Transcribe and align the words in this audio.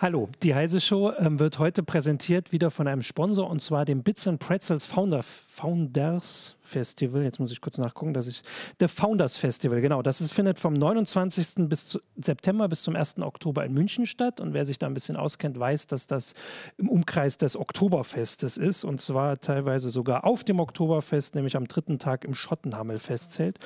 Hallo, 0.00 0.28
die 0.44 0.54
Heise 0.54 0.80
Show 0.80 1.10
ähm, 1.18 1.40
wird 1.40 1.58
heute 1.58 1.82
präsentiert 1.82 2.52
wieder 2.52 2.70
von 2.70 2.86
einem 2.86 3.02
Sponsor 3.02 3.50
und 3.50 3.60
zwar 3.60 3.84
dem 3.84 4.04
Bits 4.04 4.28
and 4.28 4.38
Pretzels 4.38 4.84
Founder, 4.84 5.24
Founders 5.24 6.56
Festival. 6.68 7.22
Jetzt 7.22 7.40
muss 7.40 7.50
ich 7.50 7.60
kurz 7.60 7.78
nachgucken, 7.78 8.14
dass 8.14 8.26
ich. 8.26 8.42
The 8.78 8.88
Founders 8.88 9.36
Festival, 9.36 9.80
genau. 9.80 10.02
Das 10.02 10.20
ist, 10.20 10.32
findet 10.32 10.58
vom 10.58 10.74
29. 10.74 11.68
Bis 11.68 11.86
zu, 11.86 12.00
September 12.16 12.68
bis 12.68 12.82
zum 12.82 12.94
1. 12.94 13.20
Oktober 13.20 13.64
in 13.64 13.72
München 13.72 14.06
statt. 14.06 14.40
Und 14.40 14.54
wer 14.54 14.64
sich 14.64 14.78
da 14.78 14.86
ein 14.86 14.94
bisschen 14.94 15.16
auskennt, 15.16 15.58
weiß, 15.58 15.86
dass 15.86 16.06
das 16.06 16.34
im 16.76 16.88
Umkreis 16.88 17.38
des 17.38 17.56
Oktoberfestes 17.56 18.56
ist. 18.56 18.84
Und 18.84 19.00
zwar 19.00 19.40
teilweise 19.40 19.90
sogar 19.90 20.24
auf 20.24 20.44
dem 20.44 20.60
Oktoberfest, 20.60 21.34
nämlich 21.34 21.56
am 21.56 21.66
dritten 21.66 21.98
Tag 21.98 22.24
im 22.24 22.34
Schottenhammel-Festzelt. 22.34 23.58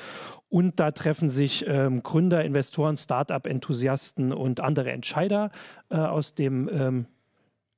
Und 0.49 0.81
da 0.81 0.91
treffen 0.91 1.31
sich 1.31 1.65
ähm, 1.67 2.03
Gründer, 2.03 2.45
Investoren, 2.45 2.97
Start-up-Enthusiasten 2.97 4.33
und 4.33 4.61
andere 4.61 4.93
Entscheider 4.93 5.51
äh, 5.91 5.97
aus 5.97 6.35
dem 6.35 6.69
ähm, 6.73 7.07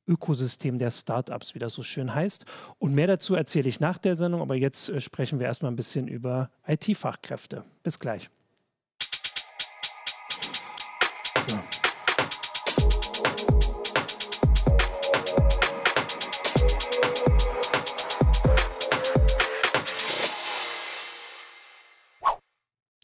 Ökosystem 0.06 0.78
der 0.78 0.90
Startups, 0.90 1.54
wie 1.54 1.58
das 1.58 1.74
so 1.74 1.82
schön 1.82 2.14
heißt. 2.14 2.44
Und 2.78 2.94
mehr 2.94 3.06
dazu 3.06 3.34
erzähle 3.34 3.68
ich 3.68 3.80
nach 3.80 3.98
der 3.98 4.16
Sendung, 4.16 4.40
aber 4.40 4.54
jetzt 4.54 4.88
äh, 4.88 5.00
sprechen 5.00 5.38
wir 5.38 5.46
erstmal 5.46 5.72
ein 5.72 5.76
bisschen 5.76 6.08
über 6.08 6.50
IT-Fachkräfte. 6.66 7.64
Bis 7.82 7.98
gleich. 7.98 8.30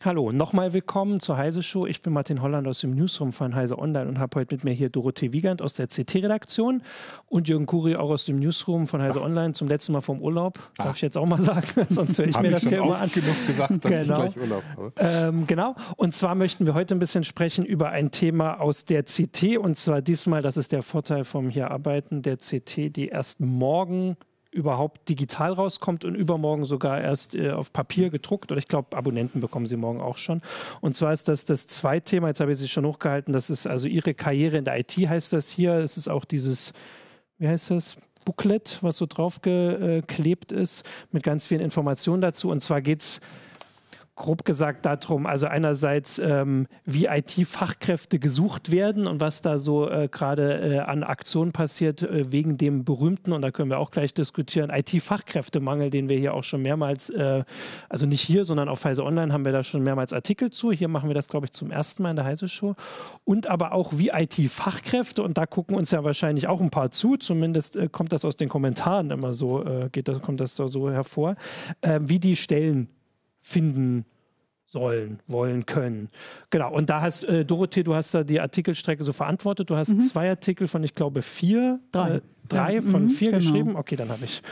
Hallo, 0.02 0.32
nochmal 0.32 0.72
willkommen 0.72 1.20
zur 1.20 1.36
Heise 1.36 1.62
Show. 1.62 1.84
Ich 1.84 2.00
bin 2.00 2.14
Martin 2.14 2.40
Holland 2.40 2.66
aus 2.66 2.80
dem 2.80 2.94
Newsroom 2.94 3.34
von 3.34 3.54
Heise 3.54 3.78
Online 3.78 4.08
und 4.08 4.18
habe 4.18 4.40
heute 4.40 4.54
mit 4.54 4.64
mir 4.64 4.72
hier 4.72 4.88
Dorothee 4.88 5.34
Wiegand 5.34 5.60
aus 5.60 5.74
der 5.74 5.88
CT-Redaktion 5.88 6.82
und 7.26 7.48
Jürgen 7.48 7.66
Kuri 7.66 7.96
auch 7.96 8.08
aus 8.08 8.24
dem 8.24 8.38
Newsroom 8.38 8.86
von 8.86 9.02
Heise 9.02 9.18
Ach. 9.20 9.26
Online 9.26 9.52
zum 9.52 9.68
letzten 9.68 9.92
Mal 9.92 10.00
vom 10.00 10.22
Urlaub. 10.22 10.58
Darf 10.78 10.86
Ach. 10.88 10.96
ich 10.96 11.02
jetzt 11.02 11.18
auch 11.18 11.26
mal 11.26 11.38
sagen, 11.42 11.66
sonst 11.90 12.18
höre 12.18 12.28
ich 12.28 12.40
mir 12.40 12.50
das 12.50 12.66
hier 12.66 12.78
immer 12.78 12.98
an. 12.98 13.10
genug 13.10 13.46
gesagt, 13.46 13.84
dass 13.84 13.90
genau. 13.90 14.24
ich 14.24 14.32
gleich 14.32 14.38
Urlaub 14.38 14.62
habe. 14.74 14.92
Ähm, 14.96 15.46
genau. 15.46 15.74
Und 15.98 16.14
zwar 16.14 16.34
möchten 16.34 16.64
wir 16.64 16.72
heute 16.72 16.94
ein 16.94 16.98
bisschen 16.98 17.24
sprechen 17.24 17.66
über 17.66 17.90
ein 17.90 18.10
Thema 18.10 18.58
aus 18.58 18.86
der 18.86 19.02
CT 19.02 19.58
und 19.58 19.76
zwar 19.76 20.00
diesmal, 20.00 20.40
das 20.40 20.56
ist 20.56 20.72
der 20.72 20.82
Vorteil 20.82 21.24
vom 21.24 21.50
hier 21.50 21.70
arbeiten 21.70 22.22
der 22.22 22.38
CT, 22.38 22.96
die 22.96 23.08
erst 23.08 23.40
morgen 23.40 24.16
überhaupt 24.50 25.08
digital 25.08 25.52
rauskommt 25.52 26.04
und 26.04 26.14
übermorgen 26.14 26.64
sogar 26.64 27.00
erst 27.00 27.34
äh, 27.34 27.50
auf 27.50 27.72
Papier 27.72 28.10
gedruckt. 28.10 28.50
Oder 28.50 28.58
ich 28.58 28.66
glaube, 28.66 28.96
Abonnenten 28.96 29.40
bekommen 29.40 29.66
sie 29.66 29.76
morgen 29.76 30.00
auch 30.00 30.16
schon. 30.16 30.42
Und 30.80 30.96
zwar 30.96 31.12
ist 31.12 31.28
das 31.28 31.44
das 31.44 31.66
zweite 31.66 32.10
Thema, 32.10 32.28
jetzt 32.28 32.40
habe 32.40 32.52
ich 32.52 32.58
sie 32.58 32.68
schon 32.68 32.86
hochgehalten, 32.86 33.32
das 33.32 33.50
ist 33.50 33.66
also 33.66 33.86
Ihre 33.86 34.14
Karriere 34.14 34.56
in 34.56 34.64
der 34.64 34.78
IT 34.78 34.92
heißt 34.96 35.32
das 35.32 35.50
hier. 35.50 35.74
Es 35.74 35.96
ist 35.96 36.08
auch 36.08 36.24
dieses, 36.24 36.72
wie 37.38 37.48
heißt 37.48 37.70
das? 37.70 37.96
Booklet, 38.24 38.78
was 38.82 38.98
so 38.98 39.06
draufgeklebt 39.06 40.52
ist, 40.52 40.84
mit 41.10 41.22
ganz 41.22 41.46
vielen 41.46 41.62
Informationen 41.62 42.20
dazu. 42.20 42.50
Und 42.50 42.60
zwar 42.60 42.82
geht 42.82 43.00
es 43.00 43.20
grob 44.20 44.44
gesagt 44.44 44.84
darum, 44.84 45.26
also 45.26 45.46
einerseits, 45.46 46.18
ähm, 46.18 46.66
wie 46.84 47.06
IT-Fachkräfte 47.06 48.18
gesucht 48.18 48.70
werden 48.70 49.06
und 49.06 49.20
was 49.20 49.40
da 49.40 49.58
so 49.58 49.88
äh, 49.88 50.08
gerade 50.08 50.60
äh, 50.60 50.78
an 50.78 51.02
Aktionen 51.02 51.52
passiert 51.52 52.02
äh, 52.02 52.30
wegen 52.30 52.58
dem 52.58 52.84
berühmten, 52.84 53.32
und 53.32 53.40
da 53.40 53.50
können 53.50 53.70
wir 53.70 53.78
auch 53.78 53.90
gleich 53.90 54.12
diskutieren, 54.12 54.70
IT-Fachkräftemangel, 54.70 55.88
den 55.88 56.10
wir 56.10 56.18
hier 56.18 56.34
auch 56.34 56.44
schon 56.44 56.60
mehrmals, 56.60 57.08
äh, 57.08 57.44
also 57.88 58.04
nicht 58.04 58.20
hier, 58.20 58.44
sondern 58.44 58.68
auf 58.68 58.84
Heise 58.84 59.04
Online 59.04 59.32
haben 59.32 59.46
wir 59.46 59.52
da 59.52 59.64
schon 59.64 59.82
mehrmals 59.82 60.12
Artikel 60.12 60.50
zu. 60.50 60.70
Hier 60.70 60.88
machen 60.88 61.08
wir 61.08 61.14
das, 61.14 61.28
glaube 61.28 61.46
ich, 61.46 61.52
zum 61.52 61.70
ersten 61.70 62.02
Mal 62.02 62.10
in 62.10 62.16
der 62.16 62.26
Heise 62.26 62.46
Show. 62.46 62.76
Und 63.24 63.46
aber 63.46 63.72
auch 63.72 63.94
wie 63.96 64.10
IT-Fachkräfte, 64.10 65.22
und 65.22 65.38
da 65.38 65.46
gucken 65.46 65.76
uns 65.76 65.92
ja 65.92 66.04
wahrscheinlich 66.04 66.46
auch 66.46 66.60
ein 66.60 66.70
paar 66.70 66.90
zu, 66.90 67.16
zumindest 67.16 67.76
äh, 67.76 67.88
kommt 67.88 68.12
das 68.12 68.26
aus 68.26 68.36
den 68.36 68.50
Kommentaren 68.50 69.10
immer 69.10 69.32
so, 69.32 69.64
äh, 69.64 69.88
geht 69.90 70.08
das, 70.08 70.20
kommt 70.20 70.40
das 70.40 70.56
so 70.56 70.90
hervor, 70.90 71.36
wie 71.82 72.18
die 72.18 72.36
Stellen 72.36 72.88
finden 73.40 74.04
sollen, 74.66 75.20
wollen, 75.26 75.66
können. 75.66 76.08
Genau. 76.50 76.72
Und 76.72 76.90
da 76.90 77.00
hast, 77.00 77.24
äh, 77.24 77.44
Dorothee, 77.44 77.82
du 77.82 77.94
hast 77.94 78.14
da 78.14 78.22
die 78.22 78.40
Artikelstrecke 78.40 79.02
so 79.02 79.12
verantwortet. 79.12 79.68
Du 79.68 79.76
hast 79.76 79.90
mhm. 79.90 80.00
zwei 80.00 80.30
Artikel 80.30 80.68
von, 80.68 80.84
ich 80.84 80.94
glaube, 80.94 81.22
vier. 81.22 81.80
Drei. 81.90 82.16
Äh, 82.16 82.20
drei 82.48 82.74
ja, 82.74 82.82
von 82.82 83.04
mhm, 83.04 83.10
vier 83.10 83.30
genau. 83.30 83.42
geschrieben. 83.42 83.76
Okay, 83.76 83.96
dann 83.96 84.10
habe 84.10 84.24
ich 84.24 84.42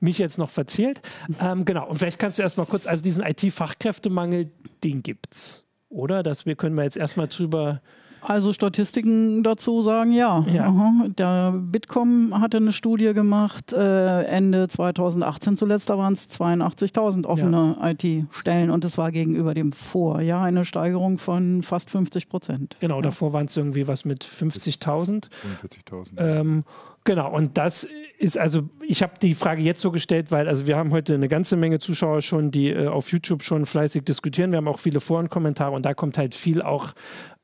mich 0.00 0.18
jetzt 0.18 0.38
noch 0.38 0.50
verzählt. 0.50 1.00
Ähm, 1.40 1.64
genau. 1.64 1.88
Und 1.88 1.98
vielleicht 1.98 2.18
kannst 2.18 2.38
du 2.38 2.42
erstmal 2.42 2.66
kurz, 2.66 2.86
also 2.86 3.02
diesen 3.02 3.24
IT-Fachkräftemangel, 3.24 4.50
den 4.84 5.02
gibt's. 5.02 5.64
Oder? 5.88 6.22
Das 6.22 6.46
wir 6.46 6.56
können 6.56 6.76
wir 6.76 6.84
jetzt 6.84 6.96
erstmal 6.96 7.28
drüber 7.28 7.80
also 8.28 8.52
Statistiken 8.52 9.42
dazu 9.42 9.82
sagen 9.82 10.12
ja. 10.12 10.44
ja. 10.52 11.04
Der 11.16 11.52
Bitkom 11.52 12.38
hatte 12.40 12.56
eine 12.56 12.72
Studie 12.72 13.14
gemacht, 13.14 13.72
äh, 13.72 14.22
Ende 14.24 14.68
2018 14.68 15.56
zuletzt, 15.56 15.90
da 15.90 15.96
waren 15.96 16.12
es 16.12 16.28
82.000 16.28 17.24
offene 17.24 17.76
ja. 17.80 17.90
IT-Stellen 17.90 18.70
und 18.70 18.84
es 18.84 18.98
war 18.98 19.12
gegenüber 19.12 19.54
dem 19.54 19.72
Vorjahr 19.72 20.44
eine 20.44 20.64
Steigerung 20.64 21.18
von 21.18 21.62
fast 21.62 21.90
50 21.90 22.28
Prozent. 22.28 22.76
Genau, 22.80 22.96
ja. 22.96 23.02
davor 23.02 23.32
waren 23.32 23.46
es 23.46 23.56
irgendwie 23.56 23.86
was 23.86 24.04
mit 24.04 24.24
50.000. 24.24 25.28
45.000. 25.62 26.08
Ähm, 26.18 26.64
Genau, 27.06 27.32
und 27.32 27.56
das 27.56 27.86
ist 28.18 28.36
also, 28.36 28.68
ich 28.82 29.00
habe 29.00 29.12
die 29.22 29.36
Frage 29.36 29.62
jetzt 29.62 29.80
so 29.80 29.92
gestellt, 29.92 30.32
weil 30.32 30.48
also 30.48 30.66
wir 30.66 30.76
haben 30.76 30.90
heute 30.90 31.14
eine 31.14 31.28
ganze 31.28 31.56
Menge 31.56 31.78
Zuschauer 31.78 32.20
schon, 32.20 32.50
die 32.50 32.70
äh, 32.70 32.88
auf 32.88 33.12
YouTube 33.12 33.44
schon 33.44 33.64
fleißig 33.64 34.02
diskutieren. 34.02 34.50
Wir 34.50 34.56
haben 34.56 34.66
auch 34.66 34.80
viele 34.80 34.98
Forenkommentare 34.98 35.70
und 35.70 35.86
da 35.86 35.94
kommt 35.94 36.18
halt 36.18 36.34
viel 36.34 36.62
auch 36.62 36.94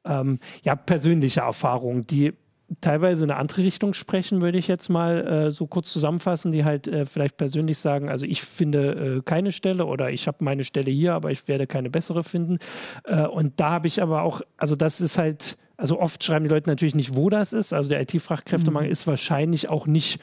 ähm, 0.04 0.38
ja, 0.62 0.74
persönliche 0.74 1.40
Erfahrungen, 1.40 2.06
die 2.06 2.32
teilweise 2.80 3.24
in 3.24 3.30
eine 3.30 3.40
andere 3.40 3.62
Richtung 3.62 3.94
sprechen, 3.94 4.40
würde 4.40 4.58
ich 4.58 4.68
jetzt 4.68 4.88
mal 4.88 5.26
äh, 5.26 5.50
so 5.50 5.66
kurz 5.66 5.92
zusammenfassen, 5.92 6.52
die 6.52 6.64
halt 6.64 6.88
äh, 6.88 7.06
vielleicht 7.06 7.36
persönlich 7.36 7.78
sagen, 7.78 8.08
also 8.08 8.24
ich 8.24 8.42
finde 8.42 9.18
äh, 9.18 9.22
keine 9.22 9.52
Stelle 9.52 9.86
oder 9.86 10.10
ich 10.10 10.26
habe 10.26 10.38
meine 10.40 10.64
Stelle 10.64 10.90
hier, 10.90 11.14
aber 11.14 11.30
ich 11.30 11.46
werde 11.48 11.66
keine 11.66 11.90
bessere 11.90 12.24
finden. 12.24 12.58
Äh, 13.04 13.26
und 13.26 13.60
da 13.60 13.70
habe 13.70 13.86
ich 13.86 14.00
aber 14.00 14.22
auch, 14.22 14.40
also 14.56 14.76
das 14.76 15.00
ist 15.00 15.18
halt, 15.18 15.58
also 15.76 16.00
oft 16.00 16.22
schreiben 16.22 16.44
die 16.44 16.50
Leute 16.50 16.70
natürlich 16.70 16.94
nicht, 16.94 17.16
wo 17.16 17.28
das 17.28 17.52
ist. 17.52 17.72
Also 17.72 17.90
der 17.90 18.00
IT-Fachkräftemangel 18.00 18.88
mhm. 18.88 18.92
ist 18.92 19.06
wahrscheinlich 19.06 19.68
auch 19.68 19.86
nicht 19.86 20.20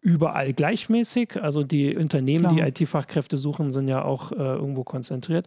überall 0.00 0.52
gleichmäßig. 0.52 1.42
Also 1.42 1.62
die 1.62 1.96
Unternehmen, 1.96 2.54
Klar. 2.54 2.70
die 2.70 2.82
IT-Fachkräfte 2.82 3.36
suchen, 3.36 3.72
sind 3.72 3.88
ja 3.88 4.02
auch 4.02 4.32
äh, 4.32 4.36
irgendwo 4.36 4.84
konzentriert. 4.84 5.46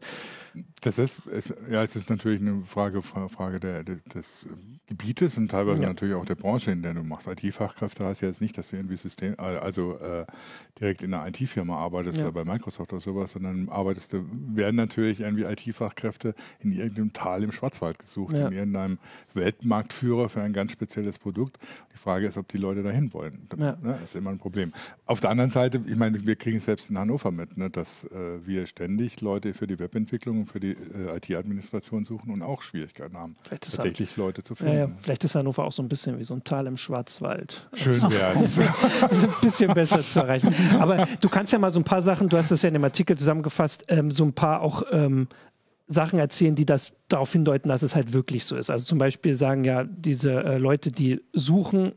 Das 0.82 1.00
ist, 1.00 1.26
ist, 1.28 1.54
ja, 1.70 1.84
es 1.84 1.96
ist 1.96 2.10
natürlich 2.10 2.42
eine 2.42 2.62
Frage, 2.62 3.02
Frage 3.02 3.60
der, 3.60 3.84
des 3.84 4.46
Gebietes 4.88 5.38
und 5.38 5.50
teilweise 5.50 5.82
ja. 5.82 5.88
natürlich 5.88 6.16
auch 6.16 6.26
der 6.26 6.36
Branche, 6.36 6.72
in 6.72 6.82
der 6.82 6.94
du 6.94 7.04
machst. 7.04 7.28
IT-Fachkräfte 7.28 8.06
heißt 8.06 8.22
ja 8.22 8.28
jetzt 8.28 8.42
nicht, 8.42 8.58
dass 8.58 8.70
du 8.70 8.76
irgendwie 8.76 8.98
System, 8.98 9.36
also 9.38 9.98
äh, 9.98 10.26
direkt 10.80 11.04
in 11.04 11.14
einer 11.14 11.28
IT-Firma 11.28 11.78
arbeitest 11.78 12.18
ja. 12.18 12.26
oder 12.26 12.44
bei 12.44 12.46
Microsoft 12.46 12.92
oder 12.94 13.02
sowas, 13.02 13.32
sondern 13.32 13.70
arbeitest 13.70 14.14
du, 14.14 14.26
werden 14.54 14.76
natürlich 14.76 15.22
irgendwie 15.22 15.44
IT-Fachkräfte 15.44 16.36
in 16.60 16.72
irgendeinem 16.72 17.14
Tal 17.14 17.44
im 17.44 17.52
Schwarzwald 17.52 17.98
gesucht, 18.00 18.34
ja. 18.34 18.48
in 18.48 18.54
irgendeinem 18.54 18.98
Weltmarktführer 19.34 20.30
für 20.30 20.42
ein 20.42 20.54
ganz 20.54 20.74
spezielles 20.74 21.18
Produkt. 21.18 21.58
Die 21.94 21.98
Frage 21.98 22.28
ist, 22.28 22.38
ob 22.38 22.48
die 22.50 22.58
Leute 22.58 22.84
dahin 22.84 23.14
wollen. 23.14 23.48
Ja. 23.58 23.78
Ne, 23.82 23.98
ist 24.04 24.16
immer 24.16 24.32
ein 24.32 24.38
Problem. 24.38 24.74
Auf 25.06 25.20
der 25.20 25.30
anderen 25.30 25.52
Seite, 25.52 25.82
ich 25.86 25.96
meine, 25.96 26.26
wir 26.26 26.36
kriegen 26.36 26.58
es 26.58 26.66
selbst 26.66 26.90
in 26.90 26.98
Hannover 26.98 27.32
mit, 27.32 27.58
ne, 27.58 27.70
dass 27.70 28.04
äh, 28.06 28.46
wir 28.46 28.68
ständig 28.68 29.22
Leute 29.22 29.54
für 29.54 29.68
die 29.68 29.80
Webentwicklung 29.80 30.43
und 30.44 30.52
für 30.52 30.60
die 30.60 30.72
äh, 30.72 31.18
IT-Administration 31.18 32.06
suchen 32.06 32.32
und 32.32 32.42
auch 32.42 32.62
Schwierigkeiten 32.62 33.18
haben, 33.18 33.36
tatsächlich 33.50 34.10
halt, 34.10 34.18
Leute 34.18 34.44
zu 34.44 34.56
finden. 34.56 34.74
Ja, 34.74 34.80
ja. 34.88 34.92
Vielleicht 35.00 35.24
ist 35.24 35.36
Hannover 35.36 35.66
auch 35.66 35.72
so 35.72 35.82
ein 35.82 35.90
bisschen 35.90 36.20
wie 36.20 36.24
so 36.24 36.34
ein 36.34 36.44
Tal 36.44 36.68
im 36.68 36.78
Schwarzwald. 36.78 37.68
Schön 37.74 38.02
wäre 38.12 38.34
es. 38.36 38.60
also 39.02 39.28
ein 39.28 39.34
bisschen 39.42 39.74
besser 39.74 40.02
zu 40.02 40.20
erreichen. 40.20 40.54
Aber 40.80 41.08
du 41.20 41.30
kannst 41.30 41.54
ja 41.54 41.60
mal 41.60 41.72
so 41.72 41.80
ein 41.80 41.84
paar 41.84 42.02
Sachen, 42.02 42.30
du 42.30 42.38
hast 42.38 42.52
das 42.52 42.62
ja 42.62 42.68
in 42.68 42.74
dem 42.74 42.84
Artikel 42.84 43.18
zusammengefasst, 43.18 43.86
ähm, 43.88 44.12
so 44.12 44.24
ein 44.24 44.34
paar 44.34 44.62
auch 44.62 44.84
ähm, 44.92 45.28
Sachen 45.88 46.20
erzählen, 46.20 46.56
die 46.56 46.66
das 46.66 46.94
darauf 47.08 47.32
hindeuten, 47.32 47.70
dass 47.70 47.82
es 47.82 47.96
halt 47.96 48.14
wirklich 48.14 48.46
so 48.46 48.56
ist. 48.56 48.70
Also 48.70 48.86
zum 48.86 48.98
Beispiel 48.98 49.36
sagen 49.36 49.64
ja 49.64 49.84
diese 49.84 50.44
äh, 50.44 50.58
Leute, 50.58 50.92
die 50.92 51.22
suchen, 51.34 51.94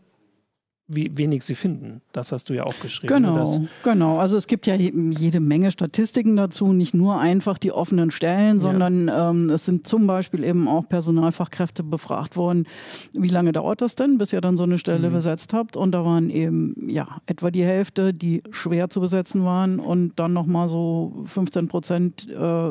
wie 0.88 1.10
wenig 1.16 1.44
sie 1.44 1.56
finden. 1.56 2.00
Das 2.12 2.30
hast 2.30 2.48
du 2.48 2.54
ja 2.54 2.64
auch 2.64 2.78
geschrieben. 2.80 3.12
Genau, 3.12 3.66
genau. 3.82 4.18
Also 4.18 4.36
es 4.36 4.46
gibt 4.46 4.66
ja 4.66 4.76
jede 4.76 5.40
Menge 5.40 5.72
Statistiken 5.72 6.36
dazu, 6.36 6.72
nicht 6.72 6.94
nur 6.94 7.18
einfach 7.18 7.58
die 7.58 7.72
offenen 7.72 8.12
Stellen, 8.12 8.60
sondern 8.60 9.08
ja. 9.08 9.30
ähm, 9.30 9.50
es 9.50 9.64
sind 9.64 9.88
zum 9.88 10.06
Beispiel 10.06 10.44
eben 10.44 10.68
auch 10.68 10.88
Personalfachkräfte 10.88 11.82
befragt 11.82 12.36
worden. 12.36 12.68
Wie 13.12 13.28
lange 13.28 13.50
dauert 13.50 13.80
das 13.80 13.96
denn, 13.96 14.16
bis 14.18 14.32
ihr 14.32 14.40
dann 14.40 14.56
so 14.56 14.62
eine 14.62 14.78
Stelle 14.78 15.10
mhm. 15.10 15.14
besetzt 15.14 15.52
habt? 15.52 15.76
Und 15.76 15.90
da 15.90 16.04
waren 16.04 16.30
eben 16.30 16.88
ja 16.88 17.18
etwa 17.26 17.50
die 17.50 17.64
Hälfte, 17.64 18.14
die 18.14 18.44
schwer 18.52 18.88
zu 18.88 19.00
besetzen 19.00 19.44
waren 19.44 19.80
und 19.80 20.12
dann 20.20 20.32
nochmal 20.32 20.68
so 20.68 21.24
15 21.26 21.66
Prozent 21.66 22.28
äh, 22.30 22.70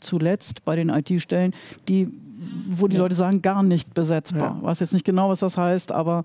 zuletzt 0.00 0.64
bei 0.64 0.74
den 0.74 0.88
IT-Stellen, 0.88 1.54
die 1.88 2.08
wo 2.68 2.88
die 2.88 2.96
ja. 2.96 3.02
Leute 3.02 3.14
sagen, 3.14 3.40
gar 3.42 3.62
nicht 3.62 3.94
besetzbar. 3.94 4.56
Ja. 4.56 4.62
Weiß 4.62 4.80
jetzt 4.80 4.92
nicht 4.92 5.04
genau, 5.04 5.28
was 5.28 5.40
das 5.40 5.56
heißt, 5.56 5.92
aber 5.92 6.24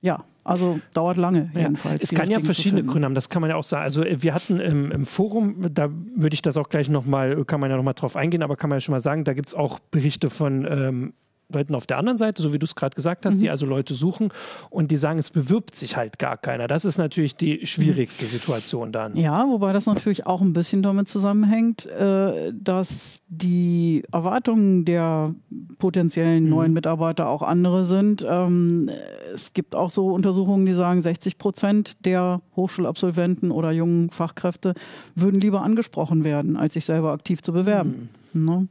ja, 0.00 0.24
also 0.50 0.80
dauert 0.94 1.16
lange 1.16 1.48
jedenfalls. 1.54 2.02
Ja, 2.02 2.04
es 2.04 2.10
kann 2.12 2.28
ja 2.28 2.40
verschiedene 2.40 2.82
Gründe 2.82 3.06
haben, 3.06 3.14
das 3.14 3.28
kann 3.28 3.40
man 3.40 3.50
ja 3.50 3.56
auch 3.56 3.62
sagen. 3.62 3.84
Also 3.84 4.02
äh, 4.04 4.20
wir 4.20 4.34
hatten 4.34 4.58
im, 4.58 4.90
im 4.90 5.06
Forum, 5.06 5.66
da 5.72 5.88
würde 6.16 6.34
ich 6.34 6.42
das 6.42 6.56
auch 6.56 6.68
gleich 6.68 6.88
nochmal, 6.88 7.44
kann 7.44 7.60
man 7.60 7.70
ja 7.70 7.76
nochmal 7.76 7.94
drauf 7.94 8.16
eingehen, 8.16 8.42
aber 8.42 8.56
kann 8.56 8.68
man 8.68 8.78
ja 8.78 8.80
schon 8.80 8.92
mal 8.92 9.00
sagen, 9.00 9.22
da 9.22 9.32
gibt 9.32 9.46
es 9.46 9.54
auch 9.54 9.78
Berichte 9.78 10.28
von 10.28 10.66
ähm, 10.68 11.12
Leuten 11.52 11.74
auf 11.74 11.86
der 11.86 11.98
anderen 11.98 12.18
Seite, 12.18 12.42
so 12.42 12.52
wie 12.52 12.58
du 12.58 12.64
es 12.64 12.74
gerade 12.74 12.94
gesagt 12.94 13.26
hast, 13.26 13.36
mhm. 13.36 13.40
die 13.40 13.50
also 13.50 13.66
Leute 13.66 13.94
suchen 13.94 14.32
und 14.70 14.90
die 14.90 14.96
sagen, 14.96 15.18
es 15.18 15.30
bewirbt 15.30 15.76
sich 15.76 15.96
halt 15.96 16.18
gar 16.18 16.36
keiner. 16.36 16.68
Das 16.68 16.84
ist 16.84 16.98
natürlich 16.98 17.36
die 17.36 17.66
schwierigste 17.66 18.26
Situation 18.26 18.92
dann. 18.92 19.16
Ja, 19.16 19.46
wobei 19.48 19.72
das 19.72 19.86
natürlich 19.86 20.26
auch 20.26 20.40
ein 20.40 20.52
bisschen 20.52 20.82
damit 20.82 21.08
zusammenhängt, 21.08 21.86
äh, 21.86 22.52
dass 22.52 23.20
die 23.28 24.02
Erwartungen 24.12 24.84
der 24.84 25.34
potenziellen 25.78 26.44
mhm. 26.44 26.50
neuen 26.50 26.72
Mitarbeiter 26.72 27.28
auch 27.28 27.42
andere 27.42 27.84
sind. 27.84 28.24
Ähm, 28.28 28.90
es 29.34 29.52
gibt 29.52 29.74
auch 29.74 29.90
so 29.90 30.08
Untersuchungen, 30.08 30.66
die 30.66 30.74
sagen, 30.74 31.00
60 31.00 31.38
Prozent 31.38 32.04
der 32.04 32.40
Hochschulabsolventen 32.56 33.50
oder 33.50 33.72
jungen 33.72 34.10
Fachkräfte 34.10 34.74
würden 35.14 35.40
lieber 35.40 35.62
angesprochen 35.62 36.24
werden, 36.24 36.56
als 36.56 36.74
sich 36.74 36.84
selber 36.84 37.12
aktiv 37.12 37.42
zu 37.42 37.52
bewerben. 37.52 38.10
Mhm. 38.32 38.44
Ne? 38.44 38.68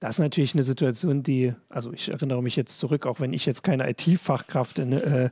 Das 0.00 0.14
ist 0.14 0.20
natürlich 0.20 0.54
eine 0.54 0.62
Situation, 0.62 1.22
die, 1.22 1.52
also 1.68 1.92
ich 1.92 2.08
erinnere 2.08 2.42
mich 2.42 2.56
jetzt 2.56 2.80
zurück, 2.80 3.06
auch 3.06 3.20
wenn 3.20 3.34
ich 3.34 3.44
jetzt 3.44 3.62
keine 3.62 3.88
IT-Fachkraft 3.90 4.78
äh, 4.78 5.28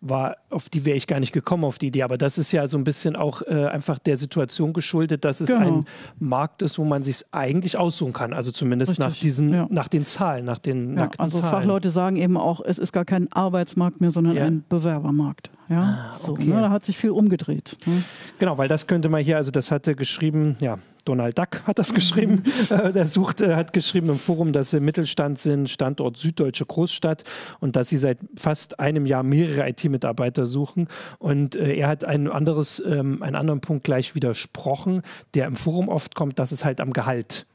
war, 0.00 0.36
auf 0.48 0.68
die 0.68 0.84
wäre 0.84 0.96
ich 0.96 1.08
gar 1.08 1.18
nicht 1.18 1.32
gekommen, 1.32 1.64
auf 1.64 1.78
die 1.78 1.88
Idee. 1.88 2.04
Aber 2.04 2.16
das 2.16 2.38
ist 2.38 2.52
ja 2.52 2.68
so 2.68 2.78
ein 2.78 2.84
bisschen 2.84 3.16
auch 3.16 3.42
äh, 3.42 3.66
einfach 3.66 3.98
der 3.98 4.16
Situation 4.16 4.72
geschuldet, 4.74 5.24
dass 5.24 5.40
es 5.40 5.48
genau. 5.48 5.78
ein 5.78 5.86
Markt 6.20 6.62
ist, 6.62 6.78
wo 6.78 6.84
man 6.84 7.02
sich 7.02 7.24
eigentlich 7.32 7.76
aussuchen 7.76 8.12
kann. 8.12 8.32
Also 8.32 8.52
zumindest 8.52 8.92
Richtig. 8.92 9.06
nach 9.06 9.16
diesen, 9.16 9.54
ja. 9.54 9.66
nach 9.70 9.88
den 9.88 10.06
Zahlen, 10.06 10.44
nach 10.44 10.58
den 10.58 10.96
ja, 10.96 11.10
Also 11.18 11.40
Zahlen. 11.40 11.50
Fachleute 11.50 11.90
sagen 11.90 12.14
eben 12.14 12.36
auch, 12.36 12.60
es 12.64 12.78
ist 12.78 12.92
gar 12.92 13.04
kein 13.04 13.30
Arbeitsmarkt 13.32 14.00
mehr, 14.00 14.12
sondern 14.12 14.36
ja. 14.36 14.44
ein 14.44 14.64
Bewerbermarkt. 14.68 15.50
Ja, 15.68 16.10
ah, 16.12 16.16
so, 16.16 16.36
ne, 16.36 16.60
da 16.60 16.70
hat 16.70 16.84
sich 16.84 16.98
viel 16.98 17.10
umgedreht. 17.10 17.78
Ne? 17.86 18.04
Genau, 18.38 18.58
weil 18.58 18.68
das 18.68 18.86
könnte 18.86 19.08
man 19.08 19.24
hier, 19.24 19.36
also 19.36 19.50
das 19.50 19.70
hatte 19.70 19.96
geschrieben, 19.96 20.56
ja, 20.60 20.78
Donald 21.04 21.38
Duck 21.38 21.66
hat 21.66 21.78
das 21.78 21.94
geschrieben. 21.94 22.42
äh, 22.70 22.92
der 22.92 23.06
sucht, 23.06 23.40
äh, 23.40 23.54
hat 23.54 23.72
geschrieben 23.72 24.08
im 24.08 24.16
Forum, 24.16 24.52
dass 24.52 24.70
sie 24.70 24.80
Mittelstand 24.80 25.38
sind, 25.38 25.68
Standort 25.68 26.16
Süddeutsche 26.16 26.66
Großstadt 26.66 27.24
und 27.60 27.76
dass 27.76 27.88
sie 27.88 27.98
seit 27.98 28.18
fast 28.36 28.80
einem 28.80 29.06
Jahr 29.06 29.22
mehrere 29.22 29.68
IT-Mitarbeiter 29.68 30.46
suchen. 30.46 30.88
Und 31.18 31.56
äh, 31.56 31.74
er 31.74 31.88
hat 31.88 32.04
ein 32.04 32.28
anderes, 32.28 32.82
ähm, 32.84 33.22
einen 33.22 33.36
anderen 33.36 33.60
Punkt 33.60 33.84
gleich 33.84 34.14
widersprochen, 34.14 35.02
der 35.34 35.46
im 35.46 35.56
Forum 35.56 35.88
oft 35.88 36.14
kommt, 36.14 36.38
dass 36.38 36.52
es 36.52 36.64
halt 36.64 36.80
am 36.80 36.92
Gehalt 36.92 37.46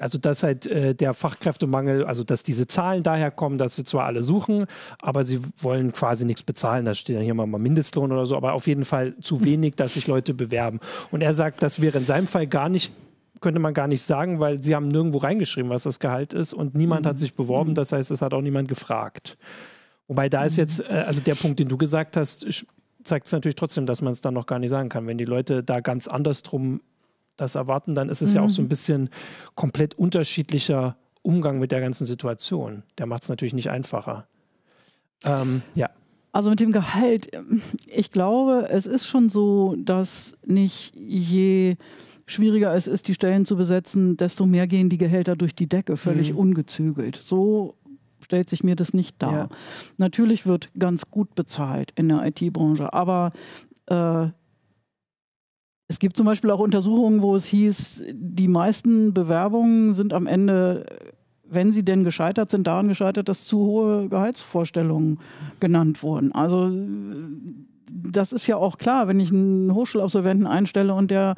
also 0.00 0.18
dass 0.18 0.42
halt 0.42 0.66
äh, 0.66 0.94
der 0.94 1.14
Fachkräftemangel, 1.14 2.04
also 2.04 2.24
dass 2.24 2.42
diese 2.42 2.66
Zahlen 2.66 3.02
daher 3.02 3.30
kommen, 3.30 3.58
dass 3.58 3.76
sie 3.76 3.84
zwar 3.84 4.06
alle 4.06 4.22
suchen, 4.22 4.66
aber 5.00 5.24
sie 5.24 5.40
wollen 5.58 5.92
quasi 5.92 6.24
nichts 6.24 6.42
bezahlen. 6.42 6.84
Da 6.84 6.94
steht 6.94 7.16
ja 7.16 7.22
hier 7.22 7.34
mal 7.34 7.46
Mindestlohn 7.46 8.10
oder 8.10 8.26
so, 8.26 8.36
aber 8.36 8.54
auf 8.54 8.66
jeden 8.66 8.84
Fall 8.84 9.14
zu 9.20 9.44
wenig, 9.44 9.76
dass 9.76 9.94
sich 9.94 10.06
Leute 10.06 10.34
bewerben. 10.34 10.80
Und 11.10 11.22
er 11.22 11.34
sagt, 11.34 11.62
das 11.62 11.80
wäre 11.80 11.98
in 11.98 12.04
seinem 12.04 12.26
Fall 12.26 12.46
gar 12.46 12.68
nicht 12.68 12.92
könnte 13.40 13.60
man 13.60 13.72
gar 13.72 13.86
nicht 13.86 14.02
sagen, 14.02 14.40
weil 14.40 14.60
sie 14.62 14.74
haben 14.74 14.88
nirgendwo 14.88 15.18
reingeschrieben, 15.18 15.70
was 15.70 15.84
das 15.84 16.00
Gehalt 16.00 16.32
ist 16.32 16.52
und 16.52 16.74
niemand 16.74 17.04
mhm. 17.04 17.10
hat 17.10 17.18
sich 17.20 17.34
beworben. 17.34 17.76
Das 17.76 17.92
heißt, 17.92 18.10
es 18.10 18.20
hat 18.20 18.34
auch 18.34 18.40
niemand 18.40 18.66
gefragt. 18.66 19.38
Wobei 20.08 20.28
da 20.28 20.44
ist 20.44 20.56
jetzt, 20.56 20.80
äh, 20.80 21.04
also 21.06 21.20
der 21.20 21.36
Punkt, 21.36 21.60
den 21.60 21.68
du 21.68 21.76
gesagt 21.76 22.16
hast, 22.16 22.46
zeigt 23.04 23.26
es 23.26 23.32
natürlich 23.32 23.56
trotzdem, 23.56 23.86
dass 23.86 24.02
man 24.02 24.12
es 24.12 24.20
dann 24.20 24.34
noch 24.34 24.46
gar 24.46 24.58
nicht 24.58 24.70
sagen 24.70 24.88
kann. 24.88 25.06
Wenn 25.06 25.18
die 25.18 25.24
Leute 25.24 25.62
da 25.62 25.80
ganz 25.80 26.08
andersrum 26.08 26.80
das 27.38 27.54
erwarten, 27.54 27.94
dann 27.94 28.10
ist 28.10 28.20
es 28.20 28.30
mhm. 28.30 28.36
ja 28.36 28.42
auch 28.42 28.50
so 28.50 28.60
ein 28.60 28.66
mhm. 28.66 28.68
bisschen 28.68 29.10
komplett 29.54 29.94
unterschiedlicher 29.94 30.96
Umgang 31.22 31.58
mit 31.58 31.72
der 31.72 31.80
ganzen 31.80 32.04
Situation. 32.04 32.82
Der 32.98 33.06
macht 33.06 33.22
es 33.22 33.28
natürlich 33.28 33.54
nicht 33.54 33.70
einfacher. 33.70 34.26
Ähm, 35.24 35.62
ja. 35.74 35.88
Also 36.32 36.50
mit 36.50 36.60
dem 36.60 36.72
Gehalt, 36.72 37.30
ich 37.86 38.10
glaube, 38.10 38.68
es 38.70 38.86
ist 38.86 39.06
schon 39.06 39.30
so, 39.30 39.74
dass 39.78 40.36
nicht 40.44 40.94
je 40.94 41.76
schwieriger 42.26 42.74
es 42.74 42.86
ist, 42.86 43.08
die 43.08 43.14
Stellen 43.14 43.46
zu 43.46 43.56
besetzen, 43.56 44.16
desto 44.16 44.44
mehr 44.44 44.66
gehen 44.66 44.90
die 44.90 44.98
Gehälter 44.98 45.34
durch 45.34 45.54
die 45.54 45.68
Decke, 45.68 45.96
völlig 45.96 46.32
mhm. 46.32 46.38
ungezügelt. 46.38 47.16
So 47.16 47.74
stellt 48.20 48.50
sich 48.50 48.62
mir 48.62 48.76
das 48.76 48.92
nicht 48.92 49.22
dar. 49.22 49.32
Ja. 49.32 49.48
Natürlich 49.96 50.46
wird 50.46 50.70
ganz 50.78 51.10
gut 51.10 51.34
bezahlt 51.34 51.92
in 51.96 52.08
der 52.08 52.26
IT-Branche, 52.26 52.92
aber 52.92 53.32
äh, 53.86 54.28
es 55.88 55.98
gibt 55.98 56.16
zum 56.16 56.26
Beispiel 56.26 56.50
auch 56.50 56.60
Untersuchungen, 56.60 57.22
wo 57.22 57.34
es 57.34 57.46
hieß, 57.46 58.04
die 58.12 58.48
meisten 58.48 59.14
Bewerbungen 59.14 59.94
sind 59.94 60.12
am 60.12 60.26
Ende, 60.26 60.84
wenn 61.44 61.72
sie 61.72 61.82
denn 61.82 62.04
gescheitert 62.04 62.50
sind, 62.50 62.66
daran 62.66 62.88
gescheitert, 62.88 63.28
dass 63.28 63.44
zu 63.44 63.58
hohe 63.60 64.08
Gehaltsvorstellungen 64.10 65.18
genannt 65.60 66.02
wurden. 66.02 66.32
Also 66.32 66.70
das 67.90 68.32
ist 68.32 68.46
ja 68.46 68.56
auch 68.56 68.76
klar, 68.76 69.08
wenn 69.08 69.18
ich 69.18 69.30
einen 69.30 69.72
Hochschulabsolventen 69.72 70.46
einstelle 70.46 70.92
und 70.92 71.10
der 71.10 71.36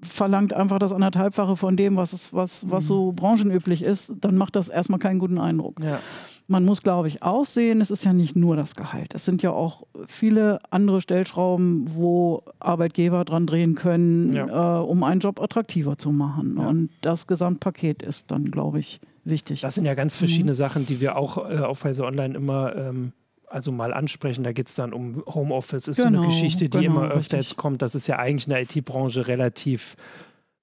verlangt 0.00 0.54
einfach 0.54 0.78
das 0.78 0.92
anderthalbfache 0.92 1.56
von 1.56 1.76
dem, 1.76 1.96
was, 1.96 2.32
was, 2.32 2.70
was 2.70 2.86
so 2.86 3.10
mhm. 3.12 3.16
branchenüblich 3.16 3.82
ist, 3.82 4.10
dann 4.20 4.36
macht 4.38 4.56
das 4.56 4.70
erstmal 4.70 4.98
keinen 4.98 5.18
guten 5.18 5.38
Eindruck. 5.38 5.80
Ja. 5.84 6.00
Man 6.48 6.64
muss, 6.64 6.82
glaube 6.82 7.08
ich, 7.08 7.22
auch 7.22 7.44
sehen, 7.44 7.80
es 7.80 7.90
ist 7.90 8.04
ja 8.04 8.12
nicht 8.12 8.36
nur 8.36 8.54
das 8.54 8.76
Gehalt. 8.76 9.14
Es 9.14 9.24
sind 9.24 9.42
ja 9.42 9.50
auch 9.50 9.82
viele 10.06 10.60
andere 10.70 11.00
Stellschrauben, 11.00 11.94
wo 11.94 12.44
Arbeitgeber 12.60 13.24
dran 13.24 13.46
drehen 13.46 13.74
können, 13.74 14.32
ja. 14.32 14.78
äh, 14.78 14.82
um 14.84 15.02
einen 15.02 15.20
Job 15.20 15.40
attraktiver 15.40 15.98
zu 15.98 16.12
machen. 16.12 16.56
Ja. 16.58 16.68
Und 16.68 16.90
das 17.00 17.26
Gesamtpaket 17.26 18.02
ist 18.02 18.30
dann, 18.30 18.50
glaube 18.52 18.78
ich, 18.78 19.00
wichtig. 19.24 19.60
Das 19.60 19.74
sind 19.74 19.86
ja 19.86 19.94
ganz 19.94 20.14
verschiedene 20.14 20.52
mhm. 20.52 20.56
Sachen, 20.56 20.86
die 20.86 21.00
wir 21.00 21.16
auch 21.16 21.38
äh, 21.50 21.58
auf 21.58 21.84
Weise 21.84 22.04
Online 22.04 22.36
immer 22.36 22.76
ähm, 22.76 23.12
also 23.48 23.72
mal 23.72 23.92
ansprechen. 23.92 24.44
Da 24.44 24.52
geht 24.52 24.68
es 24.68 24.74
dann 24.74 24.92
um 24.92 25.24
Homeoffice, 25.26 25.88
ist 25.88 25.96
genau, 25.96 26.08
so 26.08 26.08
eine 26.08 26.16
genau, 26.18 26.28
Geschichte, 26.28 26.68
die 26.68 26.78
genau, 26.78 27.02
immer 27.02 27.04
öfter 27.08 27.38
richtig. 27.38 27.50
jetzt 27.50 27.56
kommt. 27.56 27.82
Das 27.82 27.94
ist 27.94 28.06
ja 28.06 28.18
eigentlich 28.18 28.46
in 28.46 28.52
der 28.52 28.62
IT-Branche 28.62 29.26
relativ 29.26 29.96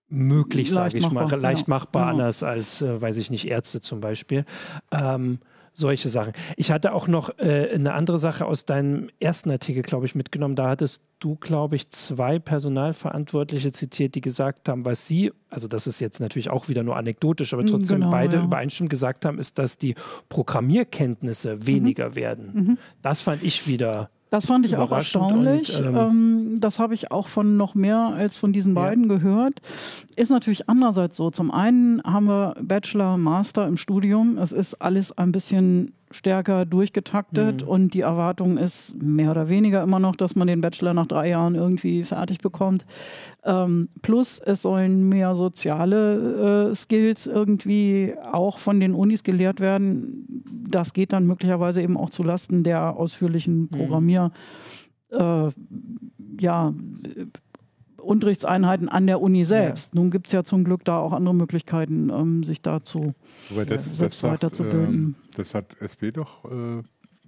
möglich, 0.10 0.72
sage 0.72 0.98
ich 0.98 1.10
mal, 1.10 1.30
leicht 1.30 1.66
genau, 1.66 1.78
machbar, 1.78 2.04
genau. 2.04 2.12
anders 2.12 2.44
als, 2.44 2.82
äh, 2.82 3.02
weiß 3.02 3.18
ich 3.18 3.32
nicht, 3.32 3.48
Ärzte 3.48 3.82
zum 3.82 4.00
Beispiel. 4.00 4.46
Ähm, 4.92 5.40
solche 5.74 6.10
Sachen. 6.10 6.34
Ich 6.56 6.72
hatte 6.72 6.94
auch 6.94 7.08
noch 7.08 7.38
äh, 7.40 7.72
eine 7.74 7.94
andere 7.94 8.20
Sache 8.20 8.46
aus 8.46 8.66
deinem 8.66 9.10
ersten 9.20 9.50
Artikel, 9.52 9.82
glaube 9.82 10.06
ich, 10.06 10.16
mitgenommen. 10.16 10.56
Da 10.56 10.70
hattest 10.70 11.08
du, 11.20 11.36
glaube 11.36 11.76
ich, 11.76 11.90
zwei 11.90 12.38
Personalverantwortliche 12.38 13.72
zitiert, 13.72 14.16
die 14.16 14.22
gesagt 14.22 14.70
haben, 14.70 14.86
was 14.86 15.08
sie, 15.08 15.32
also 15.50 15.68
das 15.68 15.88
ist 15.88 16.00
jetzt 16.00 16.20
natürlich 16.20 16.50
auch 16.50 16.70
wieder 16.70 16.84
nur 16.84 16.96
anekdotisch, 16.96 17.54
aber 17.54 17.66
trotzdem 17.66 18.02
genau, 18.02 18.12
beide 18.12 18.38
ja. 18.38 18.44
übereinstimmend 18.44 18.92
gesagt 18.92 19.26
haben, 19.26 19.40
ist, 19.40 19.58
dass 19.58 19.78
die 19.78 19.96
Programmierkenntnisse 20.30 21.56
mhm. 21.56 21.68
weniger 21.68 22.10
mhm. 22.10 22.16
werden. 22.16 22.52
Mhm. 22.54 22.78
Das 23.02 23.22
fand 23.22 23.42
ich 23.42 23.68
wieder 23.68 24.10
das 24.34 24.48
fand 24.48 24.66
ich 24.66 24.78
auch 24.78 24.92
erstaunlich. 24.92 25.78
Und, 25.78 25.86
ähm, 25.86 25.96
ähm, 25.96 26.56
das 26.60 26.80
habe 26.80 26.96
ich 26.96 27.12
auch 27.12 27.28
von 27.28 27.56
noch 27.56 27.76
mehr 27.76 28.00
als 28.00 28.36
von 28.36 28.52
diesen 28.52 28.74
beiden 28.74 29.04
ja. 29.04 29.18
gehört. 29.18 29.60
Ist 30.16 30.32
natürlich 30.32 30.68
andererseits 30.68 31.18
so. 31.18 31.30
Zum 31.30 31.52
einen 31.52 32.02
haben 32.04 32.26
wir 32.26 32.56
Bachelor, 32.60 33.18
Master 33.18 33.68
im 33.68 33.78
Studium. 33.78 34.40
Es 34.40 34.52
ist 34.52 34.82
alles 34.82 35.16
ein 35.16 35.32
bisschen 35.32 35.94
stärker 36.16 36.66
durchgetaktet 36.66 37.62
mhm. 37.62 37.68
und 37.68 37.94
die 37.94 38.02
Erwartung 38.02 38.58
ist 38.58 39.02
mehr 39.02 39.32
oder 39.32 39.50
weniger 39.50 39.84
immer 39.84 40.00
noch, 40.00 40.16
dass 40.16 40.36
man 40.36 40.48
den 40.48 40.62
Bachelor 40.62 40.94
nach 40.94 41.08
drei 41.08 41.30
Jahren 41.30 41.56
irgendwie 41.56 42.04
fertig 42.04 42.40
bekommt. 42.40 42.86
Ähm, 43.44 43.90
plus 44.02 44.40
es 44.40 44.62
sollen 44.62 45.10
mehr 45.10 45.36
soziale 45.36 46.70
äh, 46.72 46.76
Skills 46.76 47.28
irgendwie 47.28 48.16
auch 48.32 48.60
von 48.60 48.80
den 48.80 48.94
Unis 48.94 49.24
gelehrt 49.24 49.60
werden. 49.60 50.44
Das 50.70 50.94
geht 50.94 51.14
dann 51.14 51.28
möglicherweise 51.28 51.82
eben 51.82 51.98
auch 51.98 52.10
zulasten 52.10 52.64
der 52.64 52.96
ausführlichen 52.96 53.62
mhm. 53.62 53.70
Programmier. 53.70 54.32
Mhm. 55.12 55.20
Äh, 55.20 55.50
ja, 56.40 56.74
Unterrichtseinheiten 58.04 58.90
an 58.90 59.08
der 59.08 59.22
Uni 59.22 59.46
selbst. 59.46 59.94
Ja. 59.94 60.02
Nun 60.02 60.12
gibt 60.12 60.28
es 60.28 60.34
ja 60.34 60.44
zum 60.44 60.64
Glück 60.64 60.86
da 60.86 61.00
auch 61.00 61.14
andere 61.14 61.36
Möglichkeiten, 61.36 62.10
ähm, 62.10 62.44
sich 62.44 62.62
dazu 62.62 63.14
Wobei 63.50 63.66
das, 63.66 63.88
äh, 63.88 63.90
das 64.00 64.24
weiterzubilden. 64.24 65.16
Äh, 65.34 65.38
das 65.38 65.56
hat 65.56 65.76
SB 65.80 66.12
doch 66.12 66.46
äh, 66.46 66.84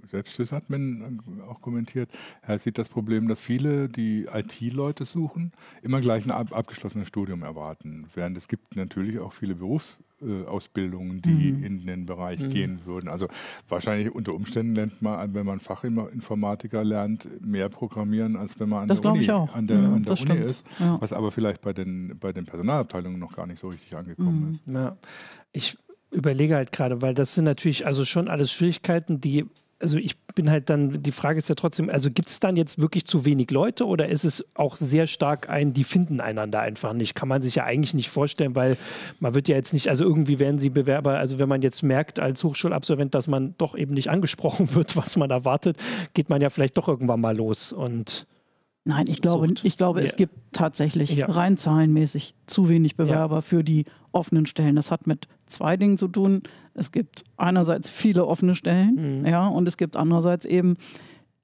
selbst 0.09 0.39
das 0.39 0.51
hat 0.51 0.69
man 0.69 1.21
auch 1.47 1.61
kommentiert. 1.61 2.09
Er 2.41 2.59
sieht 2.59 2.77
das 2.77 2.89
Problem, 2.89 3.27
dass 3.27 3.39
viele, 3.39 3.89
die 3.89 4.27
IT-Leute 4.31 5.05
suchen, 5.05 5.51
immer 5.81 6.01
gleich 6.01 6.25
ein 6.25 6.31
ab 6.31 6.55
abgeschlossenes 6.55 7.07
Studium 7.07 7.43
erwarten. 7.43 8.07
Während 8.13 8.37
es 8.37 8.47
gibt 8.47 8.75
natürlich 8.75 9.19
auch 9.19 9.33
viele 9.33 9.55
Berufs 9.55 9.97
Ausbildungen, 10.47 11.21
die 11.21 11.53
mhm. 11.53 11.63
in 11.63 11.85
den 11.85 12.05
Bereich 12.05 12.41
mhm. 12.41 12.49
gehen 12.49 12.79
würden. 12.85 13.09
Also 13.09 13.27
wahrscheinlich 13.67 14.13
unter 14.13 14.33
Umständen 14.33 14.73
lernt 14.75 15.01
man, 15.01 15.33
wenn 15.33 15.45
man 15.45 15.59
Fachinformatiker 15.59 16.83
lernt, 16.83 17.27
mehr 17.41 17.69
Programmieren, 17.69 18.37
als 18.37 18.59
wenn 18.59 18.69
man 18.69 18.83
an 18.83 18.87
das 18.87 19.01
der 19.01 19.11
Uni, 19.11 19.29
an 19.29 19.67
der, 19.67 19.81
ja, 19.81 19.93
an 19.93 20.03
der 20.03 20.13
Uni 20.13 20.21
stimmt. 20.21 20.39
ist, 20.39 20.65
ja. 20.79 20.99
was 21.01 21.11
aber 21.11 21.31
vielleicht 21.31 21.61
bei 21.61 21.73
den, 21.73 22.17
bei 22.19 22.31
den 22.31 22.45
Personalabteilungen 22.45 23.19
noch 23.19 23.35
gar 23.35 23.45
nicht 23.45 23.59
so 23.59 23.67
richtig 23.67 23.95
angekommen 23.95 24.59
mhm. 24.65 24.73
ist. 24.73 24.73
Ja. 24.73 24.97
Ich 25.51 25.77
überlege 26.11 26.55
halt 26.55 26.71
gerade, 26.71 27.01
weil 27.01 27.13
das 27.13 27.33
sind 27.33 27.43
natürlich 27.43 27.85
also 27.85 28.05
schon 28.05 28.29
alles 28.29 28.51
Schwierigkeiten, 28.51 29.19
die 29.19 29.45
also 29.79 29.97
ich 29.97 30.17
bin 30.35 30.49
halt 30.49 30.69
dann, 30.69 31.03
die 31.03 31.11
Frage 31.11 31.37
ist 31.37 31.49
ja 31.49 31.55
trotzdem, 31.55 31.89
also 31.89 32.09
gibt 32.09 32.29
es 32.29 32.39
dann 32.39 32.55
jetzt 32.55 32.79
wirklich 32.79 33.05
zu 33.05 33.25
wenig 33.25 33.51
Leute 33.51 33.85
oder 33.85 34.07
ist 34.07 34.23
es 34.23 34.45
auch 34.55 34.75
sehr 34.75 35.05
stark 35.05 35.49
ein, 35.49 35.73
die 35.73 35.83
finden 35.83 36.21
einander 36.21 36.61
einfach 36.61 36.93
nicht? 36.93 37.13
Kann 37.13 37.27
man 37.27 37.41
sich 37.41 37.55
ja 37.55 37.65
eigentlich 37.65 37.93
nicht 37.93 38.09
vorstellen, 38.09 38.55
weil 38.55 38.77
man 39.19 39.33
wird 39.33 39.47
ja 39.47 39.55
jetzt 39.55 39.73
nicht, 39.73 39.89
also 39.89 40.03
irgendwie 40.05 40.39
werden 40.39 40.59
sie 40.59 40.69
Bewerber, 40.69 41.17
also 41.17 41.39
wenn 41.39 41.49
man 41.49 41.61
jetzt 41.61 41.83
merkt 41.83 42.19
als 42.19 42.43
Hochschulabsolvent, 42.43 43.13
dass 43.13 43.27
man 43.27 43.55
doch 43.57 43.75
eben 43.75 43.93
nicht 43.93 44.09
angesprochen 44.09 44.73
wird, 44.75 44.95
was 44.95 45.17
man 45.17 45.29
erwartet, 45.29 45.77
geht 46.13 46.29
man 46.29 46.41
ja 46.41 46.49
vielleicht 46.49 46.77
doch 46.77 46.87
irgendwann 46.87 47.21
mal 47.21 47.35
los 47.35 47.73
und 47.73 48.27
Nein, 48.87 49.05
ich 49.09 49.19
glaube, 49.19 49.51
ich 49.63 49.77
glaube, 49.77 49.99
ja. 49.99 50.05
es 50.05 50.15
gibt 50.15 50.35
tatsächlich 50.51 51.09
ja. 51.09 51.25
rein 51.25 51.57
zahlenmäßig 51.57 52.35
zu 52.45 52.69
wenig 52.69 52.95
Bewerber 52.95 53.37
ja. 53.37 53.41
für 53.41 53.63
die 53.63 53.85
offenen 54.11 54.45
Stellen. 54.45 54.75
Das 54.75 54.91
hat 54.91 55.07
mit 55.07 55.27
zwei 55.47 55.75
Dingen 55.75 55.97
zu 55.97 56.07
tun. 56.07 56.43
Es 56.75 56.91
gibt 56.91 57.23
einerseits 57.35 57.89
viele 57.89 58.27
offene 58.27 58.53
Stellen, 58.53 59.21
mhm. 59.21 59.25
ja, 59.25 59.47
und 59.47 59.67
es 59.67 59.77
gibt 59.77 59.97
andererseits 59.97 60.45
eben 60.45 60.77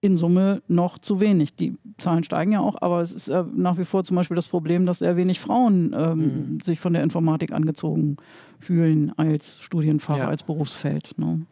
in 0.02 0.18
Summe 0.18 0.62
noch 0.68 1.00
zu 1.00 1.20
wenig. 1.20 1.56
Die 1.56 1.78
Zahlen 1.98 2.24
steigen 2.24 2.52
ja 2.52 2.60
auch, 2.60 2.80
aber 2.82 3.02
es 3.02 3.12
ist 3.12 3.28
äh, 3.28 3.44
nach 3.54 3.78
wie 3.78 3.86
vor 3.86 4.04
zum 4.04 4.18
Beispiel 4.18 4.36
das 4.36 4.48
Problem, 4.48 4.86
dass 4.86 5.00
sehr 5.00 5.16
wenig 5.18 5.40
Frauen 5.40 5.96
ähm, 5.98 6.18
mhm. 6.18 6.60
sich 6.60 6.80
von 6.80 6.94
der 6.94 7.04
Informatik 7.04 7.54
angezogen 7.54 8.18
fühlen 8.60 9.14
als 9.18 9.62
Studienfach, 9.62 10.20
als 10.22 10.44
Berufsfeld. 10.44 11.18
Ne? 11.18 11.46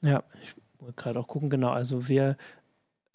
Ja, 0.00 0.24
ich 0.42 0.54
wollte 0.78 0.94
gerade 0.96 1.20
auch 1.20 1.26
gucken, 1.26 1.50
genau. 1.50 1.70
Also 1.70 2.08
wir 2.08 2.36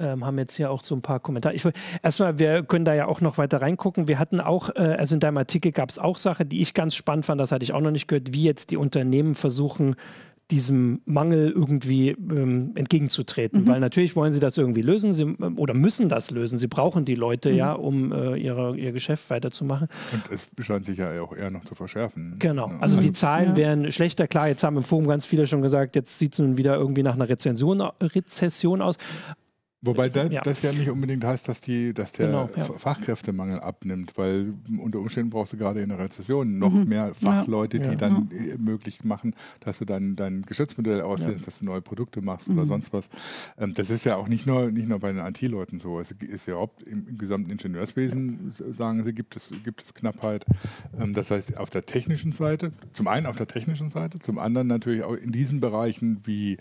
ähm, 0.02 0.26
haben 0.26 0.38
jetzt 0.38 0.56
hier 0.56 0.72
auch 0.72 0.84
so 0.84 0.96
ein 0.96 1.02
paar 1.02 1.20
Kommentare. 1.20 1.54
Ich 1.56 1.66
will, 1.66 1.74
erstmal, 2.04 2.40
wir 2.40 2.64
können 2.64 2.86
da 2.86 2.94
ja 2.94 3.06
auch 3.06 3.22
noch 3.22 3.38
weiter 3.38 3.62
reingucken. 3.62 4.08
Wir 4.08 4.20
hatten 4.20 4.42
auch, 4.42 4.70
äh, 4.76 4.96
also 4.98 5.16
in 5.16 5.20
deinem 5.20 5.38
Artikel 5.38 5.72
gab 5.72 5.90
es 5.90 6.00
auch 6.00 6.18
Sachen, 6.18 6.50
die 6.50 6.62
ich 6.62 6.74
ganz 6.74 6.96
spannend 6.96 7.26
fand, 7.26 7.40
das 7.40 7.52
hatte 7.52 7.64
ich 7.64 7.74
auch 7.74 7.82
noch 7.82 7.92
nicht 7.92 8.08
gehört, 8.08 8.34
wie 8.34 8.44
jetzt 8.44 8.72
die 8.72 8.78
Unternehmen 8.78 9.36
versuchen, 9.36 9.96
diesem 10.52 11.02
Mangel 11.06 11.50
irgendwie 11.50 12.10
ähm, 12.10 12.74
entgegenzutreten. 12.76 13.64
Mhm. 13.64 13.68
Weil 13.68 13.80
natürlich 13.80 14.16
wollen 14.16 14.34
sie 14.34 14.40
das 14.40 14.58
irgendwie 14.58 14.82
lösen 14.82 15.14
sie, 15.14 15.24
oder 15.56 15.74
müssen 15.74 16.10
das 16.10 16.30
lösen. 16.30 16.58
Sie 16.58 16.68
brauchen 16.68 17.06
die 17.06 17.16
Leute 17.16 17.52
mhm. 17.52 17.56
ja, 17.56 17.72
um 17.74 18.12
äh, 18.12 18.36
ihre, 18.36 18.78
ihr 18.78 18.92
Geschäft 18.92 19.30
weiterzumachen. 19.30 19.88
Und 20.12 20.24
es 20.30 20.50
scheint 20.66 20.86
sich 20.86 20.98
ja 20.98 21.22
auch 21.22 21.36
eher 21.36 21.50
noch 21.50 21.64
zu 21.64 21.74
verschärfen. 21.74 22.36
Genau. 22.40 22.72
Also 22.82 23.00
die 23.00 23.14
Zahlen 23.14 23.52
ja. 23.52 23.56
werden 23.56 23.92
schlechter. 23.92 24.28
Klar, 24.28 24.50
jetzt 24.50 24.64
haben 24.64 24.78
im 24.78 24.84
Forum 24.84 25.08
ganz 25.08 25.26
viele 25.26 25.48
schon 25.48 25.62
gesagt, 25.62 25.96
jetzt 25.96 26.20
sieht 26.20 26.34
es 26.34 26.40
nun 26.40 26.58
wieder 26.58 26.76
irgendwie 26.76 27.04
nach 27.04 27.16
einer 27.16 27.30
Rezension, 27.30 27.82
Rezession 28.02 28.82
aus. 28.82 28.98
Wobei 29.84 30.10
da, 30.10 30.26
ja. 30.26 30.42
das 30.42 30.62
ja 30.62 30.72
nicht 30.72 30.92
unbedingt 30.92 31.24
heißt, 31.24 31.48
dass, 31.48 31.60
die, 31.60 31.92
dass 31.92 32.12
der 32.12 32.28
genau, 32.28 32.50
ja. 32.56 32.64
Fachkräftemangel 32.66 33.60
abnimmt, 33.60 34.16
weil 34.16 34.54
unter 34.80 35.00
Umständen 35.00 35.32
brauchst 35.32 35.54
du 35.54 35.58
gerade 35.58 35.82
in 35.82 35.90
der 35.90 35.98
Rezession 35.98 36.60
noch 36.60 36.72
mhm. 36.72 36.88
mehr 36.88 37.16
Fachleute, 37.16 37.78
ja. 37.78 37.90
die 37.90 37.96
dann 37.96 38.30
äh, 38.32 38.58
möglich 38.58 39.04
machen, 39.04 39.34
dass 39.60 39.80
du 39.80 39.86
dein, 39.86 40.16
dein 40.16 40.44
Geschäftsmodell 40.44 41.02
ausdehnst, 41.02 41.48
dass 41.48 41.60
du 41.60 41.66
neue 41.66 41.82
Produkte 41.82 42.22
machst 42.22 42.48
mhm. 42.48 42.60
oder 42.60 42.68
sonst 42.68 42.94
was. 42.94 43.10
Ähm, 43.58 43.74
das 43.74 43.90
ist 43.90 44.06
ja 44.06 44.18
auch 44.18 44.28
nicht 44.28 44.46
nur, 44.46 44.70
nicht 44.70 44.88
nur 44.88 45.00
bei 45.00 45.12
den 45.12 45.26
IT-Leuten 45.26 45.80
so. 45.80 46.00
Es 46.00 46.12
ist 46.12 46.46
ja 46.46 46.58
auch 46.58 46.70
im, 46.86 47.08
im 47.08 47.18
gesamten 47.18 47.50
Ingenieurswesen, 47.50 48.54
sagen 48.70 49.04
sie, 49.04 49.14
gibt 49.14 49.36
es, 49.36 49.50
gibt 49.64 49.82
es 49.82 49.96
Knappheit. 49.96 50.46
Ähm, 51.00 51.14
das 51.14 51.32
heißt, 51.32 51.58
auf 51.58 51.72
der 51.72 51.88
technischen 51.88 52.34
Seite, 52.34 52.72
zum 52.94 53.08
einen 53.08 53.26
auf 53.26 53.36
der 53.36 53.48
technischen 53.48 53.90
Seite, 53.90 54.20
zum 54.20 54.38
anderen 54.38 54.68
natürlich 54.68 55.02
auch 55.02 55.16
in 55.16 55.32
diesen 55.32 55.60
Bereichen 55.60 56.22
wie 56.24 56.58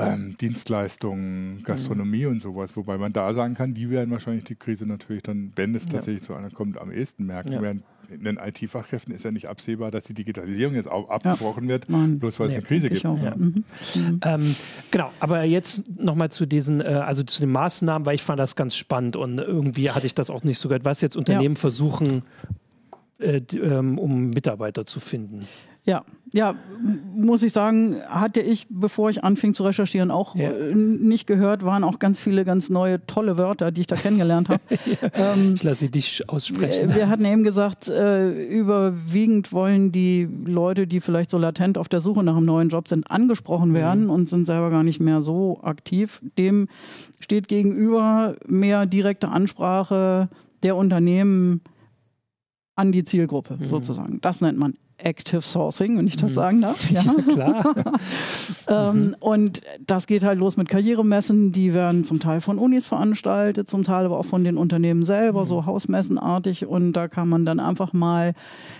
ähm, 0.00 0.36
Dienstleistungen, 0.40 1.62
Gastronomie 1.64 2.24
mhm. 2.24 2.32
und 2.32 2.42
sowas, 2.42 2.76
wobei 2.76 2.98
man 2.98 3.12
da 3.12 3.32
sagen 3.34 3.54
kann, 3.54 3.74
die 3.74 3.90
werden 3.90 4.10
wahrscheinlich 4.10 4.44
die 4.44 4.54
Krise 4.54 4.86
natürlich 4.86 5.22
dann, 5.22 5.52
wenn 5.56 5.74
es 5.74 5.86
tatsächlich 5.86 6.24
zu 6.24 6.34
einer 6.34 6.50
kommt, 6.50 6.78
am 6.78 6.90
ehesten 6.90 7.26
merken. 7.26 7.52
Ja. 7.52 7.62
Während 7.62 7.82
in 8.10 8.24
den 8.24 8.38
IT-Fachkräften 8.38 9.14
ist 9.14 9.24
ja 9.24 9.30
nicht 9.30 9.46
absehbar, 9.46 9.90
dass 9.90 10.04
die 10.04 10.14
Digitalisierung 10.14 10.74
jetzt 10.74 10.90
auch 10.90 11.08
abgebrochen 11.08 11.64
ja. 11.64 11.70
wird, 11.70 11.88
Nein. 11.88 12.18
bloß 12.18 12.40
weil 12.40 12.48
es 12.48 12.54
eine 12.54 12.62
Krise 12.62 12.90
gibt. 12.90 13.02
Ja. 13.02 13.12
mhm. 13.12 13.64
Mhm. 13.94 14.20
Ähm, 14.24 14.56
genau, 14.90 15.12
aber 15.20 15.44
jetzt 15.44 15.88
nochmal 15.98 16.30
zu 16.30 16.46
diesen, 16.46 16.80
äh, 16.80 16.84
also 16.84 17.22
zu 17.22 17.40
den 17.40 17.50
Maßnahmen, 17.50 18.06
weil 18.06 18.16
ich 18.16 18.22
fand 18.22 18.40
das 18.40 18.56
ganz 18.56 18.74
spannend 18.74 19.16
und 19.16 19.38
irgendwie 19.38 19.90
hatte 19.90 20.06
ich 20.06 20.14
das 20.14 20.30
auch 20.30 20.42
nicht 20.42 20.58
so 20.58 20.68
gehört, 20.68 20.84
was 20.84 21.00
jetzt 21.00 21.16
Unternehmen 21.16 21.56
versuchen, 21.56 22.22
äh, 23.20 23.42
ähm, 23.54 23.98
um 23.98 24.30
Mitarbeiter 24.30 24.86
zu 24.86 25.00
finden. 25.00 25.46
Ja, 25.84 26.04
ja, 26.32 26.54
muss 27.14 27.42
ich 27.42 27.52
sagen, 27.52 27.96
hatte 28.06 28.40
ich, 28.40 28.66
bevor 28.68 29.08
ich 29.10 29.24
anfing 29.24 29.54
zu 29.54 29.64
recherchieren, 29.64 30.10
auch 30.10 30.36
ja. 30.36 30.50
Äh, 30.50 30.74
nicht 30.74 31.26
gehört, 31.26 31.64
waren 31.64 31.84
auch 31.84 31.98
ganz 31.98 32.20
viele 32.20 32.44
ganz 32.44 32.68
neue, 32.68 33.04
tolle 33.06 33.38
Wörter, 33.38 33.72
die 33.72 33.80
ich 33.80 33.86
da 33.86 33.96
kennengelernt 33.96 34.50
habe. 34.50 34.60
ja, 35.02 35.32
ähm, 35.32 35.54
ich 35.56 35.62
lasse 35.62 35.80
sie 35.80 35.90
dich 35.90 36.28
aussprechen. 36.28 36.90
Wir, 36.90 36.96
wir 36.96 37.08
hatten 37.08 37.24
eben 37.24 37.42
gesagt, 37.42 37.88
äh, 37.88 38.30
überwiegend 38.46 39.52
wollen 39.52 39.90
die 39.90 40.28
Leute, 40.44 40.86
die 40.86 41.00
vielleicht 41.00 41.30
so 41.30 41.38
latent 41.38 41.78
auf 41.78 41.88
der 41.88 42.02
Suche 42.02 42.22
nach 42.22 42.36
einem 42.36 42.46
neuen 42.46 42.68
Job 42.68 42.86
sind, 42.86 43.10
angesprochen 43.10 43.72
werden 43.72 44.04
mhm. 44.04 44.10
und 44.10 44.28
sind 44.28 44.44
selber 44.44 44.70
gar 44.70 44.82
nicht 44.82 45.00
mehr 45.00 45.22
so 45.22 45.60
aktiv. 45.62 46.20
Dem 46.38 46.68
steht 47.20 47.48
gegenüber 47.48 48.36
mehr 48.46 48.86
direkte 48.86 49.28
Ansprache 49.28 50.28
der 50.62 50.76
Unternehmen 50.76 51.62
an 52.80 52.92
die 52.92 53.04
Zielgruppe 53.04 53.58
mhm. 53.58 53.66
sozusagen. 53.66 54.20
Das 54.22 54.40
nennt 54.40 54.58
man 54.58 54.74
Active 54.96 55.42
Sourcing, 55.42 55.98
wenn 55.98 56.06
ich 56.06 56.16
das 56.16 56.30
mhm. 56.30 56.34
sagen 56.34 56.60
darf. 56.62 56.90
Ja, 56.90 57.02
ja 57.04 57.22
klar. 57.22 57.74
ähm, 58.68 59.06
mhm. 59.06 59.16
Und 59.20 59.60
das 59.86 60.06
geht 60.06 60.24
halt 60.24 60.38
los 60.38 60.56
mit 60.56 60.68
Karrieremessen, 60.68 61.52
die 61.52 61.74
werden 61.74 62.04
zum 62.04 62.20
Teil 62.20 62.40
von 62.40 62.58
Unis 62.58 62.86
veranstaltet, 62.86 63.68
zum 63.68 63.84
Teil 63.84 64.06
aber 64.06 64.18
auch 64.18 64.26
von 64.26 64.44
den 64.44 64.56
Unternehmen 64.56 65.04
selber, 65.04 65.42
mhm. 65.42 65.46
so 65.46 65.66
hausmessenartig. 65.66 66.66
Und 66.66 66.94
da 66.94 67.08
kann 67.08 67.28
man 67.28 67.44
dann 67.44 67.60
einfach 67.60 67.92
mal 67.92 68.34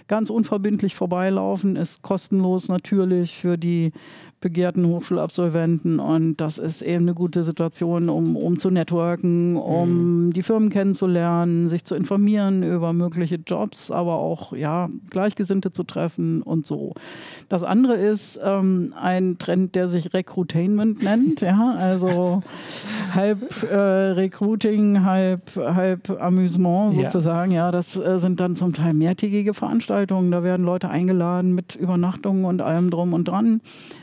ganz 0.09 0.31
unverbindlich 0.31 0.95
vorbeilaufen, 0.95 1.77
ist 1.77 2.03
kostenlos 2.03 2.69
natürlich 2.69 3.37
für 3.37 3.59
die 3.59 3.93
begehrten 4.41 4.87
Hochschulabsolventen 4.87 5.99
und 5.99 6.39
das 6.39 6.59
ist 6.59 6.81
eben 6.83 7.05
eine 7.05 7.15
gute 7.15 7.45
Situation, 7.45 8.09
um, 8.09 8.37
um 8.37 8.59
zu 8.59 8.71
networken, 8.71 9.57
um 9.57 10.27
mhm. 10.27 10.33
die 10.33 10.43
Firmen 10.43 10.71
kennenzulernen, 10.71 11.69
sich 11.69 11.85
zu 11.85 11.95
informieren 11.95 12.63
über 12.63 12.93
mögliche 12.93 13.37
Jobs, 13.37 13.91
aber 13.91 14.15
auch 14.15 14.55
ja 14.55 14.89
Gleichgesinnte 15.11 15.73
zu 15.73 15.83
treffen 15.83 16.43
und 16.43 16.67
so. 16.67 16.95
Das 17.51 17.65
andere 17.65 17.95
ist 17.97 18.39
ähm, 18.45 18.95
ein 18.97 19.37
Trend, 19.39 19.75
der 19.75 19.89
sich 19.89 20.15
Recruitainment 20.15 21.03
nennt, 21.03 21.41
ja, 21.41 21.75
also 21.77 22.45
halb 23.13 23.41
äh, 23.65 23.75
Recruiting, 23.75 25.05
halb 25.05 25.57
halb 25.57 26.11
Amüsement 26.21 26.95
sozusagen, 26.95 27.51
ja, 27.51 27.67
ja 27.67 27.73
das 27.73 27.97
äh, 27.97 28.21
sind 28.21 28.39
dann 28.39 28.55
zum 28.55 28.73
Teil 28.73 28.95
mehrtägige 28.95 29.53
Veranstaltungen, 29.53 30.31
da 30.31 30.45
werden 30.45 30.65
Leute 30.65 30.91
eingeladen 30.91 31.53
mit 31.53 31.75
Übernachtungen 31.75 32.45
und 32.45 32.63
allem 32.63 32.89
drum 32.89 33.13
und 33.15 33.27
dran. 33.27 33.61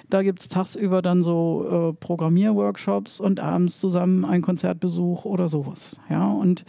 Da 0.09 0.23
gibt 0.23 0.41
es 0.41 0.49
tagsüber 0.49 1.01
dann 1.01 1.23
so 1.23 1.93
äh, 1.93 1.93
Programmierworkshops 1.93 3.21
und 3.21 3.39
abends 3.39 3.79
zusammen 3.79 4.25
ein 4.25 4.41
Konzertbesuch 4.41 5.23
oder 5.23 5.47
sowas. 5.47 5.97
Ja, 6.09 6.27
und 6.27 6.65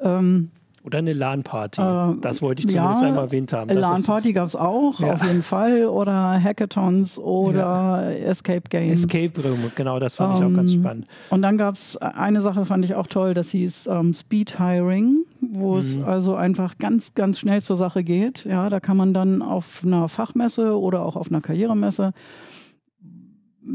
ähm, 0.00 0.52
oder 0.90 0.98
eine 0.98 1.12
LAN-Party. 1.12 1.80
Äh, 1.80 2.20
das 2.20 2.42
wollte 2.42 2.62
ich 2.62 2.68
zumindest 2.68 3.02
ja, 3.02 3.08
einmal 3.08 3.24
erwähnt 3.24 3.52
haben. 3.52 3.70
LAN-Party 3.70 4.32
gab 4.32 4.48
es 4.48 4.56
auch, 4.56 4.98
ja. 4.98 5.14
auf 5.14 5.24
jeden 5.24 5.42
Fall. 5.42 5.86
Oder 5.86 6.42
Hackathons 6.42 7.18
oder 7.18 8.10
ja. 8.10 8.10
Escape 8.10 8.68
Games. 8.68 9.00
Escape 9.00 9.40
Room, 9.42 9.70
genau, 9.76 9.98
das 10.00 10.14
fand 10.14 10.34
ähm, 10.34 10.38
ich 10.38 10.52
auch 10.52 10.56
ganz 10.56 10.72
ähm, 10.72 10.80
spannend. 10.80 11.06
Und 11.30 11.42
dann 11.42 11.56
gab 11.58 11.76
es 11.76 11.96
eine 11.96 12.40
Sache, 12.40 12.64
fand 12.64 12.84
ich 12.84 12.94
auch 12.94 13.06
toll, 13.06 13.34
das 13.34 13.50
hieß 13.50 13.86
ähm, 13.86 14.12
Speed 14.14 14.58
Hiring, 14.58 15.24
wo 15.40 15.74
mhm. 15.74 15.80
es 15.80 16.02
also 16.02 16.34
einfach 16.34 16.78
ganz, 16.78 17.14
ganz 17.14 17.38
schnell 17.38 17.62
zur 17.62 17.76
Sache 17.76 18.02
geht. 18.02 18.44
Ja, 18.44 18.68
da 18.68 18.80
kann 18.80 18.96
man 18.96 19.14
dann 19.14 19.42
auf 19.42 19.82
einer 19.84 20.08
Fachmesse 20.08 20.78
oder 20.78 21.04
auch 21.04 21.16
auf 21.16 21.30
einer 21.30 21.40
Karrieremesse 21.40 22.12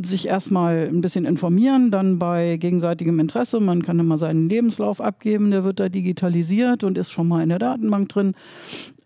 sich 0.03 0.27
erstmal 0.27 0.87
ein 0.87 1.01
bisschen 1.01 1.25
informieren, 1.25 1.91
dann 1.91 2.17
bei 2.17 2.57
gegenseitigem 2.57 3.19
Interesse. 3.19 3.59
Man 3.59 3.83
kann 3.83 3.99
immer 3.99 4.17
seinen 4.17 4.49
Lebenslauf 4.49 4.99
abgeben, 4.99 5.51
der 5.51 5.63
wird 5.63 5.79
da 5.79 5.89
digitalisiert 5.89 6.83
und 6.83 6.97
ist 6.97 7.11
schon 7.11 7.27
mal 7.27 7.43
in 7.43 7.49
der 7.49 7.59
Datenbank 7.59 8.09
drin. 8.09 8.33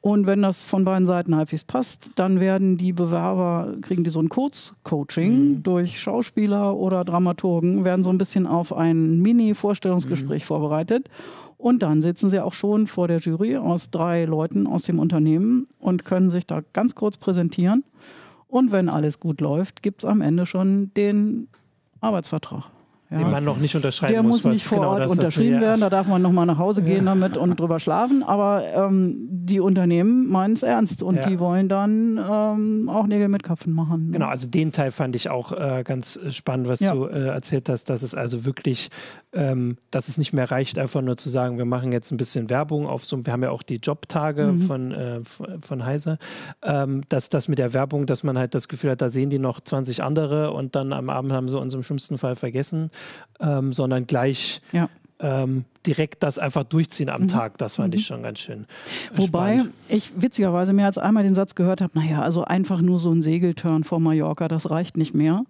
Und 0.02 0.26
wenn 0.28 0.42
das 0.42 0.62
von 0.62 0.86
beiden 0.86 1.06
Seiten 1.06 1.36
halbwegs 1.36 1.66
passt, 1.66 2.12
dann 2.16 2.40
werden 2.40 2.78
die 2.78 2.94
Bewerber, 2.94 3.76
kriegen 3.82 4.06
die 4.06 4.10
so 4.10 4.22
ein 4.22 4.30
Kurzcoaching 4.30 5.34
mhm. 5.34 5.64
durch 5.64 6.00
Schauspieler 6.00 6.78
oder 6.78 7.04
Dramaturgen, 7.04 7.84
werden 7.84 8.06
so 8.06 8.10
ein 8.10 8.18
bisschen 8.18 8.48
auf 8.48 8.72
ein 8.72 9.22
Mini-Vorstellungsgespräch 9.22 10.44
mhm. 10.44 10.48
vorbereitet. 10.48 11.10
Und 11.58 11.84
dann 11.84 12.02
sitzen 12.02 12.30
sie 12.30 12.40
auch 12.40 12.54
schon 12.54 12.88
vor 12.88 13.10
der 13.10 13.20
Jury 13.20 13.58
aus 13.58 13.90
drei 13.90 14.24
Leuten 14.24 14.66
aus 14.66 14.84
dem 14.84 14.98
Unternehmen 14.98 15.68
und 15.80 16.06
können 16.06 16.30
sich 16.30 16.48
da 16.48 16.62
ganz 16.72 16.96
kurz 16.96 17.18
präsentieren. 17.18 17.84
Und 18.50 18.72
wenn 18.72 18.90
alles 18.90 19.20
gut 19.20 19.42
läuft, 19.42 19.84
gibt 19.84 20.04
es 20.04 20.10
am 20.10 20.22
Ende 20.22 20.46
schon 20.46 20.92
den 20.96 21.48
Arbeitsvertrag. 22.02 22.66
Ja. 23.12 23.18
Den 23.18 23.32
man 23.32 23.44
noch 23.44 23.58
nicht 23.58 23.76
unterschreiben 23.76 24.14
Der 24.14 24.22
muss. 24.22 24.44
Der 24.44 24.52
muss 24.52 24.60
nicht 24.60 24.68
vor 24.68 24.80
genau 24.80 24.92
Ort 24.92 25.10
unterschrieben 25.10 25.56
ja. 25.56 25.62
werden, 25.62 25.82
da 25.82 25.90
darf 25.90 26.08
man 26.08 26.22
nochmal 26.22 26.46
nach 26.46 26.60
Hause 26.60 26.84
gehen 26.84 27.06
ja. 27.06 27.16
damit 27.16 27.38
und 27.38 27.60
drüber 27.60 27.80
schlafen. 27.80 28.22
Aber 28.22 28.64
ähm, 28.64 29.28
die 29.30 29.60
Unternehmen 29.60 30.30
meinen 30.30 30.54
es 30.54 30.62
ernst 30.62 31.02
und 31.02 31.26
die 31.26 31.40
wollen 31.40 31.70
dann 31.70 32.20
ähm, 32.20 32.88
auch 32.88 33.08
Nägel 33.08 33.28
mit 33.28 33.42
Köpfen 33.42 33.74
machen. 33.74 34.12
Genau, 34.12 34.28
also 34.28 34.48
den 34.48 34.72
Teil 34.72 34.92
fand 34.92 35.16
ich 35.16 35.28
auch 35.30 35.52
äh, 35.52 35.84
ganz 35.84 36.20
spannend, 36.30 36.68
was 36.68 36.80
du 36.80 37.06
äh, 37.06 37.30
erzählt 37.30 37.68
hast, 37.68 37.86
dass 37.86 38.04
es 38.04 38.14
also 38.14 38.46
wirklich, 38.46 38.92
ähm, 39.34 39.78
dass 39.90 40.08
es 40.08 40.20
nicht 40.20 40.34
mehr 40.34 40.52
reicht, 40.52 40.78
einfach 40.78 41.02
nur 41.02 41.18
zu 41.18 41.30
sagen, 41.30 41.58
wir 41.58 41.66
machen 41.66 41.92
jetzt 41.92 42.12
ein 42.12 42.18
bisschen 42.18 42.52
Werbung 42.52 42.86
auf 42.86 43.06
so, 43.06 43.26
wir 43.26 43.34
haben 43.34 43.42
ja 43.42 43.50
auch 43.50 43.64
die 43.64 43.78
Jobtage 43.78 44.52
mhm. 44.52 44.62
von, 44.62 44.92
äh, 44.92 45.20
von 45.24 45.84
Heise, 45.84 46.20
ähm, 46.62 47.02
dass 47.10 47.30
das 47.30 47.48
mit 47.48 47.58
der 47.58 47.74
Werbung, 47.74 48.06
dass 48.06 48.22
man 48.22 48.38
halt 48.38 48.54
das 48.54 48.68
Gefühl 48.68 48.92
hat, 48.92 49.02
da 49.02 49.10
sehen 49.10 49.32
die 49.32 49.40
noch 49.40 49.62
20 49.62 50.04
andere 50.04 50.52
und 50.52 50.76
dann 50.76 50.94
am 50.94 51.10
Abend 51.10 51.32
haben 51.32 51.50
sie 51.50 51.58
uns 51.58 51.74
im 51.74 51.82
schlimmsten 51.82 52.20
Fall 52.20 52.36
vergessen 52.36 52.92
ähm, 53.40 53.74
sondern 53.74 54.06
gleich 54.08 54.62
ja. 54.72 54.90
ähm, 55.20 55.66
direkt 55.86 56.24
das 56.24 56.40
einfach 56.40 56.64
durchziehen 56.64 57.10
am 57.10 57.24
mhm. 57.24 57.28
Tag. 57.30 57.58
Das 57.58 57.76
fand 57.76 57.94
mhm. 57.94 58.00
ich 58.00 58.06
schon 58.06 58.24
ganz 58.24 58.40
schön. 58.40 58.66
Wobei 59.14 59.56
spannend. 59.56 59.74
ich 59.88 60.22
witzigerweise 60.22 60.74
mehr 60.74 60.86
als 60.86 60.98
einmal 60.98 61.24
den 61.24 61.36
Satz 61.36 61.56
gehört 61.56 61.82
habe, 61.82 61.98
naja, 61.98 62.22
also 62.22 62.44
einfach 62.44 62.82
nur 62.82 63.00
so 63.00 63.12
ein 63.12 63.22
Segelturn 63.22 63.84
vor 63.84 64.00
Mallorca, 64.00 64.48
das 64.48 64.70
reicht 64.70 64.98
nicht 64.98 65.14
mehr. 65.14 65.44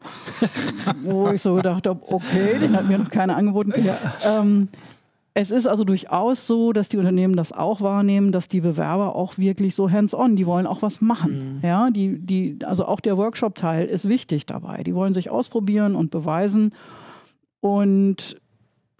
Wo 1.04 1.30
ich 1.30 1.42
so 1.42 1.56
gedacht 1.56 1.88
habe, 1.88 2.02
okay, 2.08 2.60
den 2.60 2.76
hat 2.76 2.88
mir 2.88 2.98
noch 2.98 3.10
keiner 3.10 3.36
angeboten. 3.36 3.74
Ja. 3.84 3.98
Ähm, 4.24 4.70
es 5.34 5.52
ist 5.52 5.68
also 5.68 5.84
durchaus 5.84 6.48
so, 6.48 6.74
dass 6.74 6.90
die 6.90 6.98
Unternehmen 6.98 7.36
das 7.36 7.52
auch 7.52 7.82
wahrnehmen, 7.82 8.32
dass 8.32 8.48
die 8.48 8.62
Bewerber 8.62 9.16
auch 9.16 9.38
wirklich 9.38 9.74
so 9.74 9.90
hands-on, 9.90 10.36
die 10.36 10.46
wollen 10.46 10.68
auch 10.68 10.82
was 10.82 11.02
machen. 11.02 11.60
Mhm. 11.62 11.68
Ja, 11.68 11.90
die, 11.92 12.18
die, 12.20 12.58
also 12.66 12.86
auch 12.86 13.00
der 13.00 13.18
Workshop-Teil 13.18 13.86
ist 13.86 14.08
wichtig 14.08 14.46
dabei. 14.46 14.84
Die 14.84 14.94
wollen 14.96 15.14
sich 15.14 15.30
ausprobieren 15.30 15.96
und 15.96 16.12
beweisen 16.12 16.74
und 17.62 18.38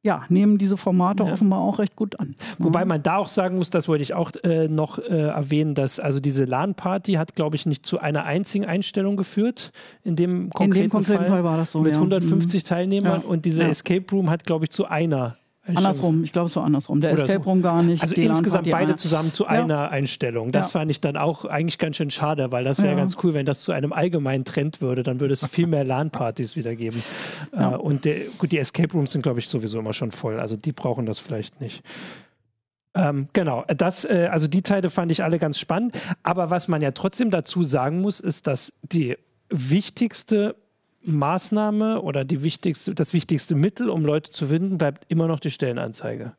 ja, 0.02 0.24
nehmen 0.30 0.58
diese 0.58 0.78
Formate 0.78 1.24
ja. 1.24 1.34
offenbar 1.34 1.60
auch 1.60 1.80
recht 1.80 1.96
gut 1.96 2.20
an. 2.20 2.36
Wobei 2.58 2.86
man 2.86 3.04
da 3.04 3.18
auch 3.18 3.28
sagen 3.28 3.58
muss, 3.58 3.70
das 3.70 3.88
wollte 3.88 4.04
ich 4.04 4.14
auch 4.14 4.32
äh, 4.44 4.68
noch 4.68 4.98
äh, 4.98 5.28
erwähnen, 5.28 5.76
dass 5.76 6.00
also 6.00 6.20
diese 6.20 6.46
LAN-Party 6.46 7.14
hat, 7.14 7.36
glaube 7.36 7.56
ich, 7.58 7.66
nicht 7.66 7.86
zu 7.86 8.00
einer 8.00 8.24
einzigen 8.24 8.66
Einstellung 8.66 9.18
geführt. 9.18 9.72
In 10.04 10.16
dem 10.16 10.50
konkreten, 10.52 10.76
in 10.76 10.84
dem 10.84 10.90
konkreten 10.92 11.18
Fall, 11.20 11.28
Fall, 11.28 11.44
war 11.44 11.58
das 11.58 11.72
so. 11.72 11.80
Mit 11.80 11.94
ja. 11.94 12.00
150 12.00 12.64
mhm. 12.64 12.68
Teilnehmern 12.68 13.22
ja. 13.24 13.28
und 13.28 13.46
diese 13.46 13.64
Escape 13.64 14.06
Room 14.12 14.30
hat, 14.30 14.46
glaube 14.46 14.66
ich, 14.66 14.72
zu 14.72 14.86
einer 14.86 15.38
Andersrum, 15.78 16.24
ich 16.24 16.32
glaube 16.32 16.48
es 16.48 16.56
war 16.56 16.64
andersrum. 16.64 17.02
Der 17.02 17.12
Escape 17.12 17.44
Room 17.44 17.62
gar 17.62 17.84
nicht. 17.84 18.02
Also 18.02 18.16
insgesamt 18.16 18.70
beide 18.70 18.96
zusammen 18.96 19.32
zu 19.34 19.46
einer 19.46 19.76
ja. 19.76 19.90
Einstellung. 19.90 20.52
Das 20.52 20.68
ja. 20.68 20.80
fand 20.80 20.92
ich 20.92 21.02
dann 21.02 21.18
auch 21.18 21.46
eigentlich 21.46 21.78
ganz 21.78 21.98
schön 21.98 22.12
schade, 22.12 22.52
weil 22.52 22.64
das 22.64 22.80
wäre 22.80 22.90
ja. 22.90 22.96
ganz 22.96 23.18
cool, 23.24 23.34
wenn 23.34 23.46
das 23.46 23.62
zu 23.62 23.72
einem 23.72 23.94
allgemeinen 23.94 24.46
Trend 24.46 24.82
würde. 24.82 25.04
Dann 25.04 25.20
würde 25.20 25.34
es 25.34 25.46
viel 25.46 25.68
mehr 25.68 25.84
LAN-Partys 25.84 26.56
wieder 26.56 26.76
geben. 26.76 27.02
Äh, 27.52 27.66
und 27.66 28.06
der, 28.06 28.26
gut, 28.38 28.52
die 28.52 28.58
Escape 28.58 28.94
Rooms 28.94 29.12
sind, 29.12 29.22
glaube 29.22 29.40
ich, 29.40 29.50
sowieso 29.50 29.80
immer 29.80 29.94
schon 29.94 30.12
voll. 30.12 30.40
Also 30.40 30.56
die 30.56 30.72
brauchen 30.72 31.06
das 31.06 31.20
vielleicht 31.20 31.62
nicht. 31.62 31.84
Ähm, 32.96 33.28
genau, 33.34 33.66
das, 33.68 34.06
äh, 34.06 34.30
also 34.32 34.48
die 34.48 34.62
Teile 34.62 34.90
fand 34.90 35.12
ich 35.12 35.24
alle 35.24 35.40
ganz 35.40 35.60
spannend. 35.60 35.98
Aber 36.24 36.50
was 36.50 36.68
man 36.68 36.82
ja 36.82 36.92
trotzdem 36.92 37.30
dazu 37.32 37.64
sagen 37.64 38.02
muss, 38.02 38.20
ist, 38.20 38.48
dass 38.48 38.74
die 38.82 39.18
wichtigste 39.50 40.56
Maßnahme 41.04 42.02
oder 42.02 42.26
die 42.26 42.44
wichtigste, 42.44 42.94
das 42.94 43.14
wichtigste 43.14 43.56
Mittel, 43.56 43.90
um 43.90 44.04
Leute 44.06 44.32
zu 44.32 44.48
finden, 44.48 44.78
bleibt 44.78 45.06
immer 45.10 45.28
noch 45.28 45.40
die 45.40 45.50
Stellenanzeige. 45.50 46.34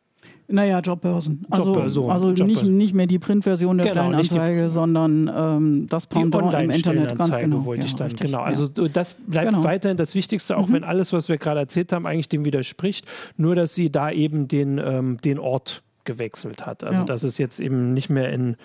Naja, 0.52 0.80
Jobbörsen. 0.80 1.46
Also, 1.48 1.64
Jobbörsen. 1.64 2.10
also 2.10 2.30
Jobbörsen. 2.30 2.46
Nicht, 2.46 2.64
nicht 2.64 2.94
mehr 2.94 3.06
die 3.06 3.18
Printversion 3.18 3.78
der 3.78 3.86
genau, 3.86 4.02
Stellenanzeige, 4.08 4.64
die, 4.64 4.70
sondern 4.70 5.30
ähm, 5.34 5.86
das 5.88 6.06
Pendant 6.06 6.52
im 6.54 6.70
Internet. 6.70 7.16
Ganz 7.16 7.36
genau. 7.36 7.64
wollte 7.64 7.82
ja, 7.82 7.86
ich 7.86 7.94
dann. 7.94 8.08
Richtig, 8.08 8.26
genau. 8.26 8.40
Also 8.40 8.64
ja. 8.64 8.88
das 8.88 9.14
bleibt 9.14 9.50
genau. 9.50 9.64
weiterhin 9.64 9.96
das 9.96 10.14
Wichtigste, 10.14 10.56
auch 10.56 10.66
mhm. 10.66 10.72
wenn 10.72 10.84
alles, 10.84 11.12
was 11.12 11.28
wir 11.28 11.38
gerade 11.38 11.60
erzählt 11.60 11.92
haben, 11.92 12.06
eigentlich 12.06 12.28
dem 12.28 12.44
widerspricht. 12.44 13.06
Nur, 13.36 13.54
dass 13.54 13.74
sie 13.74 13.90
da 13.90 14.10
eben 14.10 14.48
den, 14.48 14.78
ähm, 14.78 15.18
den 15.20 15.38
Ort 15.38 15.82
gewechselt 16.04 16.66
hat. 16.66 16.82
Also 16.82 17.00
ja. 17.00 17.04
das 17.04 17.22
ist 17.22 17.38
jetzt 17.38 17.60
eben 17.60 17.92
nicht 17.92 18.10
mehr 18.10 18.32
in 18.32 18.56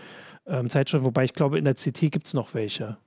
ähm, 0.48 0.70
Zeitschriften, 0.70 1.06
wobei 1.06 1.26
ich 1.26 1.34
glaube, 1.34 1.58
in 1.58 1.66
der 1.66 1.76
CT 1.76 2.12
gibt 2.12 2.28
es 2.28 2.34
noch 2.34 2.54
welche. 2.54 2.98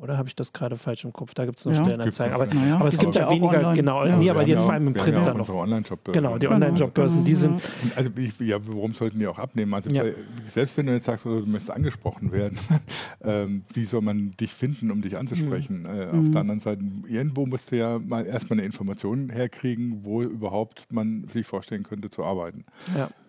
Oder 0.00 0.16
habe 0.16 0.28
ich 0.28 0.36
das 0.36 0.52
gerade 0.52 0.76
falsch 0.76 1.04
im 1.04 1.12
Kopf? 1.12 1.34
Da 1.34 1.44
gibt 1.44 1.58
es 1.58 1.64
noch 1.64 1.72
ja, 1.72 1.82
Stellenanzeigen. 1.82 2.34
Aber, 2.34 2.46
ja, 2.46 2.76
aber, 2.76 2.88
es 2.88 2.98
gibt 2.98 3.16
ja 3.16 3.28
weniger, 3.28 3.58
online. 3.58 3.74
genau, 3.74 4.04
ja. 4.04 4.16
nee, 4.16 4.30
aber 4.30 4.46
jetzt 4.46 4.60
vor 4.60 4.72
allem 4.72 4.86
im 4.86 4.94
Print 4.94 5.26
dann 5.26 5.36
noch. 5.36 6.12
Genau, 6.12 6.38
die 6.38 6.46
Online-Jobbörsen, 6.46 7.24
die 7.24 7.34
sind. 7.34 7.60
Also, 7.96 8.10
ich, 8.16 8.38
ja, 8.38 8.58
warum 8.64 8.94
sollten 8.94 9.18
die 9.18 9.26
auch 9.26 9.38
abnehmen? 9.38 9.74
Also, 9.74 9.90
bei, 9.90 10.14
selbst 10.46 10.76
wenn 10.76 10.86
du 10.86 10.92
jetzt 10.92 11.06
sagst, 11.06 11.24
du 11.24 11.30
möchtest 11.46 11.72
angesprochen 11.72 12.30
werden, 12.30 12.58
ähm, 13.24 13.64
wie 13.74 13.84
soll 13.84 14.02
man 14.02 14.36
dich 14.36 14.52
finden, 14.52 14.92
um 14.92 15.02
dich 15.02 15.16
anzusprechen? 15.16 15.80
Mhm. 15.80 15.86
Äh, 15.86 16.06
auf 16.06 16.14
mhm. 16.14 16.32
der 16.32 16.40
anderen 16.42 16.60
Seite, 16.60 16.84
irgendwo 17.08 17.46
musst 17.46 17.72
du 17.72 17.76
ja 17.76 17.98
mal 17.98 18.24
erstmal 18.24 18.58
eine 18.58 18.66
Information 18.66 19.30
herkriegen, 19.30 20.04
wo 20.04 20.22
überhaupt 20.22 20.86
man 20.92 21.26
sich 21.26 21.46
vorstellen 21.46 21.82
könnte 21.82 22.08
zu 22.08 22.22
arbeiten. 22.24 22.64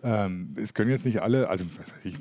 Ähm, 0.04 0.54
es 0.56 0.72
können 0.72 0.90
jetzt 0.90 1.04
nicht 1.04 1.20
alle, 1.20 1.48
also, 1.48 1.64
ich, 2.04 2.16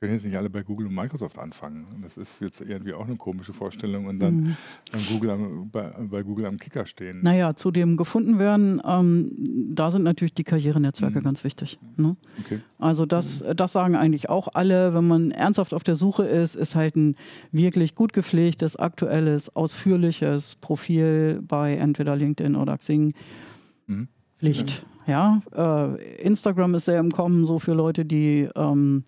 können 0.00 0.12
jetzt 0.12 0.24
nicht 0.24 0.36
alle 0.36 0.50
bei 0.50 0.62
Google 0.62 0.88
und 0.88 0.94
Microsoft 0.94 1.38
anfangen. 1.38 1.86
Das 2.02 2.18
ist 2.18 2.40
jetzt 2.40 2.60
irgendwie 2.60 2.92
auch 2.92 3.06
eine 3.06 3.16
komische 3.16 3.54
Vorstellung 3.54 4.06
und 4.06 4.18
dann, 4.18 4.34
mhm. 4.34 4.56
dann 4.92 5.02
Google 5.10 5.30
am, 5.30 5.70
bei, 5.70 5.90
bei, 5.98 6.22
Google 6.22 6.46
am 6.46 6.58
Kicker 6.58 6.84
stehen. 6.84 7.20
Naja, 7.22 7.56
zu 7.56 7.70
dem 7.70 7.96
gefunden 7.96 8.38
werden, 8.38 8.82
ähm, 8.84 9.32
da 9.74 9.90
sind 9.90 10.02
natürlich 10.02 10.34
die 10.34 10.44
Karrierenetzwerke 10.44 11.20
mhm. 11.20 11.24
ganz 11.24 11.44
wichtig. 11.44 11.78
Ne? 11.96 12.16
Okay. 12.40 12.60
Also 12.78 13.06
das, 13.06 13.42
das 13.56 13.72
sagen 13.72 13.96
eigentlich 13.96 14.28
auch 14.28 14.48
alle, 14.52 14.92
wenn 14.92 15.08
man 15.08 15.30
ernsthaft 15.30 15.72
auf 15.72 15.82
der 15.82 15.96
Suche 15.96 16.24
ist, 16.24 16.56
ist 16.56 16.74
halt 16.74 16.94
ein 16.96 17.16
wirklich 17.50 17.94
gut 17.94 18.12
gepflegtes, 18.12 18.76
aktuelles, 18.76 19.54
ausführliches 19.56 20.56
Profil 20.56 21.40
bei 21.42 21.74
entweder 21.74 22.16
LinkedIn 22.16 22.54
oder 22.54 22.76
Xing. 22.76 23.14
Mhm. 23.86 24.08
Pflicht. 24.36 24.84
Ja, 25.06 25.40
äh, 25.54 26.16
Instagram 26.20 26.74
ist 26.74 26.86
sehr 26.86 26.98
im 26.98 27.12
Kommen, 27.12 27.46
so 27.46 27.60
für 27.60 27.74
Leute, 27.74 28.04
die 28.04 28.48
ähm, 28.56 29.04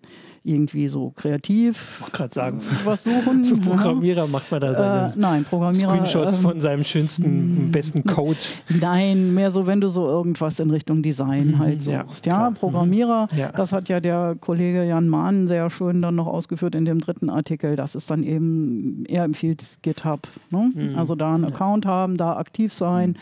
irgendwie 0.49 0.87
so 0.87 1.11
kreativ 1.11 2.01
ich 2.05 2.13
gerade 2.13 2.33
sagen, 2.33 2.59
was 2.83 3.03
suchen. 3.03 3.45
Für 3.49 3.57
Programmierer 3.57 4.23
ja. 4.23 4.27
macht 4.27 4.51
man 4.51 4.61
da 4.61 4.73
seine 4.73 5.13
äh, 5.13 5.19
nein, 5.19 5.43
Programmierer, 5.43 5.91
Screenshots 5.91 6.35
äh, 6.35 6.39
von 6.39 6.61
seinem 6.61 6.83
schönsten, 6.83 7.69
mm. 7.69 7.71
besten 7.71 8.03
Code. 8.03 8.37
Nein, 8.79 9.33
mehr 9.33 9.51
so, 9.51 9.67
wenn 9.67 9.81
du 9.81 9.89
so 9.89 10.07
irgendwas 10.07 10.59
in 10.59 10.69
Richtung 10.69 11.01
Design 11.01 11.47
mhm, 11.47 11.59
halt 11.59 11.81
suchst. 11.83 12.25
Ja, 12.25 12.49
ja 12.49 12.51
Programmierer, 12.51 13.27
mhm. 13.31 13.37
ja. 13.37 13.51
das 13.51 13.71
hat 13.71 13.89
ja 13.89 13.99
der 13.99 14.35
Kollege 14.39 14.83
Jan 14.83 15.07
Mahn 15.07 15.47
sehr 15.47 15.69
schön 15.69 16.01
dann 16.01 16.15
noch 16.15 16.27
ausgeführt 16.27 16.75
in 16.75 16.85
dem 16.85 16.99
dritten 16.99 17.29
Artikel. 17.29 17.75
Das 17.75 17.95
ist 17.95 18.09
dann 18.09 18.23
eben, 18.23 19.05
er 19.07 19.23
empfiehlt 19.23 19.63
GitHub. 19.81 20.27
Ne? 20.49 20.71
Mhm. 20.73 20.95
Also 20.97 21.15
da 21.15 21.35
einen 21.35 21.45
Account 21.45 21.85
haben, 21.85 22.17
da 22.17 22.37
aktiv 22.37 22.73
sein. 22.73 23.11
Mhm. 23.11 23.15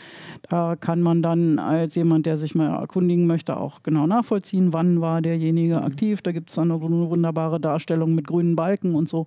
Da 0.48 0.76
kann 0.76 1.02
man 1.02 1.22
dann 1.22 1.58
als 1.58 1.94
jemand, 1.94 2.26
der 2.26 2.36
sich 2.36 2.54
mal 2.54 2.68
erkundigen 2.68 3.26
möchte, 3.26 3.56
auch 3.56 3.82
genau 3.82 4.06
nachvollziehen, 4.06 4.72
wann 4.72 5.00
war 5.00 5.22
derjenige 5.22 5.82
aktiv. 5.82 6.22
Da 6.22 6.32
gibt 6.32 6.50
es 6.50 6.56
dann 6.56 6.68
so 6.68 6.86
eine 6.86 7.10
wunderbare 7.18 7.60
Darstellung 7.60 8.14
mit 8.14 8.26
grünen 8.26 8.56
Balken 8.56 8.94
und 8.94 9.08
so. 9.08 9.26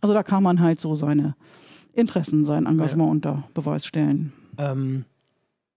Also 0.00 0.14
da 0.14 0.22
kann 0.22 0.42
man 0.42 0.60
halt 0.60 0.80
so 0.80 0.94
seine 0.94 1.36
Interessen, 1.92 2.44
sein 2.44 2.66
Engagement 2.66 3.08
ja. 3.08 3.12
unter 3.12 3.44
Beweis 3.54 3.86
stellen. 3.86 4.32
Ähm, 4.58 5.04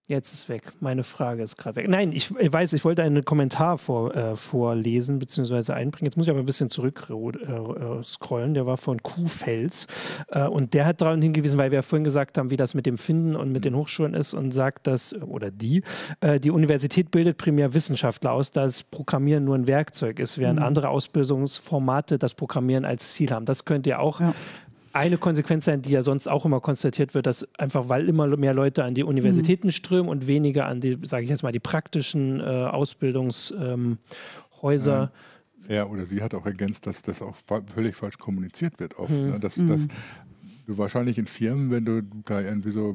Jetzt 0.09 0.33
ist 0.33 0.49
weg. 0.49 0.63
Meine 0.79 1.03
Frage 1.03 1.43
ist 1.43 1.55
gerade 1.55 1.75
weg. 1.75 1.87
Nein, 1.87 2.13
ich, 2.13 2.31
weiß, 2.31 2.73
ich 2.73 2.83
wollte 2.83 3.03
einen 3.03 3.23
Kommentar 3.25 3.77
vor, 3.77 4.15
äh, 4.15 4.35
vorlesen 4.35 5.19
bzw. 5.19 5.71
einbringen. 5.71 6.07
Jetzt 6.07 6.17
muss 6.17 6.25
ich 6.25 6.31
aber 6.31 6.39
ein 6.39 6.47
bisschen 6.47 6.69
zurück 6.69 7.11
äh, 7.11 8.03
scrollen. 8.03 8.55
Der 8.55 8.65
war 8.65 8.77
von 8.77 9.03
Kuhfels. 9.03 9.85
Äh, 10.29 10.47
und 10.47 10.73
der 10.73 10.87
hat 10.87 11.01
darauf 11.01 11.19
hingewiesen, 11.19 11.59
weil 11.59 11.69
wir 11.69 11.75
ja 11.75 11.81
vorhin 11.83 12.05
gesagt 12.05 12.39
haben, 12.39 12.49
wie 12.49 12.57
das 12.57 12.73
mit 12.73 12.87
dem 12.87 12.97
Finden 12.97 13.35
und 13.35 13.51
mit 13.51 13.65
den 13.65 13.75
Hochschulen 13.75 14.15
ist 14.15 14.33
und 14.33 14.49
sagt, 14.49 14.87
dass, 14.87 15.13
oder 15.21 15.51
die, 15.51 15.83
äh, 16.21 16.39
die 16.39 16.49
Universität 16.49 17.11
bildet 17.11 17.37
primär 17.37 17.75
Wissenschaftler 17.75 18.31
aus, 18.31 18.51
da 18.51 18.63
das 18.63 18.81
Programmieren 18.81 19.45
nur 19.45 19.53
ein 19.53 19.67
Werkzeug 19.67 20.17
ist, 20.17 20.39
während 20.39 20.57
mhm. 20.57 20.65
andere 20.65 20.89
Ausbildungsformate 20.89 22.17
das 22.17 22.33
Programmieren 22.33 22.83
als 22.83 23.13
Ziel 23.13 23.29
haben. 23.29 23.45
Das 23.45 23.63
könnte 23.63 23.91
ja 23.91 23.99
auch 23.99 24.19
ja 24.21 24.33
eine 24.99 25.17
Konsequenz 25.17 25.65
sein, 25.65 25.81
die 25.81 25.91
ja 25.91 26.01
sonst 26.01 26.27
auch 26.27 26.45
immer 26.45 26.59
konstatiert 26.59 27.13
wird, 27.13 27.25
dass 27.25 27.47
einfach, 27.57 27.88
weil 27.88 28.09
immer 28.09 28.27
mehr 28.35 28.53
Leute 28.53 28.83
an 28.83 28.93
die 28.93 29.03
Universitäten 29.03 29.67
mhm. 29.67 29.71
strömen 29.71 30.09
und 30.09 30.27
weniger 30.27 30.67
an 30.67 30.81
die, 30.81 30.97
sage 31.03 31.23
ich 31.23 31.29
jetzt 31.29 31.41
mal, 31.41 31.53
die 31.53 31.59
praktischen 31.59 32.41
äh, 32.41 32.43
Ausbildungshäuser. 32.43 33.97
Ähm, 34.62 35.73
ja. 35.73 35.85
oder 35.85 36.05
sie 36.05 36.21
hat 36.21 36.33
auch 36.33 36.45
ergänzt, 36.45 36.85
dass 36.85 37.01
das 37.01 37.21
auch 37.21 37.35
völlig 37.73 37.95
falsch 37.95 38.17
kommuniziert 38.17 38.79
wird 38.79 38.99
oft. 38.99 39.12
Mhm. 39.12 39.29
Ne? 39.29 39.39
Dass, 39.39 39.55
dass 39.55 39.81
mhm. 39.81 39.88
du 40.67 40.77
wahrscheinlich 40.77 41.17
in 41.17 41.27
Firmen, 41.27 41.71
wenn 41.71 41.85
du 41.85 42.03
da 42.25 42.41
irgendwie 42.41 42.71
so 42.71 42.93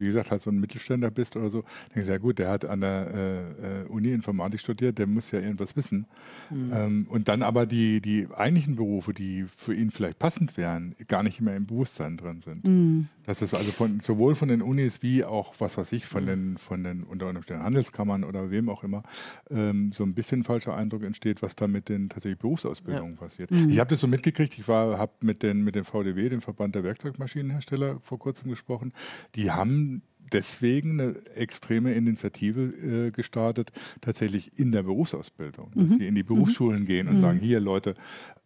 wie 0.00 0.06
gesagt, 0.06 0.30
halt 0.30 0.42
so 0.42 0.50
ein 0.50 0.58
Mittelständler 0.58 1.10
bist 1.10 1.36
oder 1.36 1.50
so, 1.50 1.64
denkst 1.94 2.06
du, 2.06 2.12
ja 2.12 2.18
gut, 2.18 2.38
der 2.38 2.50
hat 2.50 2.64
an 2.64 2.80
der 2.80 3.10
äh, 3.14 3.82
äh, 3.82 3.84
Uni 3.88 4.10
Informatik 4.10 4.60
studiert, 4.60 4.98
der 4.98 5.06
muss 5.06 5.30
ja 5.30 5.40
irgendwas 5.40 5.76
wissen. 5.76 6.06
Mhm. 6.50 6.70
Ähm, 6.72 7.06
und 7.08 7.28
dann 7.28 7.42
aber 7.42 7.66
die, 7.66 8.00
die 8.00 8.26
eigentlichen 8.34 8.76
Berufe, 8.76 9.12
die 9.12 9.44
für 9.56 9.74
ihn 9.74 9.90
vielleicht 9.90 10.18
passend 10.18 10.56
wären, 10.56 10.94
gar 11.08 11.22
nicht 11.22 11.40
mehr 11.40 11.56
im 11.56 11.66
Bewusstsein 11.66 12.16
drin 12.16 12.40
sind. 12.40 12.64
Mhm. 12.64 13.08
Das 13.26 13.42
ist 13.42 13.54
also 13.54 13.70
von, 13.70 14.00
sowohl 14.00 14.34
von 14.34 14.48
den 14.48 14.62
Unis 14.62 15.02
wie 15.02 15.24
auch, 15.24 15.54
was 15.58 15.76
weiß 15.76 15.92
ich, 15.92 16.06
von 16.06 16.26
den, 16.26 16.58
von 16.58 16.82
den 16.82 17.04
unter 17.04 17.26
anderem 17.26 17.62
Handelskammern 17.62 18.24
oder 18.24 18.50
wem 18.50 18.68
auch 18.68 18.82
immer, 18.82 19.02
ähm, 19.50 19.92
so 19.94 20.04
ein 20.04 20.14
bisschen 20.14 20.42
falscher 20.42 20.74
Eindruck 20.74 21.04
entsteht, 21.04 21.42
was 21.42 21.54
da 21.54 21.68
mit 21.68 21.88
den 21.88 22.08
tatsächlich 22.08 22.38
Berufsausbildungen 22.38 23.14
ja. 23.14 23.20
passiert. 23.20 23.50
Mhm. 23.50 23.70
Ich 23.70 23.78
habe 23.78 23.90
das 23.90 24.00
so 24.00 24.06
mitgekriegt, 24.06 24.58
ich 24.58 24.66
habe 24.66 25.12
mit, 25.20 25.42
den, 25.42 25.62
mit 25.62 25.74
dem 25.74 25.84
VDW, 25.84 26.28
dem 26.28 26.40
Verband 26.40 26.74
der 26.74 26.82
Werkzeugmaschinenhersteller, 26.82 28.00
vor 28.00 28.18
kurzem 28.18 28.50
gesprochen. 28.50 28.92
Die 29.34 29.50
haben 29.50 29.89
deswegen 30.32 31.00
eine 31.00 31.26
extreme 31.34 31.92
Initiative 31.94 32.62
äh, 32.62 33.10
gestartet, 33.10 33.72
tatsächlich 34.00 34.58
in 34.58 34.72
der 34.72 34.82
Berufsausbildung, 34.82 35.72
dass 35.74 35.90
mhm. 35.90 35.98
sie 35.98 36.06
in 36.06 36.14
die 36.14 36.22
Berufsschulen 36.22 36.82
mhm. 36.82 36.86
gehen 36.86 37.08
und 37.08 37.16
mhm. 37.16 37.20
sagen, 37.20 37.38
hier 37.38 37.60
Leute, 37.60 37.94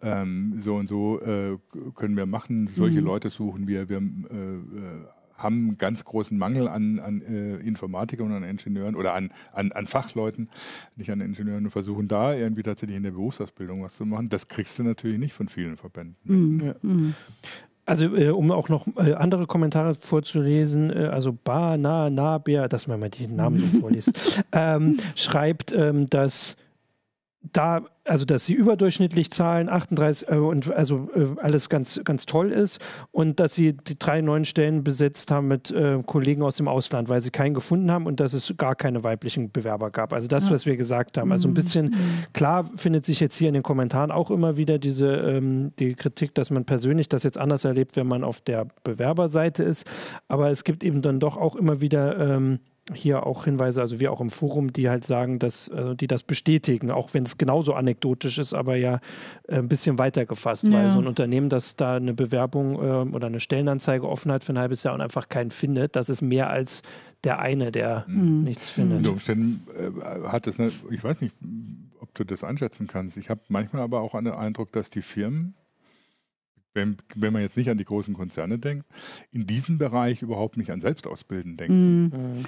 ähm, 0.02 0.56
so 0.60 0.76
und 0.76 0.88
so 0.88 1.20
äh, 1.20 1.58
können 1.94 2.16
wir 2.16 2.26
machen, 2.26 2.68
solche 2.68 3.00
mhm. 3.00 3.06
Leute 3.06 3.30
suchen 3.30 3.66
wir, 3.66 3.88
wir 3.88 3.98
äh, 3.98 4.00
äh 4.00 5.06
haben 5.36 5.68
einen 5.68 5.78
ganz 5.78 6.04
großen 6.04 6.36
Mangel 6.36 6.68
an, 6.68 7.00
an 7.00 7.22
äh, 7.22 7.56
Informatikern 7.56 8.28
und 8.28 8.36
an 8.36 8.44
Ingenieuren 8.44 8.94
oder 8.94 9.14
an, 9.14 9.32
an, 9.52 9.72
an 9.72 9.86
Fachleuten, 9.86 10.48
nicht 10.96 11.10
an 11.10 11.20
Ingenieuren 11.20 11.64
und 11.64 11.70
versuchen 11.70 12.08
da 12.08 12.34
irgendwie 12.34 12.62
tatsächlich 12.62 12.96
in 12.96 13.02
der 13.02 13.10
Berufsausbildung 13.10 13.82
was 13.82 13.96
zu 13.96 14.06
machen. 14.06 14.28
Das 14.28 14.48
kriegst 14.48 14.78
du 14.78 14.84
natürlich 14.84 15.18
nicht 15.18 15.34
von 15.34 15.48
vielen 15.48 15.76
Verbänden. 15.76 16.16
Mhm. 16.24 16.60
Ja. 16.60 16.74
Mhm. 16.82 17.14
Also, 17.86 18.16
äh, 18.16 18.30
um 18.30 18.50
auch 18.50 18.68
noch 18.68 18.86
äh, 18.96 19.12
andere 19.12 19.46
Kommentare 19.46 19.94
vorzulesen, 19.94 20.90
äh, 20.90 21.06
also 21.06 21.36
Ba, 21.44 21.76
Na, 21.76 22.08
Na, 22.08 22.38
Bär, 22.38 22.68
dass 22.68 22.86
man 22.86 22.98
mal 22.98 23.10
die 23.10 23.26
Namen 23.26 23.60
so 23.60 23.80
vorliest, 23.80 24.42
ähm, 24.52 24.98
schreibt, 25.14 25.72
ähm, 25.72 26.08
dass 26.08 26.56
da, 27.52 27.82
also 28.04 28.24
dass 28.24 28.46
sie 28.46 28.54
überdurchschnittlich 28.54 29.30
zahlen, 29.30 29.68
38 29.68 30.28
äh, 30.28 30.36
und 30.36 30.72
also 30.72 31.08
äh, 31.14 31.40
alles 31.40 31.68
ganz, 31.68 32.00
ganz 32.04 32.26
toll 32.26 32.50
ist 32.50 32.80
und 33.12 33.40
dass 33.40 33.54
sie 33.54 33.74
die 33.74 33.98
drei 33.98 34.20
neuen 34.20 34.44
Stellen 34.44 34.82
besetzt 34.82 35.30
haben 35.30 35.48
mit 35.48 35.70
äh, 35.70 36.02
Kollegen 36.04 36.42
aus 36.42 36.56
dem 36.56 36.68
Ausland, 36.68 37.08
weil 37.08 37.20
sie 37.20 37.30
keinen 37.30 37.54
gefunden 37.54 37.90
haben 37.90 38.06
und 38.06 38.20
dass 38.20 38.32
es 38.32 38.54
gar 38.56 38.74
keine 38.74 39.04
weiblichen 39.04 39.50
Bewerber 39.50 39.90
gab. 39.90 40.12
Also 40.12 40.28
das, 40.28 40.46
ja. 40.46 40.52
was 40.52 40.66
wir 40.66 40.76
gesagt 40.76 41.18
haben. 41.18 41.32
Also 41.32 41.48
ein 41.48 41.54
bisschen, 41.54 41.86
mhm. 41.86 42.24
klar 42.32 42.68
findet 42.76 43.04
sich 43.04 43.20
jetzt 43.20 43.36
hier 43.36 43.48
in 43.48 43.54
den 43.54 43.62
Kommentaren 43.62 44.10
auch 44.10 44.30
immer 44.30 44.56
wieder 44.56 44.78
diese 44.78 45.08
ähm, 45.08 45.72
die 45.78 45.94
Kritik, 45.94 46.34
dass 46.34 46.50
man 46.50 46.64
persönlich 46.64 47.08
das 47.08 47.22
jetzt 47.22 47.38
anders 47.38 47.64
erlebt, 47.64 47.96
wenn 47.96 48.06
man 48.06 48.24
auf 48.24 48.40
der 48.40 48.66
Bewerberseite 48.84 49.62
ist. 49.62 49.86
Aber 50.28 50.50
es 50.50 50.64
gibt 50.64 50.82
eben 50.82 51.02
dann 51.02 51.20
doch 51.20 51.36
auch 51.36 51.56
immer 51.56 51.80
wieder 51.80 52.18
ähm, 52.18 52.60
hier 52.92 53.26
auch 53.26 53.44
Hinweise, 53.44 53.80
also 53.80 53.98
wir 53.98 54.12
auch 54.12 54.20
im 54.20 54.28
Forum, 54.28 54.72
die 54.72 54.90
halt 54.90 55.04
sagen, 55.04 55.38
dass 55.38 55.68
äh, 55.68 55.94
die 55.96 56.06
das 56.06 56.22
bestätigen, 56.22 56.90
auch 56.90 57.14
wenn 57.14 57.22
es 57.24 57.38
genauso 57.38 57.72
anekdotisch 57.72 58.38
ist, 58.38 58.52
aber 58.52 58.76
ja 58.76 59.00
äh, 59.48 59.56
ein 59.56 59.68
bisschen 59.68 59.98
weiter 59.98 60.26
gefasst, 60.26 60.64
ja. 60.64 60.72
weil 60.72 60.90
so 60.90 60.98
ein 60.98 61.06
Unternehmen, 61.06 61.48
das 61.48 61.76
da 61.76 61.96
eine 61.96 62.12
Bewerbung 62.12 62.74
äh, 62.74 63.14
oder 63.14 63.28
eine 63.28 63.40
Stellenanzeige 63.40 64.06
offen 64.06 64.30
hat 64.30 64.44
für 64.44 64.52
ein 64.52 64.58
halbes 64.58 64.82
Jahr 64.82 64.94
und 64.94 65.00
einfach 65.00 65.30
keinen 65.30 65.50
findet, 65.50 65.96
das 65.96 66.10
ist 66.10 66.20
mehr 66.20 66.50
als 66.50 66.82
der 67.24 67.38
eine, 67.38 67.72
der 67.72 68.04
mhm. 68.06 68.44
nichts 68.44 68.68
findet. 68.68 68.98
Unter 68.98 69.12
Umständen 69.12 69.66
äh, 69.78 70.28
hat 70.28 70.46
es, 70.46 70.60
eine, 70.60 70.70
ich 70.90 71.02
weiß 71.02 71.22
nicht, 71.22 71.34
ob 72.00 72.14
du 72.14 72.24
das 72.24 72.44
einschätzen 72.44 72.86
kannst. 72.86 73.16
Ich 73.16 73.30
habe 73.30 73.40
manchmal 73.48 73.80
aber 73.80 74.00
auch 74.00 74.12
den 74.12 74.28
Eindruck, 74.28 74.72
dass 74.72 74.90
die 74.90 75.00
Firmen 75.00 75.54
wenn, 76.74 76.96
wenn 77.14 77.32
man 77.32 77.42
jetzt 77.42 77.56
nicht 77.56 77.70
an 77.70 77.78
die 77.78 77.84
großen 77.84 78.14
Konzerne 78.14 78.58
denkt, 78.58 78.84
in 79.32 79.46
diesem 79.46 79.78
Bereich 79.78 80.22
überhaupt 80.22 80.56
nicht 80.56 80.70
an 80.70 80.80
Selbstausbilden 80.80 81.56
denken. 81.56 82.02
Mhm. 82.02 82.44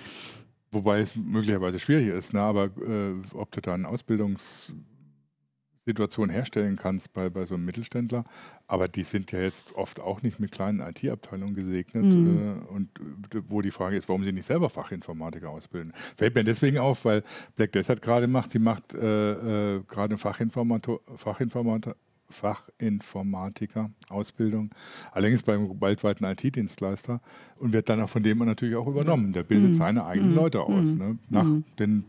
Wobei 0.72 0.98
es 1.00 1.14
möglicherweise 1.16 1.78
schwierig 1.78 2.08
ist, 2.08 2.32
ne? 2.34 2.40
aber 2.40 2.64
äh, 2.64 3.14
ob 3.32 3.52
du 3.52 3.60
da 3.62 3.72
eine 3.72 3.88
Ausbildungssituation 3.88 6.28
herstellen 6.28 6.76
kannst 6.76 7.14
bei, 7.14 7.30
bei 7.30 7.46
so 7.46 7.54
einem 7.54 7.64
Mittelständler, 7.64 8.24
aber 8.66 8.88
die 8.88 9.04
sind 9.04 9.30
ja 9.30 9.40
jetzt 9.40 9.76
oft 9.76 10.00
auch 10.00 10.22
nicht 10.22 10.40
mit 10.40 10.50
kleinen 10.50 10.80
IT-Abteilungen 10.80 11.54
gesegnet 11.54 12.04
mhm. 12.04 12.38
äh, 12.38 12.54
und 12.72 12.88
äh, 13.32 13.42
wo 13.48 13.62
die 13.62 13.70
Frage 13.70 13.96
ist, 13.96 14.08
warum 14.08 14.24
sie 14.24 14.32
nicht 14.32 14.46
selber 14.46 14.68
Fachinformatiker 14.68 15.48
ausbilden. 15.48 15.92
Fällt 16.16 16.34
mir 16.34 16.42
deswegen 16.42 16.78
auf, 16.78 17.04
weil 17.04 17.22
Black 17.54 17.76
hat 17.76 18.02
gerade 18.02 18.26
macht, 18.26 18.50
sie 18.50 18.58
macht 18.58 18.92
äh, 18.92 19.76
äh 19.76 19.82
gerade 19.86 20.18
Fachinformator, 20.18 20.98
Fachinformator, 21.14 21.94
Fachinformatiker 22.28 23.90
Ausbildung, 24.10 24.70
allerdings 25.12 25.42
beim 25.42 25.80
weltweiten 25.80 26.24
IT-Dienstleister 26.24 27.20
und 27.58 27.72
wird 27.72 27.88
dann 27.88 28.00
auch 28.00 28.08
von 28.08 28.22
dem 28.22 28.38
natürlich 28.38 28.76
auch 28.76 28.86
übernommen. 28.86 29.32
Der 29.32 29.42
bildet 29.42 29.70
mhm. 29.70 29.74
seine 29.74 30.04
eigenen 30.04 30.30
mhm. 30.30 30.36
Leute 30.36 30.62
aus, 30.62 30.84
mhm. 30.84 30.98
ne? 30.98 31.18
nach 31.28 31.44
mhm. 31.44 31.64
den 31.78 32.04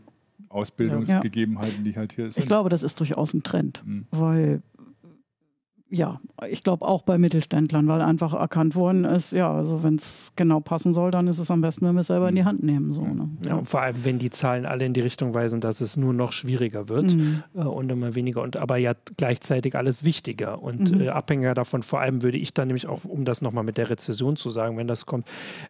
Ausbildungsgegebenheiten, 0.48 1.84
die 1.84 1.96
halt 1.96 2.12
hier 2.12 2.30
sind. 2.30 2.38
Ich 2.38 2.46
glaube, 2.46 2.68
das 2.68 2.82
ist 2.82 2.98
durchaus 3.00 3.34
ein 3.34 3.42
Trend, 3.42 3.82
mhm. 3.84 4.06
weil 4.10 4.62
ja, 5.90 6.20
ich 6.48 6.62
glaube 6.62 6.86
auch 6.86 7.02
bei 7.02 7.16
Mittelständlern, 7.16 7.88
weil 7.88 8.02
einfach 8.02 8.34
erkannt 8.34 8.74
worden 8.74 9.04
ist, 9.04 9.32
ja, 9.32 9.50
also 9.50 9.82
wenn 9.82 9.96
es 9.96 10.32
genau 10.36 10.60
passen 10.60 10.92
soll, 10.92 11.10
dann 11.10 11.28
ist 11.28 11.38
es 11.38 11.50
am 11.50 11.62
besten, 11.62 11.86
wenn 11.86 11.94
wir 11.94 12.00
es 12.00 12.08
selber 12.08 12.28
in 12.28 12.34
die 12.34 12.42
mhm. 12.42 12.46
Hand 12.46 12.62
nehmen. 12.62 12.92
So, 12.92 13.02
ne? 13.02 13.28
ja, 13.44 13.56
ja. 13.56 13.64
vor 13.64 13.80
allem, 13.80 14.04
wenn 14.04 14.18
die 14.18 14.28
Zahlen 14.28 14.66
alle 14.66 14.84
in 14.84 14.92
die 14.92 15.00
Richtung 15.00 15.32
weisen, 15.32 15.60
dass 15.60 15.80
es 15.80 15.96
nur 15.96 16.12
noch 16.12 16.32
schwieriger 16.32 16.90
wird 16.90 17.14
mhm. 17.14 17.42
äh, 17.54 17.60
und 17.60 17.90
immer 17.90 18.14
weniger 18.14 18.42
und 18.42 18.58
aber 18.58 18.76
ja 18.76 18.92
gleichzeitig 19.16 19.76
alles 19.76 20.04
wichtiger 20.04 20.62
und 20.62 20.94
mhm. 20.94 21.00
äh, 21.02 21.08
abhängiger 21.08 21.54
davon, 21.54 21.82
vor 21.82 22.00
allem 22.00 22.22
würde 22.22 22.36
ich 22.36 22.52
dann 22.52 22.68
nämlich 22.68 22.86
auch, 22.86 23.04
um 23.04 23.24
das 23.24 23.40
nochmal 23.40 23.64
mit 23.64 23.78
der 23.78 23.88
Rezession 23.88 24.36
zu 24.36 24.50
sagen, 24.50 24.76
wenn 24.76 24.88
das 24.88 25.06
kommt, 25.06 25.26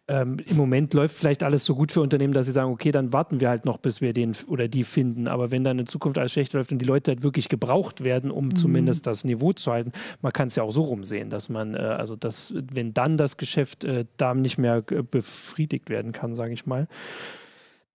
ähm, 0.09 0.37
im 0.45 0.57
Moment 0.57 0.93
läuft 0.93 1.15
vielleicht 1.15 1.43
alles 1.43 1.63
so 1.63 1.75
gut 1.75 1.93
für 1.93 2.01
Unternehmen, 2.01 2.33
dass 2.33 2.45
sie 2.45 2.51
sagen, 2.51 2.71
okay, 2.73 2.91
dann 2.91 3.13
warten 3.13 3.39
wir 3.39 3.47
halt 3.47 3.63
noch, 3.63 3.77
bis 3.77 4.01
wir 4.01 4.11
den 4.11 4.33
oder 4.47 4.67
die 4.67 4.83
finden, 4.83 5.27
aber 5.27 5.49
wenn 5.49 5.63
dann 5.63 5.79
in 5.79 5.85
Zukunft 5.85 6.17
alles 6.17 6.33
schlecht 6.33 6.51
läuft 6.53 6.73
und 6.73 6.79
die 6.79 6.85
Leute 6.85 7.11
halt 7.11 7.23
wirklich 7.23 7.47
gebraucht 7.47 8.03
werden, 8.03 8.31
um 8.31 8.45
mhm. 8.45 8.55
zumindest 8.57 9.07
das 9.07 9.23
Niveau 9.23 9.53
zu 9.53 9.71
halten, 9.71 9.93
man 10.21 10.33
kann 10.33 10.47
es 10.47 10.55
ja 10.55 10.63
auch 10.63 10.71
so 10.71 10.83
rumsehen, 10.83 11.29
dass 11.29 11.49
man, 11.49 11.75
äh, 11.75 11.79
also 11.79 12.15
dass, 12.15 12.53
wenn 12.55 12.93
dann 12.93 13.17
das 13.17 13.37
Geschäft 13.37 13.83
äh, 13.83 14.05
da 14.17 14.33
nicht 14.33 14.57
mehr 14.57 14.81
befriedigt 14.81 15.89
werden 15.89 16.11
kann, 16.11 16.35
sage 16.35 16.53
ich 16.53 16.65
mal, 16.65 16.87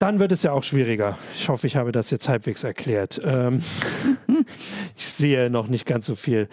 dann 0.05 0.18
wird 0.18 0.33
es 0.33 0.42
ja 0.42 0.53
auch 0.53 0.62
schwieriger. 0.62 1.16
Ich 1.35 1.48
hoffe, 1.48 1.66
ich 1.66 1.77
habe 1.77 1.92
das 1.92 2.11
jetzt 2.11 2.29
halbwegs 2.29 2.64
erklärt. 2.64 3.20
Ähm, 3.24 3.62
ich 4.96 5.07
sehe 5.07 5.48
noch 5.48 5.68
nicht 5.68 5.87
ganz 5.87 6.05
so 6.05 6.14
viel. 6.14 6.48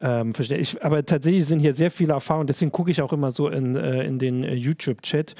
Ähm, 0.00 0.32
ich, 0.40 0.82
aber 0.82 1.04
tatsächlich 1.04 1.46
sind 1.46 1.60
hier 1.60 1.72
sehr 1.72 1.90
viele 1.90 2.14
Erfahrungen, 2.14 2.46
deswegen 2.46 2.72
gucke 2.72 2.90
ich 2.90 3.02
auch 3.02 3.12
immer 3.12 3.30
so 3.30 3.48
in, 3.48 3.76
äh, 3.76 4.02
in 4.04 4.18
den 4.18 4.42
äh, 4.42 4.54
YouTube-Chat. 4.54 5.34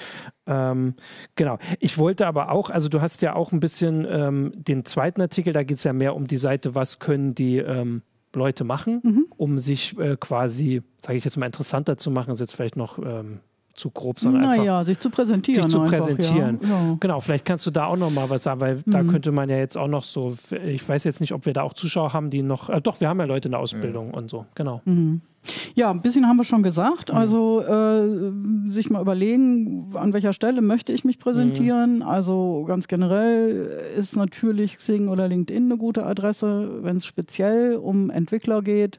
Ähm, 0.47 0.95
genau. 1.35 1.59
Ich 1.81 1.99
wollte 1.99 2.27
aber 2.27 2.53
auch, 2.53 2.71
also 2.71 2.89
du 2.89 3.01
hast 3.01 3.23
ja 3.23 3.35
auch 3.35 3.51
ein 3.53 3.61
bisschen 3.61 4.07
ähm, 4.09 4.53
den 4.55 4.85
zweiten 4.85 5.21
Artikel, 5.21 5.53
da 5.53 5.65
geht 5.65 5.79
es 5.79 5.85
ja 5.85 5.93
mehr 5.93 6.15
um 6.15 6.27
die 6.27 6.39
Seite, 6.39 6.75
was 6.75 7.01
können 7.01 7.35
die 7.35 7.57
ähm, 7.57 8.03
Leute 8.37 8.65
machen, 8.65 9.01
mhm. 9.03 9.27
um 9.37 9.59
sich 9.59 9.99
äh, 9.99 10.17
quasi, 10.19 10.83
sage 10.99 11.19
ich 11.19 11.25
jetzt 11.25 11.37
mal, 11.37 11.47
interessanter 11.47 11.97
zu 11.97 12.11
machen, 12.11 12.31
ist 12.31 12.41
jetzt 12.41 12.55
vielleicht 12.55 12.77
noch 12.77 12.99
ähm, 12.99 13.41
zu 13.77 13.91
grob, 13.91 14.21
sondern 14.21 14.43
naja, 14.43 14.79
einfach 14.79 14.87
sich 14.87 15.01
zu 15.01 15.11
präsentieren. 15.11 15.63
Sich 15.63 15.73
zu 15.73 15.81
einfach, 15.81 15.99
präsentieren. 15.99 16.59
Ja, 16.63 16.69
ja. 16.69 16.97
Genau, 17.01 17.21
vielleicht 17.21 17.45
kannst 17.45 17.67
du 17.67 17.71
da 17.71 17.87
auch 17.87 17.97
noch 17.97 18.11
mal 18.11 18.29
was 18.31 18.43
sagen, 18.43 18.61
weil 18.61 18.77
mhm. 18.77 18.91
da 18.91 19.03
könnte 19.05 19.33
man 19.33 19.49
ja 19.49 19.57
jetzt 19.57 19.77
auch 19.77 19.89
noch 19.89 20.05
so, 20.05 20.37
ich 20.65 20.89
weiß 20.89 21.05
jetzt 21.05 21.21
nicht, 21.21 21.33
ob 21.33 21.47
wir 21.47 21.53
da 21.53 21.63
auch 21.63 21.75
Zuschauer 21.75 22.13
haben, 22.13 22.31
die 22.31 22.43
noch, 22.43 22.69
äh, 22.69 22.81
doch, 22.81 23.01
wir 23.01 23.09
haben 23.09 23.21
ja 23.21 23.27
Leute 23.27 23.49
in 23.49 23.53
der 23.53 23.61
Ausbildung 23.61 24.09
ja. 24.09 24.15
und 24.15 24.31
so, 24.31 24.47
genau. 24.55 24.81
Mhm. 24.85 25.21
Ja, 25.75 25.91
ein 25.91 26.03
bisschen 26.03 26.27
haben 26.27 26.37
wir 26.37 26.45
schon 26.45 26.63
gesagt. 26.63 27.13
Mhm. 27.13 27.19
Also 27.19 27.61
äh, 27.63 28.71
sich 28.71 28.91
mal 28.91 29.01
überlegen, 29.01 29.93
an 29.95 30.13
welcher 30.13 30.33
Stelle 30.33 30.61
möchte 30.61 30.93
ich 30.93 31.05
mich 31.05 31.19
präsentieren. 31.19 31.97
Mhm. 31.97 32.03
Also 32.03 32.65
ganz 32.67 32.89
generell 32.89 33.93
ist 33.97 34.17
natürlich 34.17 34.79
Xing 34.79 35.09
oder 35.09 35.29
LinkedIn 35.29 35.65
eine 35.65 35.77
gute 35.77 36.05
Adresse, 36.05 36.83
wenn 36.83 36.97
es 36.97 37.07
speziell 37.07 37.77
um 37.77 38.11
Entwickler 38.11 38.63
geht. 38.63 38.99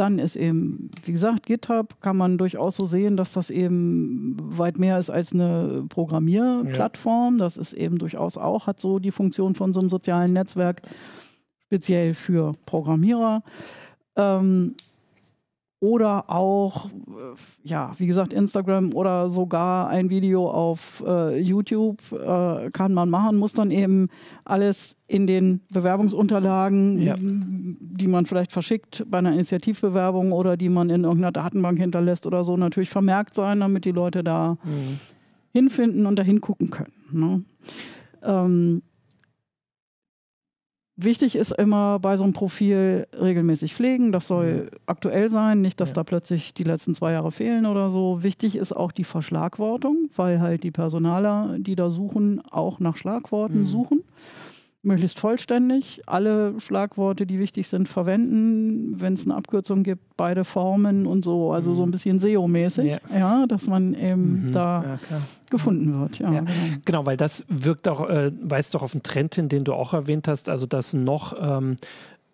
Dann 0.00 0.18
ist 0.18 0.34
eben, 0.34 0.90
wie 1.04 1.12
gesagt, 1.12 1.44
GitHub 1.44 2.00
kann 2.00 2.16
man 2.16 2.38
durchaus 2.38 2.78
so 2.78 2.86
sehen, 2.86 3.18
dass 3.18 3.34
das 3.34 3.50
eben 3.50 4.34
weit 4.38 4.78
mehr 4.78 4.98
ist 4.98 5.10
als 5.10 5.34
eine 5.34 5.84
Programmierplattform. 5.90 7.34
Ja. 7.34 7.44
Das 7.44 7.58
ist 7.58 7.74
eben 7.74 7.98
durchaus 7.98 8.38
auch, 8.38 8.66
hat 8.66 8.80
so 8.80 8.98
die 8.98 9.10
Funktion 9.10 9.54
von 9.54 9.74
so 9.74 9.80
einem 9.80 9.90
sozialen 9.90 10.32
Netzwerk, 10.32 10.80
speziell 11.66 12.14
für 12.14 12.52
Programmierer. 12.64 13.42
Ähm, 14.16 14.74
oder 15.80 16.28
auch, 16.28 16.86
äh, 16.86 16.90
ja, 17.64 17.94
wie 17.96 18.06
gesagt, 18.06 18.34
Instagram 18.34 18.94
oder 18.94 19.30
sogar 19.30 19.88
ein 19.88 20.10
Video 20.10 20.50
auf 20.50 21.02
äh, 21.06 21.40
YouTube 21.40 22.00
äh, 22.12 22.70
kann 22.70 22.92
man 22.92 23.08
machen, 23.08 23.38
muss 23.38 23.54
dann 23.54 23.70
eben 23.70 24.08
alles 24.44 24.96
in 25.06 25.26
den 25.26 25.62
Bewerbungsunterlagen, 25.72 27.00
ja. 27.00 27.14
die 27.18 28.06
man 28.06 28.26
vielleicht 28.26 28.52
verschickt 28.52 29.06
bei 29.10 29.18
einer 29.18 29.32
Initiativbewerbung 29.32 30.32
oder 30.32 30.58
die 30.58 30.68
man 30.68 30.90
in 30.90 31.04
irgendeiner 31.04 31.32
Datenbank 31.32 31.78
hinterlässt 31.78 32.26
oder 32.26 32.44
so, 32.44 32.58
natürlich 32.58 32.90
vermerkt 32.90 33.34
sein, 33.34 33.60
damit 33.60 33.86
die 33.86 33.92
Leute 33.92 34.22
da 34.22 34.58
mhm. 34.62 35.00
hinfinden 35.52 36.04
und 36.04 36.18
da 36.18 36.22
hingucken 36.22 36.70
können. 36.70 36.92
Ne? 37.10 37.42
Ähm, 38.22 38.82
Wichtig 41.02 41.36
ist 41.36 41.52
immer 41.52 41.98
bei 41.98 42.16
so 42.16 42.24
einem 42.24 42.32
Profil 42.32 43.06
regelmäßig 43.18 43.74
pflegen. 43.74 44.12
Das 44.12 44.26
soll 44.26 44.64
mhm. 44.64 44.68
aktuell 44.86 45.30
sein, 45.30 45.60
nicht, 45.60 45.80
dass 45.80 45.90
ja. 45.90 45.94
da 45.94 46.04
plötzlich 46.04 46.52
die 46.54 46.64
letzten 46.64 46.94
zwei 46.94 47.12
Jahre 47.12 47.32
fehlen 47.32 47.66
oder 47.66 47.90
so. 47.90 48.22
Wichtig 48.22 48.56
ist 48.56 48.74
auch 48.74 48.92
die 48.92 49.04
Verschlagwortung, 49.04 50.10
weil 50.16 50.40
halt 50.40 50.62
die 50.62 50.70
Personaler, 50.70 51.56
die 51.58 51.76
da 51.76 51.90
suchen, 51.90 52.42
auch 52.50 52.80
nach 52.80 52.96
Schlagworten 52.96 53.60
mhm. 53.60 53.66
suchen 53.66 54.02
möglichst 54.82 55.20
vollständig, 55.20 56.00
alle 56.06 56.58
Schlagworte, 56.58 57.26
die 57.26 57.38
wichtig 57.38 57.68
sind, 57.68 57.88
verwenden. 57.88 58.98
Wenn 58.98 59.14
es 59.14 59.24
eine 59.24 59.34
Abkürzung 59.34 59.82
gibt, 59.82 60.16
beide 60.16 60.44
Formen 60.44 61.06
und 61.06 61.24
so, 61.24 61.52
also 61.52 61.72
mhm. 61.72 61.76
so 61.76 61.82
ein 61.82 61.90
bisschen 61.90 62.18
SEO-mäßig, 62.18 62.98
ja. 63.10 63.18
ja. 63.18 63.46
dass 63.46 63.66
man 63.66 63.92
eben 63.94 64.46
mhm. 64.46 64.52
da 64.52 64.98
ja, 65.10 65.20
gefunden 65.50 66.00
wird. 66.00 66.18
Ja, 66.18 66.32
ja. 66.32 66.40
Genau. 66.40 66.52
genau. 66.84 67.06
weil 67.06 67.18
das 67.18 67.44
wirkt 67.48 67.88
auch, 67.88 68.08
äh, 68.08 68.32
weist 68.40 68.74
doch 68.74 68.82
auf 68.82 68.94
einen 68.94 69.02
Trend 69.02 69.34
hin, 69.34 69.48
den 69.50 69.64
du 69.64 69.74
auch 69.74 69.92
erwähnt 69.92 70.28
hast, 70.28 70.48
also 70.48 70.66
dass 70.66 70.94
noch 70.94 71.34
ähm, 71.40 71.76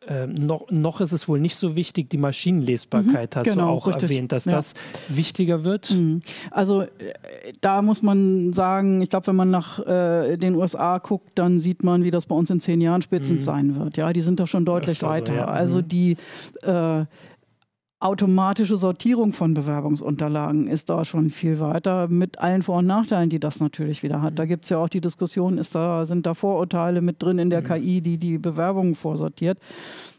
äh, 0.09 0.27
noch, 0.27 0.71
noch 0.71 1.01
ist 1.01 1.13
es 1.13 1.29
wohl 1.29 1.41
nicht 1.41 1.57
so 1.57 1.77
wichtig, 1.77 2.11
die 2.11 2.19
Maschinenlesbarkeit 2.19 3.35
mhm, 3.35 3.39
hast 3.39 3.45
genau, 3.47 3.67
du 3.67 3.71
auch 3.73 3.87
richtig. 3.87 4.05
erwähnt, 4.05 4.33
dass 4.33 4.45
ja. 4.45 4.53
das 4.53 4.75
wichtiger 5.09 5.65
wird. 5.65 5.91
Mhm. 5.91 6.21
Also 6.51 6.83
äh, 6.83 6.89
da 7.61 7.83
muss 7.83 8.03
man 8.03 8.53
sagen, 8.53 9.03
ich 9.03 9.11
glaube, 9.11 9.29
wenn 9.29 9.37
man 9.37 9.51
nach 9.51 9.79
äh, 9.87 10.37
den 10.37 10.55
USA 10.55 10.99
guckt, 10.99 11.31
dann 11.35 11.61
sieht 11.61 11.83
man, 11.83 12.05
wie 12.05 12.11
das 12.11 12.27
bei 12.27 12.35
uns 12.35 12.51
in 12.51 12.61
zehn 12.61 12.81
Jahren 12.81 13.03
spätestens 13.03 13.41
mhm. 13.41 13.45
sein 13.45 13.79
wird. 13.79 13.97
Ja, 13.97 14.13
die 14.13 14.21
sind 14.21 14.41
da 14.41 14.47
schon 14.47 14.65
deutlich 14.65 14.97
Öfter 14.97 15.09
weiter. 15.09 15.33
So, 15.33 15.39
ja. 15.39 15.47
Also 15.47 15.79
mhm. 15.79 15.89
die 15.89 16.17
äh, 16.63 17.05
automatische 17.99 18.77
Sortierung 18.77 19.33
von 19.33 19.55
Bewerbungsunterlagen 19.55 20.69
ist 20.69 20.91
da 20.91 21.05
schon 21.05 21.31
viel 21.31 21.61
weiter 21.61 22.09
mit 22.09 22.39
allen 22.39 22.63
Vor- 22.63 22.79
und 22.79 22.87
Nachteilen, 22.87 23.31
die 23.31 23.41
das 23.41 23.59
natürlich 23.59 24.03
wieder 24.03 24.21
hat. 24.21 24.39
Da 24.39 24.45
gibt 24.45 24.65
es 24.65 24.71
ja 24.71 24.79
auch 24.79 24.89
die 24.89 25.01
Diskussion, 25.01 25.57
ist 25.57 25.75
da, 25.75 26.05
sind 26.05 26.27
da 26.27 26.35
Vorurteile 26.35 27.01
mit 27.01 27.23
drin 27.23 27.39
in 27.39 27.49
der 27.49 27.63
mhm. 27.63 27.67
KI, 27.67 28.01
die 28.03 28.19
die 28.19 28.39
Bewerbungen 28.39 28.95
vorsortiert. 28.95 29.59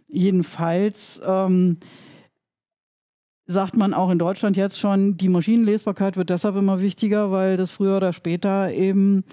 Jedenfalls 0.08 1.22
ähm, 1.24 1.78
sagt 3.46 3.78
man 3.78 3.94
auch 3.94 4.10
in 4.10 4.20
Deutschland 4.20 4.58
jetzt 4.58 4.80
schon, 4.80 5.16
die 5.16 5.30
Maschinenlesbarkeit 5.30 6.18
wird 6.18 6.32
deshalb 6.32 6.56
immer 6.56 6.82
wichtiger, 6.82 7.32
weil 7.32 7.58
das 7.58 7.70
früher 7.70 7.98
oder 7.98 8.12
später 8.12 8.72
eben 8.72 9.24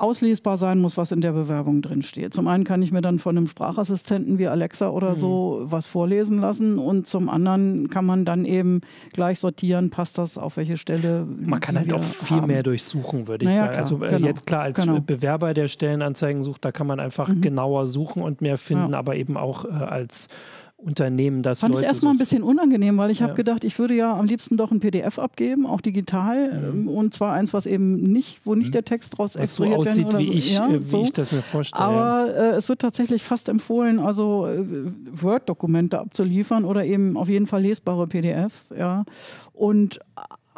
auslesbar 0.00 0.56
sein 0.56 0.78
muss, 0.78 0.96
was 0.96 1.12
in 1.12 1.20
der 1.20 1.32
Bewerbung 1.32 1.82
drin 1.82 2.02
steht. 2.02 2.34
Zum 2.34 2.48
einen 2.48 2.64
kann 2.64 2.82
ich 2.82 2.92
mir 2.92 3.02
dann 3.02 3.18
von 3.18 3.36
einem 3.36 3.46
Sprachassistenten 3.46 4.38
wie 4.38 4.48
Alexa 4.48 4.88
oder 4.88 5.10
mhm. 5.10 5.16
so 5.16 5.60
was 5.64 5.86
vorlesen 5.86 6.38
lassen 6.38 6.78
und 6.78 7.06
zum 7.06 7.28
anderen 7.28 7.90
kann 7.90 8.06
man 8.06 8.24
dann 8.24 8.44
eben 8.44 8.80
gleich 9.12 9.38
sortieren, 9.40 9.90
passt 9.90 10.18
das 10.18 10.38
auf 10.38 10.56
welche 10.56 10.76
Stelle. 10.76 11.26
Man 11.40 11.60
kann 11.60 11.78
halt 11.78 11.92
auch 11.92 12.02
viel 12.02 12.38
haben. 12.38 12.46
mehr 12.46 12.62
durchsuchen, 12.62 13.28
würde 13.28 13.44
ich 13.44 13.50
naja, 13.50 13.60
sagen. 13.60 13.72
Klar, 13.72 13.82
also 13.82 14.04
äh, 14.04 14.08
genau, 14.08 14.26
jetzt 14.26 14.46
klar, 14.46 14.62
als 14.62 14.80
genau. 14.80 15.00
Bewerber, 15.00 15.54
der 15.54 15.68
Stellenanzeigen 15.68 16.42
sucht, 16.42 16.64
da 16.64 16.72
kann 16.72 16.86
man 16.86 17.00
einfach 17.00 17.28
mhm. 17.28 17.40
genauer 17.40 17.86
suchen 17.86 18.22
und 18.22 18.40
mehr 18.40 18.58
finden, 18.58 18.92
ja. 18.92 18.98
aber 18.98 19.16
eben 19.16 19.36
auch 19.36 19.64
äh, 19.64 19.68
als 19.68 20.28
Unternehmen 20.82 21.42
das 21.42 21.60
Fand 21.60 21.74
Leute 21.74 21.84
ich 21.84 21.88
erstmal 21.88 22.14
ein 22.14 22.18
bisschen 22.18 22.42
unangenehm, 22.42 22.96
weil 22.98 23.10
ich 23.10 23.20
ja. 23.20 23.26
habe 23.26 23.34
gedacht, 23.34 23.64
ich 23.64 23.78
würde 23.78 23.94
ja 23.94 24.14
am 24.14 24.26
liebsten 24.26 24.56
doch 24.56 24.70
ein 24.70 24.80
PDF 24.80 25.18
abgeben, 25.18 25.66
auch 25.66 25.80
digital, 25.80 26.72
mhm. 26.72 26.88
und 26.88 27.14
zwar 27.14 27.34
eins, 27.34 27.52
was 27.52 27.66
eben 27.66 28.02
nicht, 28.02 28.40
wo 28.44 28.54
nicht 28.54 28.68
mhm. 28.68 28.72
der 28.72 28.84
Text 28.84 29.18
draus 29.18 29.36
was 29.36 29.56
so 29.56 29.64
aussieht, 29.64 30.16
wie, 30.18 30.26
so. 30.26 30.32
ich, 30.32 30.54
ja, 30.54 30.68
äh, 30.68 30.80
wie 30.80 30.86
so. 30.86 31.04
ich 31.04 31.12
das 31.12 31.32
mir 31.32 31.42
vorstelle. 31.42 31.82
Aber 31.84 32.34
äh, 32.34 32.56
es 32.56 32.68
wird 32.68 32.80
tatsächlich 32.80 33.22
fast 33.22 33.48
empfohlen, 33.48 33.98
also 33.98 34.46
äh, 34.46 34.64
Word-Dokumente 35.12 36.00
abzuliefern 36.00 36.64
oder 36.64 36.84
eben 36.84 37.16
auf 37.16 37.28
jeden 37.28 37.46
Fall 37.46 37.62
lesbare 37.62 38.06
PDF, 38.06 38.52
ja. 38.76 39.04
Und 39.52 40.00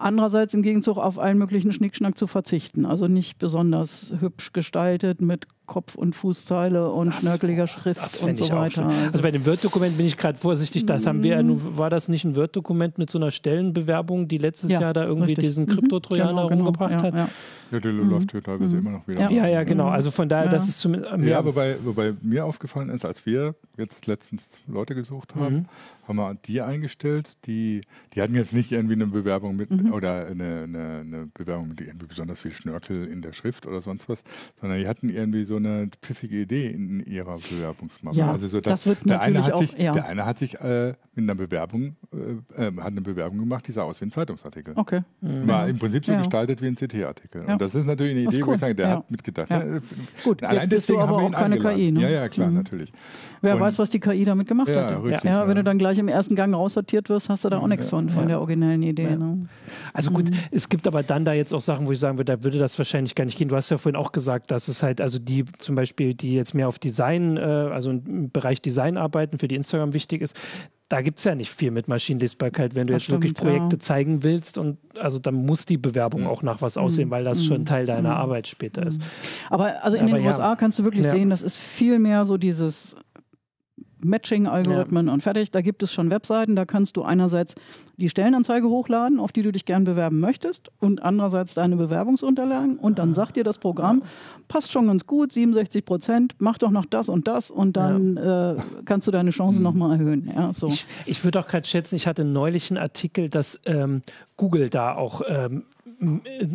andererseits 0.03 0.55
im 0.55 0.63
Gegenzug 0.63 0.99
auf 0.99 1.19
allen 1.19 1.39
möglichen 1.39 1.73
Schnickschnack 1.73 2.19
zu 2.19 2.27
verzichten. 2.27 2.85
Also 2.87 3.09
nicht 3.09 3.39
besonders 3.39 4.13
hübsch 4.21 4.53
gestaltet 4.53 5.21
mit 5.21 5.47
Kopf- 5.67 5.95
und 5.95 6.15
Fußzeile 6.15 6.91
und 6.91 7.15
das, 7.15 7.21
schnörkeliger 7.23 7.67
Schrift 7.67 8.01
und 8.23 8.37
so 8.37 8.51
weiter. 8.51 8.87
Also, 8.87 9.07
also, 9.07 9.23
bei 9.23 9.31
dem 9.31 9.47
Word-Dokument 9.47 9.97
bin 9.97 10.07
ich 10.07 10.17
gerade 10.17 10.37
vorsichtig. 10.37 10.85
Das 10.87 11.07
haben 11.07 11.23
wir 11.23 11.37
ja 11.37 11.43
mm. 11.43 11.79
war 11.79 11.89
das 11.89 12.09
nicht 12.09 12.25
ein 12.25 12.37
Word-Dokument 12.37 12.99
mit 12.99 13.09
so 13.11 13.19
einer 13.19 13.31
Stellenbewerbung, 13.31 14.29
die 14.29 14.39
letztes 14.39 14.71
ja, 14.71 14.81
Jahr 14.81 14.93
da 14.93 15.05
irgendwie 15.05 15.31
richtig. 15.31 15.45
diesen 15.47 15.67
Kryptotrojaner 15.67 16.33
genau, 16.33 16.49
genau, 16.49 16.65
rumgebracht 16.65 16.93
ja, 16.93 17.03
hat? 17.03 17.15
Ja. 17.15 17.29
Ja, 17.73 17.81
der 17.81 17.93
mhm. 17.93 18.11
läuft 18.11 18.33
hier 18.33 18.43
teilweise 18.43 18.77
mhm. 18.77 18.81
immer 18.81 18.91
noch 18.99 19.09
wieder. 19.09 19.31
Ja, 19.31 19.47
ja, 19.47 19.65
genau. 19.65 19.89
Also 19.89 20.11
von 20.11 20.29
daher, 20.29 20.45
ja. 20.45 20.51
das 20.51 20.69
ist 20.69 20.79
zumindest. 20.79 21.17
Ja, 21.21 21.43
wobei, 21.43 21.77
wobei 21.83 22.13
mir 22.21 22.45
aufgefallen 22.45 22.91
ist, 22.91 23.07
als 23.07 23.25
wir 23.25 23.55
jetzt 23.79 24.07
letztens 24.07 24.43
Leute 24.67 24.95
gesucht 24.95 25.35
haben, 25.35 25.55
mhm. 25.55 25.67
haben 26.07 26.17
wir 26.17 26.35
die 26.35 26.61
eingestellt, 26.61 27.39
die, 27.47 27.81
die 28.15 28.21
hatten 28.21 28.35
jetzt 28.35 28.53
nicht 28.53 28.73
irgendwie 28.73 28.93
eine 28.93 29.07
Bewerbung 29.07 29.57
mit 29.57 29.71
mhm. 29.71 29.93
oder 29.95 30.27
eine, 30.27 30.65
eine, 30.65 31.01
eine, 31.01 31.29
Bewerbung 31.33 31.69
mit 31.69 31.81
irgendwie 31.81 32.07
besonders 32.07 32.41
viel 32.41 32.53
Schnörkel 32.53 33.07
in 33.07 33.23
der 33.23 33.33
Schrift 33.33 33.67
oder 33.67 33.81
sonst 33.81 34.11
was, 34.11 34.23
sondern 34.61 34.79
die 34.79 34.87
hatten 34.87 35.09
irgendwie 35.09 35.47
so 35.47 35.57
eine 35.57 35.89
pfiffige 36.03 36.43
Idee 36.43 36.69
in 36.69 37.01
ihrer 37.07 37.39
Bewerbungsmappe. 37.39 38.19
Ja, 38.19 38.31
also 38.31 38.49
so, 38.49 38.61
dass, 38.61 38.85
das 38.85 38.87
wird 38.87 39.09
der 39.09 39.23
eine 39.23 39.43
hat 39.43 39.55
auch, 39.55 39.61
sich, 39.61 39.73
ja. 39.79 39.93
Der 39.93 40.05
eine 40.05 40.27
hat 40.27 40.39
sich 40.39 40.61
äh, 40.61 40.93
mit 41.15 41.25
einer 41.25 41.35
Bewerbung, 41.35 41.97
äh, 42.13 42.67
äh, 42.67 42.77
hat 42.77 42.89
eine 42.89 43.01
Bewerbung 43.01 43.39
gemacht, 43.39 43.67
die 43.67 43.73
sah 43.73 43.85
aus 43.85 43.99
wie 44.03 44.05
ein 44.05 44.11
Zeitungsartikel. 44.11 44.75
Okay. 44.77 45.03
War 45.21 45.69
im 45.69 45.79
Prinzip 45.79 46.05
so 46.05 46.15
gestaltet 46.17 46.61
wie 46.61 46.67
ein 46.67 46.75
CT-Artikel. 46.75 47.45
Und 47.47 47.61
das 47.63 47.75
ist 47.75 47.87
natürlich 47.87 48.17
eine 48.17 48.29
Idee, 48.29 48.43
cool. 48.43 48.49
wo 48.49 48.53
ich 48.55 48.61
sage, 48.61 48.75
der 48.75 48.87
ja. 48.87 48.97
hat 48.97 49.11
mitgedacht. 49.11 49.51
Ja. 49.51 49.65
Ja, 49.65 49.81
Gut, 50.25 50.43
Allein 50.43 50.63
jetzt 50.63 50.71
bist 50.71 50.89
du 50.89 50.99
aber 50.99 51.17
auch 51.17 51.31
keine 51.31 51.55
eingeladen. 51.55 51.77
KI, 51.79 51.93
ne? 51.93 52.01
Ja, 52.03 52.09
ja, 52.09 52.29
klar, 52.29 52.49
mhm. 52.49 52.57
natürlich. 52.57 52.93
Wer 53.41 53.55
und 53.55 53.61
weiß, 53.61 53.79
was 53.79 53.91
die 53.91 54.01
KI 54.01 54.25
damit 54.25 54.47
gemacht 54.47 54.69
ja, 54.69 54.91
hat. 54.91 55.05
Richtig, 55.05 55.25
ja, 55.25 55.49
wenn 55.49 55.57
du 55.57 55.65
dann 55.65 55.79
gleich 55.79 55.99
im 55.99 56.09
ersten 56.09 56.37
Gang 56.37 56.55
raussortiert 56.55 57.09
wirst, 57.09 57.29
hast 57.29 57.45
du 57.45 57.49
da 57.49 57.59
auch 57.59 57.67
nichts 57.67 57.89
von, 57.89 58.09
von 58.09 58.29
der 58.29 58.41
originellen 58.41 58.83
Idee. 58.83 59.17
Ne? 59.17 59.49
Also 59.93 60.11
gut, 60.11 60.31
mhm. 60.31 60.37
es 60.51 60.69
gibt 60.69 60.87
aber 60.87 61.03
dann 61.03 61.25
da 61.25 61.33
jetzt 61.33 61.53
auch 61.53 61.61
Sachen, 61.61 61.87
wo 61.87 61.93
ich 61.93 61.99
sagen 61.99 62.19
würde, 62.19 62.37
da 62.37 62.45
würde 62.45 62.59
das 62.59 62.79
wahrscheinlich 62.79 63.15
gar 63.15 63.25
nicht 63.25 63.37
gehen. 63.37 63.49
Du 63.49 63.57
hast 63.57 63.71
ja 63.71 63.79
vorhin 63.79 63.97
auch 63.97 64.13
gesagt, 64.13 64.51
dass 64.51 64.69
es 64.69 64.83
halt, 64.83 65.01
also 65.01 65.19
die 65.19 65.45
zum 65.59 65.75
Beispiel, 65.75 66.15
die 66.15 66.35
jetzt 66.35 66.55
mehr 66.55 66.69
auf 66.69 66.79
Design, 66.79 67.37
äh, 67.37 67.41
also 67.41 67.91
im 67.91 68.31
Bereich 68.31 68.63
Design 68.63 68.97
arbeiten, 68.97 69.39
für 69.39 69.49
die 69.49 69.57
Instagram 69.57 69.93
wichtig 69.95 70.23
ist, 70.23 70.37
da 70.93 71.01
gibt 71.01 71.19
es 71.19 71.25
ja 71.25 71.35
nicht 71.35 71.51
viel 71.51 71.71
mit 71.71 71.89
Maschinenlesbarkeit, 71.89 72.75
wenn 72.75 72.87
du 72.87 72.93
das 72.93 73.01
jetzt 73.01 73.05
stimmt, 73.05 73.25
wirklich 73.25 73.35
Projekte 73.35 73.77
ja. 73.77 73.81
zeigen 73.81 74.23
willst 74.23 74.59
und 74.59 74.77
also 74.99 75.19
dann 75.19 75.35
muss 75.35 75.65
die 75.65 75.79
Bewerbung 75.79 76.27
auch 76.27 76.43
nach 76.43 76.61
was 76.61 76.77
aussehen, 76.77 77.11
weil 77.11 77.25
das 77.25 77.47
schon 77.47 77.65
Teil 77.65 77.87
deiner 77.87 78.17
Arbeit 78.17 78.47
später 78.47 78.87
ist. 78.87 79.01
Aber 79.49 79.83
also 79.83 79.97
in 79.97 80.05
Aber 80.05 80.13
den 80.13 80.25
ja. 80.25 80.31
USA 80.31 80.55
kannst 80.55 80.79
du 80.79 80.85
wirklich 80.85 81.07
ja. 81.07 81.13
sehen, 81.13 81.31
das 81.31 81.41
ist 81.41 81.57
viel 81.57 81.99
mehr 81.99 82.27
so 82.27 82.37
dieses 82.37 82.95
Matching-Algorithmen 84.05 85.07
ja. 85.07 85.13
und 85.13 85.23
fertig. 85.23 85.51
Da 85.51 85.61
gibt 85.61 85.83
es 85.83 85.93
schon 85.93 86.11
Webseiten, 86.11 86.57
da 86.57 86.65
kannst 86.65 86.97
du 86.97 87.03
einerseits 87.03 87.55
die 87.97 88.09
Stellenanzeige 88.09 88.69
hochladen, 88.69 89.21
auf 89.21 89.33
die 89.33 89.43
du 89.43 89.53
dich 89.53 89.65
gern 89.65 89.85
bewerben 89.85 90.21
möchtest 90.21 90.71
und 90.81 91.03
andererseits 91.03 91.55
deine 91.55 91.77
Bewerbungsunterlagen 91.77 92.77
und 92.79 92.99
dann 92.99 93.15
sagt 93.15 93.37
dir 93.37 93.45
das 93.45 93.59
Programm, 93.59 94.03
passt 94.49 94.73
schon 94.73 94.87
ganz 94.87 95.07
gut, 95.07 95.33
67 95.33 95.85
Prozent, 95.85 96.35
mach 96.39 96.59
doch 96.59 96.71
noch 96.71 96.87
das 96.87 97.09
und 97.09 97.29
das 97.29 97.51
und 97.51 97.77
dann 97.77 98.17
ja. 98.17 98.53
äh, 98.53 98.57
kannst 98.85 99.07
du 99.07 99.11
deine 99.11 99.31
Chancen 99.31 99.59
mhm. 99.59 99.65
nochmal 99.65 99.99
erhöhen. 99.99 100.31
Ja, 100.35 100.53
so. 100.53 100.69
Ich, 100.69 100.87
ich 101.07 101.25
würde 101.25 101.39
auch 101.39 101.47
gerade 101.47 101.67
schätzen, 101.67 101.97
ich 101.97 102.07
hatte 102.07 102.25
neulich 102.25 102.71
einen 102.71 102.79
Artikel, 102.79 103.29
dass 103.29 103.61
ähm, 103.67 104.03
Google 104.37 104.71
da 104.71 104.95
auch 104.95 105.23
ähm, 105.29 105.65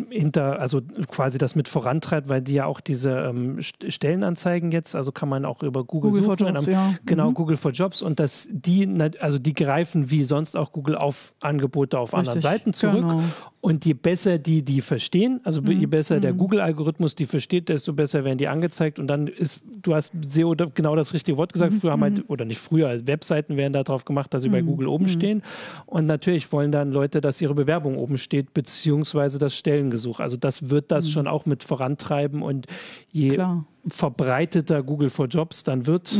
hinter, 0.09 0.59
also 0.59 0.81
quasi 1.07 1.37
das 1.37 1.55
mit 1.55 1.67
vorantreibt, 1.67 2.27
weil 2.27 2.41
die 2.41 2.53
ja 2.53 2.65
auch 2.65 2.81
diese 2.81 3.11
ähm, 3.11 3.59
Stellenanzeigen 3.61 4.71
jetzt, 4.71 4.95
also 4.95 5.11
kann 5.11 5.29
man 5.29 5.45
auch 5.45 5.63
über 5.63 5.85
Google, 5.85 6.11
Google 6.11 6.23
suchen. 6.23 6.37
For 6.37 6.47
Jobs, 6.53 6.65
ja. 6.65 6.95
Genau, 7.05 7.29
mhm. 7.29 7.33
Google 7.33 7.57
for 7.57 7.71
Jobs 7.71 8.01
und 8.01 8.19
dass 8.19 8.47
die, 8.51 8.87
also 9.19 9.39
die 9.39 9.53
greifen 9.53 10.11
wie 10.11 10.25
sonst 10.25 10.57
auch 10.57 10.71
Google 10.71 10.95
auf 10.95 11.33
Angebote 11.39 11.97
auf 11.97 12.09
Richtig, 12.09 12.19
anderen 12.19 12.39
Seiten 12.41 12.73
zurück. 12.73 12.95
Genau. 12.95 13.23
Und 13.59 13.85
je 13.85 13.93
besser 13.93 14.37
die 14.37 14.61
die 14.61 14.81
verstehen, 14.81 15.41
also 15.43 15.61
mhm. 15.61 15.71
je 15.71 15.87
besser 15.87 16.17
mhm. 16.17 16.21
der 16.21 16.33
Google-Algorithmus 16.33 17.15
die 17.15 17.25
versteht, 17.25 17.69
desto 17.69 17.91
besser 17.91 18.23
werden 18.23 18.37
die 18.37 18.47
angezeigt. 18.47 18.99
Und 18.99 19.07
dann 19.07 19.27
ist, 19.27 19.61
du 19.81 19.95
hast 19.95 20.13
SEO 20.21 20.55
genau 20.73 20.95
das 20.95 21.13
richtige 21.13 21.37
Wort 21.37 21.53
gesagt. 21.53 21.73
Mhm. 21.73 21.79
Früher 21.79 21.91
haben 21.91 22.01
halt, 22.01 22.17
mhm. 22.19 22.25
oder 22.27 22.45
nicht 22.45 22.59
früher, 22.59 23.05
Webseiten 23.07 23.57
werden 23.57 23.73
darauf 23.73 24.05
gemacht, 24.05 24.33
dass 24.33 24.43
sie 24.43 24.49
bei 24.49 24.61
mhm. 24.61 24.67
Google 24.67 24.87
oben 24.87 25.09
stehen. 25.09 25.41
Und 25.85 26.05
natürlich 26.05 26.51
wollen 26.51 26.71
dann 26.71 26.91
Leute, 26.91 27.19
dass 27.19 27.41
ihre 27.41 27.55
Bewerbung 27.55 27.97
oben 27.97 28.17
steht, 28.17 28.53
beziehungsweise 28.53 29.36
das 29.37 29.55
Stellengesuch. 29.55 30.19
Also 30.19 30.37
das 30.37 30.69
wird 30.69 30.91
das 30.91 31.09
schon 31.09 31.27
auch 31.27 31.45
mit 31.45 31.63
vorantreiben. 31.63 32.41
Und 32.41 32.67
je 33.11 33.29
Klar. 33.29 33.65
verbreiteter 33.87 34.83
Google 34.83 35.09
for 35.09 35.27
Jobs 35.27 35.63
dann 35.63 35.87
wird, 35.87 36.13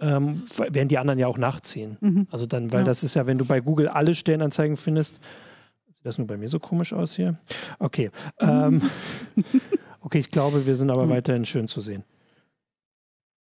ähm, 0.00 0.42
werden 0.56 0.88
die 0.88 0.98
anderen 0.98 1.18
ja 1.18 1.26
auch 1.26 1.38
nachziehen. 1.38 1.96
Mhm. 2.00 2.26
Also 2.30 2.46
dann, 2.46 2.72
weil 2.72 2.80
ja. 2.80 2.84
das 2.84 3.04
ist 3.04 3.14
ja, 3.14 3.26
wenn 3.26 3.38
du 3.38 3.44
bei 3.44 3.60
Google 3.60 3.88
alle 3.88 4.14
Stellenanzeigen 4.14 4.76
findest, 4.76 5.20
sieht 5.92 6.04
das 6.04 6.18
nur 6.18 6.26
bei 6.26 6.36
mir 6.36 6.48
so 6.48 6.58
komisch 6.58 6.92
aus 6.92 7.16
hier? 7.16 7.38
Okay. 7.78 8.10
Ähm, 8.38 8.82
okay, 10.00 10.18
ich 10.18 10.30
glaube, 10.30 10.66
wir 10.66 10.76
sind 10.76 10.90
aber 10.90 11.06
mhm. 11.06 11.10
weiterhin 11.10 11.44
schön 11.44 11.68
zu 11.68 11.80
sehen. 11.80 12.04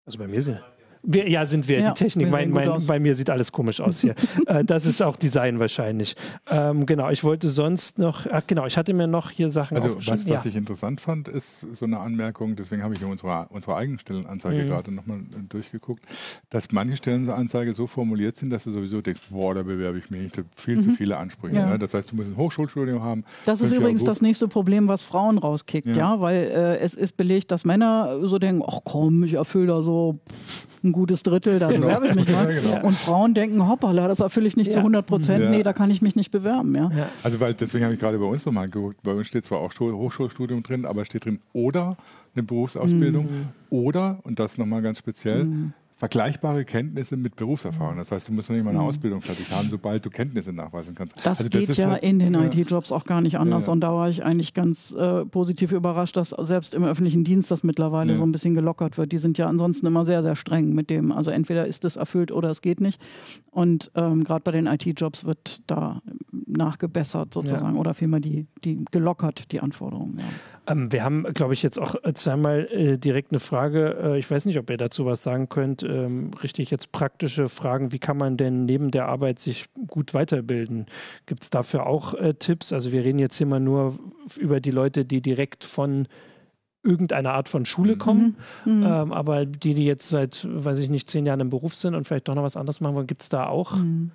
Also 0.04 0.18
bei 0.18 0.26
mir 0.26 0.42
sind. 0.42 0.60
Wir, 1.02 1.28
ja, 1.28 1.44
sind 1.46 1.66
wir. 1.66 1.80
Ja, 1.80 1.92
die 1.92 2.04
Technik, 2.04 2.30
mein, 2.30 2.50
mein, 2.50 2.86
bei 2.86 3.00
mir 3.00 3.14
sieht 3.14 3.28
alles 3.28 3.50
komisch 3.50 3.80
aus 3.80 4.00
hier. 4.00 4.14
äh, 4.46 4.64
das 4.64 4.86
ist 4.86 5.02
auch 5.02 5.16
Design 5.16 5.58
wahrscheinlich. 5.58 6.14
Ähm, 6.48 6.86
genau, 6.86 7.10
ich 7.10 7.24
wollte 7.24 7.48
sonst 7.48 7.98
noch, 7.98 8.26
ach 8.30 8.46
genau, 8.46 8.66
ich 8.66 8.76
hatte 8.76 8.92
mir 8.94 9.08
noch 9.08 9.30
hier 9.30 9.50
Sachen 9.50 9.76
Also 9.76 9.96
was, 9.96 10.06
was 10.06 10.26
ja. 10.26 10.42
ich 10.44 10.56
interessant 10.56 11.00
fand, 11.00 11.28
ist 11.28 11.66
so 11.74 11.86
eine 11.86 11.98
Anmerkung, 11.98 12.54
deswegen 12.54 12.82
habe 12.82 12.94
ich 12.94 13.02
in 13.02 13.08
unserer, 13.08 13.48
unserer 13.50 13.76
eigenen 13.76 13.98
Stellenanzeige 13.98 14.64
mhm. 14.64 14.68
gerade 14.68 14.92
nochmal 14.92 15.18
äh, 15.18 15.42
durchgeguckt, 15.48 16.04
dass 16.50 16.70
manche 16.70 16.96
Stellenanzeige 16.96 17.74
so 17.74 17.88
formuliert 17.88 18.36
sind, 18.36 18.50
dass 18.50 18.64
du 18.64 18.70
sowieso 18.70 19.00
denkst, 19.00 19.22
boah, 19.30 19.54
da 19.54 19.62
bewerbe 19.64 19.98
ich 19.98 20.10
mich 20.10 20.22
nicht, 20.22 20.44
viel 20.54 20.76
mhm. 20.76 20.82
zu 20.82 20.90
viele 20.92 21.16
Ansprüche. 21.16 21.56
Ja. 21.56 21.66
Ne? 21.66 21.78
Das 21.78 21.94
heißt, 21.94 22.12
du 22.12 22.16
musst 22.16 22.28
ein 22.28 22.36
Hochschulstudium 22.36 23.02
haben. 23.02 23.24
Das 23.44 23.60
ist 23.60 23.72
übrigens 23.72 24.04
das 24.04 24.22
nächste 24.22 24.46
Problem, 24.46 24.86
was 24.86 25.02
Frauen 25.02 25.38
rauskickt, 25.38 25.88
ja, 25.88 25.96
ja? 25.96 26.20
weil 26.20 26.44
äh, 26.44 26.78
es 26.78 26.94
ist 26.94 27.16
belegt, 27.16 27.50
dass 27.50 27.64
Männer 27.64 28.20
so 28.28 28.38
denken, 28.38 28.62
ach 28.66 28.80
komm, 28.84 29.24
ich 29.24 29.34
erfülle 29.34 29.66
da 29.66 29.82
so 29.82 30.20
ein 30.92 30.94
gutes 30.94 31.22
Drittel, 31.22 31.58
da 31.58 31.68
genau. 31.68 31.86
bewerbe 31.86 32.08
ich 32.08 32.14
mich 32.14 32.28
mal. 32.28 32.42
Ja, 32.52 32.60
genau. 32.60 32.86
Und 32.86 32.96
Frauen 32.96 33.34
denken, 33.34 33.68
hoppala, 33.68 34.08
das 34.08 34.20
erfülle 34.20 34.46
ich 34.48 34.56
nicht 34.56 34.68
ja. 34.68 34.74
zu 34.74 34.78
100 34.80 35.06
Prozent, 35.06 35.44
ja. 35.44 35.50
nee, 35.50 35.62
da 35.62 35.72
kann 35.72 35.90
ich 35.90 36.02
mich 36.02 36.16
nicht 36.16 36.30
bewerben. 36.30 36.74
Ja. 36.74 36.90
Also 37.22 37.40
weil 37.40 37.54
deswegen 37.54 37.84
habe 37.84 37.94
ich 37.94 38.00
gerade 38.00 38.18
bei 38.18 38.24
uns 38.24 38.44
nochmal 38.44 38.68
geguckt, 38.68 39.02
bei 39.02 39.12
uns 39.12 39.26
steht 39.26 39.44
zwar 39.44 39.60
auch 39.60 39.72
Hochschulstudium 39.78 40.62
drin, 40.62 40.84
aber 40.84 41.04
steht 41.04 41.24
drin 41.24 41.40
oder 41.52 41.96
eine 42.34 42.42
Berufsausbildung 42.42 43.24
mhm. 43.24 43.48
oder, 43.70 44.18
und 44.24 44.38
das 44.38 44.58
nochmal 44.58 44.82
ganz 44.82 44.98
speziell, 44.98 45.44
mhm 45.44 45.72
vergleichbare 46.02 46.64
Kenntnisse 46.64 47.16
mit 47.16 47.36
Berufserfahrung. 47.36 47.96
Das 47.96 48.10
heißt, 48.10 48.26
du 48.26 48.32
musst 48.32 48.48
noch 48.48 48.56
nicht 48.56 48.64
mal 48.64 48.70
eine 48.70 48.80
mhm. 48.80 48.86
Ausbildung 48.86 49.22
fertig 49.22 49.52
haben, 49.52 49.68
sobald 49.70 50.04
du 50.04 50.10
Kenntnisse 50.10 50.52
nachweisen 50.52 50.96
kannst. 50.96 51.16
Das 51.18 51.38
also 51.38 51.48
geht 51.48 51.68
das 51.68 51.76
ja 51.76 51.90
halt, 51.90 52.02
in 52.02 52.18
den 52.18 52.34
ja. 52.34 52.42
IT-Jobs 52.46 52.90
auch 52.90 53.04
gar 53.04 53.20
nicht 53.20 53.38
anders. 53.38 53.66
Ja. 53.66 53.72
Und 53.72 53.82
da 53.82 53.94
war 53.94 54.08
ich 54.08 54.24
eigentlich 54.24 54.52
ganz 54.52 54.90
äh, 54.90 55.24
positiv 55.24 55.70
überrascht, 55.70 56.16
dass 56.16 56.30
selbst 56.30 56.74
im 56.74 56.82
öffentlichen 56.82 57.22
Dienst 57.22 57.52
das 57.52 57.62
mittlerweile 57.62 58.14
ja. 58.14 58.18
so 58.18 58.24
ein 58.24 58.32
bisschen 58.32 58.54
gelockert 58.54 58.98
wird. 58.98 59.12
Die 59.12 59.18
sind 59.18 59.38
ja 59.38 59.46
ansonsten 59.46 59.86
immer 59.86 60.04
sehr, 60.04 60.24
sehr 60.24 60.34
streng 60.34 60.74
mit 60.74 60.90
dem. 60.90 61.12
Also 61.12 61.30
entweder 61.30 61.68
ist 61.68 61.84
es 61.84 61.94
erfüllt 61.94 62.32
oder 62.32 62.50
es 62.50 62.62
geht 62.62 62.80
nicht. 62.80 63.00
Und 63.52 63.92
ähm, 63.94 64.24
gerade 64.24 64.42
bei 64.42 64.50
den 64.50 64.66
IT-Jobs 64.66 65.24
wird 65.24 65.60
da 65.68 66.02
nachgebessert 66.32 67.32
sozusagen 67.32 67.76
oder 67.76 67.94
vielmehr 67.94 68.18
die, 68.18 68.48
die 68.64 68.84
gelockert, 68.90 69.52
die 69.52 69.60
Anforderungen. 69.60 70.18
Ähm, 70.66 70.92
wir 70.92 71.02
haben, 71.02 71.24
glaube 71.34 71.54
ich, 71.54 71.62
jetzt 71.62 71.78
auch 71.78 71.94
zweimal 72.14 72.66
äh, 72.70 72.98
direkt 72.98 73.32
eine 73.32 73.40
Frage. 73.40 73.96
Äh, 74.02 74.18
ich 74.18 74.30
weiß 74.30 74.46
nicht, 74.46 74.58
ob 74.58 74.70
ihr 74.70 74.76
dazu 74.76 75.06
was 75.06 75.22
sagen 75.22 75.48
könnt. 75.48 75.82
Ähm, 75.82 76.30
richtig 76.42 76.70
jetzt 76.70 76.92
praktische 76.92 77.48
Fragen. 77.48 77.92
Wie 77.92 77.98
kann 77.98 78.16
man 78.16 78.36
denn 78.36 78.64
neben 78.64 78.90
der 78.90 79.08
Arbeit 79.08 79.38
sich 79.38 79.66
gut 79.88 80.14
weiterbilden? 80.14 80.86
Gibt 81.26 81.42
es 81.42 81.50
dafür 81.50 81.86
auch 81.86 82.14
äh, 82.14 82.34
Tipps? 82.34 82.72
Also 82.72 82.92
wir 82.92 83.04
reden 83.04 83.18
jetzt 83.18 83.40
mal 83.44 83.60
nur 83.60 83.98
über 84.36 84.60
die 84.60 84.70
Leute, 84.70 85.04
die 85.04 85.20
direkt 85.20 85.64
von 85.64 86.06
irgendeiner 86.84 87.32
Art 87.32 87.48
von 87.48 87.64
Schule 87.64 87.96
kommen, 87.96 88.36
mhm. 88.64 88.78
mhm. 88.78 88.86
ähm, 88.86 89.12
aber 89.12 89.46
die, 89.46 89.74
die 89.74 89.84
jetzt 89.84 90.08
seit, 90.08 90.46
weiß 90.48 90.80
ich 90.80 90.90
nicht, 90.90 91.08
zehn 91.08 91.26
Jahren 91.26 91.38
im 91.38 91.50
Beruf 91.50 91.76
sind 91.76 91.94
und 91.94 92.06
vielleicht 92.06 92.26
doch 92.26 92.34
noch 92.34 92.42
was 92.42 92.56
anderes 92.56 92.80
machen 92.80 92.96
wollen, 92.96 93.06
gibt 93.06 93.22
es 93.22 93.28
da 93.28 93.46
auch? 93.46 93.76
Mhm. 93.76 94.10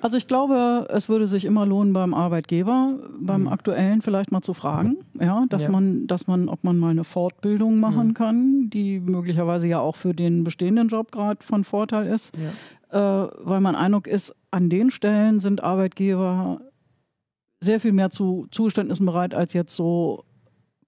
Also 0.00 0.16
ich 0.16 0.26
glaube, 0.26 0.86
es 0.90 1.08
würde 1.08 1.26
sich 1.26 1.44
immer 1.44 1.66
lohnen 1.66 1.92
beim 1.92 2.14
Arbeitgeber, 2.14 2.98
beim 3.18 3.42
mhm. 3.42 3.48
aktuellen 3.48 4.02
vielleicht 4.02 4.32
mal 4.32 4.42
zu 4.42 4.54
fragen, 4.54 4.98
ja, 5.20 5.44
dass 5.48 5.64
ja. 5.64 5.70
man, 5.70 6.06
dass 6.06 6.26
man, 6.26 6.48
ob 6.48 6.64
man 6.64 6.78
mal 6.78 6.90
eine 6.90 7.04
Fortbildung 7.04 7.78
machen 7.80 8.08
mhm. 8.08 8.14
kann, 8.14 8.70
die 8.70 8.98
möglicherweise 9.00 9.68
ja 9.68 9.78
auch 9.78 9.96
für 9.96 10.14
den 10.14 10.42
bestehenden 10.44 10.88
Job 10.88 11.12
gerade 11.12 11.44
von 11.44 11.64
Vorteil 11.64 12.06
ist, 12.06 12.32
ja. 12.36 13.24
äh, 13.24 13.30
weil 13.42 13.60
mein 13.60 13.76
Eindruck 13.76 14.06
ist, 14.06 14.34
an 14.50 14.70
den 14.70 14.90
Stellen 14.90 15.40
sind 15.40 15.62
Arbeitgeber 15.62 16.60
sehr 17.60 17.78
viel 17.78 17.92
mehr 17.92 18.10
zu 18.10 18.46
Zugeständnissen 18.50 19.04
bereit 19.04 19.34
als 19.34 19.52
jetzt 19.52 19.76
so 19.76 20.24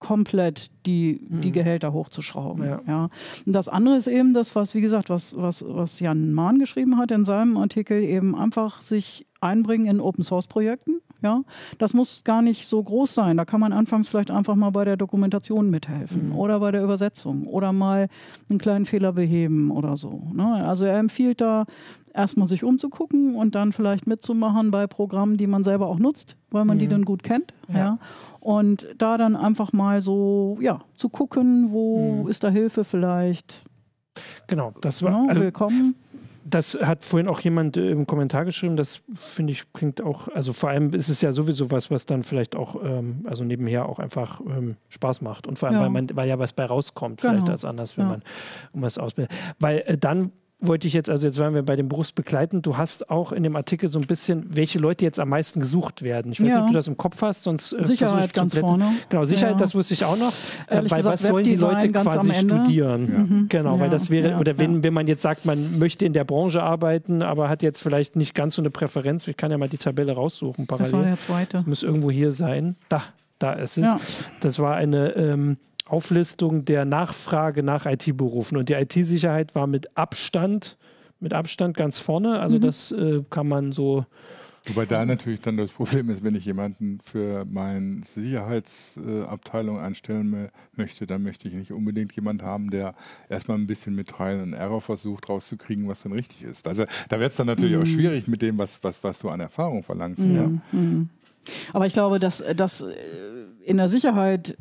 komplett 0.02 0.70
die, 0.84 1.20
die 1.28 1.48
mhm. 1.48 1.52
Gehälter 1.52 1.92
hochzuschrauben. 1.92 2.64
Ja. 2.64 2.80
ja. 2.86 3.08
Und 3.46 3.52
das 3.52 3.68
andere 3.68 3.96
ist 3.96 4.08
eben 4.08 4.34
das, 4.34 4.54
was, 4.56 4.74
wie 4.74 4.80
gesagt, 4.80 5.10
was, 5.10 5.36
was, 5.36 5.64
was 5.66 6.00
Jan 6.00 6.32
Mahn 6.32 6.58
geschrieben 6.58 6.98
hat 6.98 7.12
in 7.12 7.24
seinem 7.24 7.56
Artikel, 7.56 8.02
eben 8.02 8.34
einfach 8.34 8.80
sich 8.80 9.26
einbringen 9.40 9.86
in 9.86 10.00
Open 10.00 10.24
Source 10.24 10.48
Projekten. 10.48 11.00
Ja, 11.22 11.42
das 11.78 11.94
muss 11.94 12.24
gar 12.24 12.42
nicht 12.42 12.66
so 12.66 12.82
groß 12.82 13.14
sein. 13.14 13.36
Da 13.36 13.44
kann 13.44 13.60
man 13.60 13.72
anfangs 13.72 14.08
vielleicht 14.08 14.32
einfach 14.32 14.56
mal 14.56 14.70
bei 14.70 14.84
der 14.84 14.96
Dokumentation 14.96 15.70
mithelfen 15.70 16.30
mhm. 16.30 16.36
oder 16.36 16.58
bei 16.58 16.72
der 16.72 16.82
Übersetzung 16.82 17.46
oder 17.46 17.72
mal 17.72 18.08
einen 18.50 18.58
kleinen 18.58 18.86
Fehler 18.86 19.12
beheben 19.12 19.70
oder 19.70 19.96
so. 19.96 20.30
Ne? 20.34 20.44
Also 20.44 20.84
er 20.84 20.98
empfiehlt 20.98 21.40
da 21.40 21.66
erstmal 22.14 22.48
sich 22.48 22.64
umzugucken 22.64 23.34
und 23.34 23.54
dann 23.54 23.72
vielleicht 23.72 24.06
mitzumachen 24.06 24.70
bei 24.70 24.86
Programmen, 24.86 25.36
die 25.36 25.46
man 25.46 25.64
selber 25.64 25.86
auch 25.86 25.98
nutzt, 25.98 26.36
weil 26.50 26.64
man 26.64 26.76
mhm. 26.76 26.80
die 26.80 26.88
dann 26.88 27.04
gut 27.04 27.22
kennt. 27.22 27.54
Ja. 27.68 27.78
ja. 27.78 27.98
Und 28.40 28.86
da 28.98 29.16
dann 29.18 29.36
einfach 29.36 29.72
mal 29.72 30.02
so, 30.02 30.58
ja, 30.60 30.80
zu 30.96 31.08
gucken, 31.08 31.70
wo 31.70 32.22
mhm. 32.22 32.28
ist 32.28 32.42
da 32.42 32.48
Hilfe 32.48 32.84
vielleicht. 32.84 33.62
Genau, 34.46 34.74
das 34.80 35.02
war. 35.02 35.12
Ja, 35.12 35.28
also, 35.28 35.42
willkommen. 35.42 35.94
Das 36.44 36.74
hat 36.74 37.04
vorhin 37.04 37.28
auch 37.28 37.40
jemand 37.40 37.76
äh, 37.76 37.90
im 37.90 38.06
Kommentar 38.06 38.44
geschrieben, 38.44 38.76
das 38.76 39.00
finde 39.14 39.52
ich 39.52 39.72
klingt 39.72 40.00
auch, 40.00 40.26
also 40.26 40.52
vor 40.52 40.70
allem 40.70 40.92
ist 40.92 41.08
es 41.08 41.20
ja 41.20 41.30
sowieso 41.30 41.70
was, 41.70 41.88
was 41.90 42.04
dann 42.04 42.24
vielleicht 42.24 42.56
auch, 42.56 42.82
ähm, 42.82 43.24
also 43.28 43.44
nebenher 43.44 43.88
auch 43.88 44.00
einfach 44.00 44.40
ähm, 44.40 44.76
Spaß 44.88 45.20
macht. 45.20 45.46
Und 45.46 45.60
vor 45.60 45.68
allem, 45.68 45.76
ja. 45.76 45.82
weil 45.84 45.90
man, 45.90 46.08
weil 46.14 46.28
ja 46.28 46.40
was 46.40 46.52
bei 46.52 46.64
rauskommt, 46.64 47.20
genau. 47.20 47.34
vielleicht 47.34 47.48
als 47.48 47.64
anders, 47.64 47.96
wenn 47.96 48.08
man 48.08 48.22
um 48.72 48.82
was 48.82 48.98
ausbildet. 48.98 49.32
Weil 49.60 49.84
äh, 49.86 49.96
dann 49.96 50.32
wollte 50.62 50.86
ich 50.86 50.94
jetzt, 50.94 51.10
also 51.10 51.26
jetzt 51.26 51.38
waren 51.38 51.54
wir 51.54 51.62
bei 51.62 51.76
dem 51.76 51.88
Berufsbegleiten, 51.88 52.62
du 52.62 52.76
hast 52.76 53.10
auch 53.10 53.32
in 53.32 53.42
dem 53.42 53.56
Artikel 53.56 53.88
so 53.88 53.98
ein 53.98 54.06
bisschen, 54.06 54.46
welche 54.56 54.78
Leute 54.78 55.04
jetzt 55.04 55.20
am 55.20 55.28
meisten 55.28 55.60
gesucht 55.60 56.02
werden. 56.02 56.32
Ich 56.32 56.40
weiß 56.40 56.48
ja. 56.48 56.54
nicht, 56.54 56.62
ob 56.62 56.68
du 56.68 56.74
das 56.74 56.86
im 56.86 56.96
Kopf 56.96 57.20
hast, 57.22 57.42
sonst 57.42 57.72
äh, 57.72 57.84
Sicherheit 57.84 58.32
ganz 58.32 58.56
vorne. 58.56 58.92
Genau, 59.08 59.24
Sicherheit, 59.24 59.54
ja. 59.54 59.58
das 59.58 59.74
wusste 59.74 59.94
ich 59.94 60.04
auch 60.04 60.16
noch. 60.16 60.32
Äh, 60.68 60.76
weil 60.76 60.82
gesagt, 60.82 61.04
was 61.06 61.22
sollen 61.22 61.44
die 61.44 61.56
Leute 61.56 61.90
quasi 61.90 62.32
studieren? 62.32 63.12
Ja. 63.12 63.18
Mhm. 63.18 63.46
Genau, 63.48 63.80
weil 63.80 63.90
das 63.90 64.10
wäre, 64.10 64.38
oder 64.38 64.58
wenn, 64.58 64.82
wenn 64.82 64.94
man 64.94 65.06
jetzt 65.06 65.22
sagt, 65.22 65.44
man 65.44 65.78
möchte 65.78 66.04
in 66.04 66.12
der 66.12 66.24
Branche 66.24 66.62
arbeiten, 66.62 67.22
aber 67.22 67.48
hat 67.48 67.62
jetzt 67.62 67.82
vielleicht 67.82 68.16
nicht 68.16 68.34
ganz 68.34 68.54
so 68.54 68.62
eine 68.62 68.70
Präferenz, 68.70 69.26
ich 69.28 69.36
kann 69.36 69.50
ja 69.50 69.58
mal 69.58 69.68
die 69.68 69.78
Tabelle 69.78 70.12
raussuchen 70.12 70.66
parallel. 70.66 70.92
Das 70.92 71.00
war 71.00 71.04
der 71.04 71.18
zweite. 71.18 71.52
Das 71.52 71.66
muss 71.66 71.82
irgendwo 71.82 72.10
hier 72.10 72.32
sein. 72.32 72.76
Da, 72.88 73.02
da 73.38 73.52
ist 73.54 73.78
es. 73.78 73.88
Das 74.40 74.58
war 74.58 74.76
eine 74.76 75.10
ähm, 75.10 75.56
Auflistung 75.86 76.64
der 76.64 76.84
Nachfrage 76.84 77.62
nach 77.62 77.86
IT-Berufen. 77.86 78.56
Und 78.56 78.68
die 78.68 78.74
IT-Sicherheit 78.74 79.54
war 79.54 79.66
mit 79.66 79.96
Abstand, 79.96 80.76
mit 81.20 81.32
Abstand 81.32 81.76
ganz 81.76 81.98
vorne. 81.98 82.40
Also 82.40 82.56
mhm. 82.56 82.60
das 82.60 82.92
äh, 82.92 83.22
kann 83.30 83.48
man 83.48 83.72
so. 83.72 84.06
Wobei 84.66 84.86
da 84.86 85.04
natürlich 85.04 85.40
dann 85.40 85.56
das 85.56 85.72
Problem 85.72 86.08
ist, 86.08 86.22
wenn 86.22 86.36
ich 86.36 86.44
jemanden 86.44 87.00
für 87.00 87.44
meine 87.44 88.02
Sicherheitsabteilung 88.06 89.80
anstellen 89.80 90.50
möchte, 90.76 91.04
dann 91.08 91.24
möchte 91.24 91.48
ich 91.48 91.54
nicht 91.54 91.72
unbedingt 91.72 92.14
jemanden 92.14 92.44
haben, 92.44 92.70
der 92.70 92.94
erstmal 93.28 93.58
ein 93.58 93.66
bisschen 93.66 93.96
mit 93.96 94.08
Trial 94.08 94.38
and 94.38 94.54
Error 94.54 94.80
versucht 94.80 95.28
rauszukriegen, 95.28 95.88
was 95.88 96.04
dann 96.04 96.12
richtig 96.12 96.44
ist. 96.44 96.68
Also 96.68 96.84
da 97.08 97.18
wird 97.18 97.32
es 97.32 97.36
dann 97.36 97.48
natürlich 97.48 97.74
mhm. 97.74 97.82
auch 97.82 97.86
schwierig 97.86 98.28
mit 98.28 98.40
dem, 98.40 98.56
was, 98.56 98.78
was, 98.84 99.02
was 99.02 99.18
du 99.18 99.30
an 99.30 99.40
Erfahrung 99.40 99.82
verlangst. 99.82 100.20
Mhm. 100.20 100.36
Ja. 100.36 100.78
Mhm. 100.78 101.08
Aber 101.72 101.86
ich 101.86 101.92
glaube, 101.92 102.20
dass, 102.20 102.42
dass 102.56 102.84
in 103.64 103.78
der 103.78 103.88
Sicherheit 103.88 104.56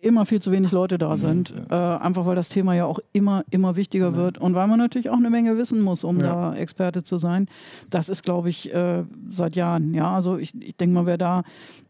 immer 0.00 0.26
viel 0.26 0.40
zu 0.40 0.52
wenig 0.52 0.72
Leute 0.72 0.98
da 0.98 1.10
mhm, 1.10 1.16
sind. 1.16 1.54
Ja. 1.70 1.96
Äh, 1.96 1.98
einfach 2.00 2.26
weil 2.26 2.36
das 2.36 2.48
Thema 2.48 2.74
ja 2.74 2.84
auch 2.84 2.98
immer, 3.12 3.44
immer 3.50 3.76
wichtiger 3.76 4.10
ja. 4.10 4.16
wird 4.16 4.38
und 4.38 4.54
weil 4.54 4.66
man 4.66 4.78
natürlich 4.78 5.10
auch 5.10 5.16
eine 5.16 5.30
Menge 5.30 5.56
wissen 5.58 5.80
muss, 5.80 6.04
um 6.04 6.20
ja. 6.20 6.26
da 6.26 6.54
Experte 6.54 7.02
zu 7.02 7.18
sein. 7.18 7.48
Das 7.90 8.08
ist, 8.08 8.22
glaube 8.22 8.48
ich, 8.48 8.72
äh, 8.72 9.04
seit 9.30 9.56
Jahren. 9.56 9.94
Ja, 9.94 10.14
also 10.14 10.38
ich, 10.38 10.54
ich 10.60 10.76
denke 10.76 10.94
mal, 10.94 11.06
wer 11.06 11.18
da 11.18 11.42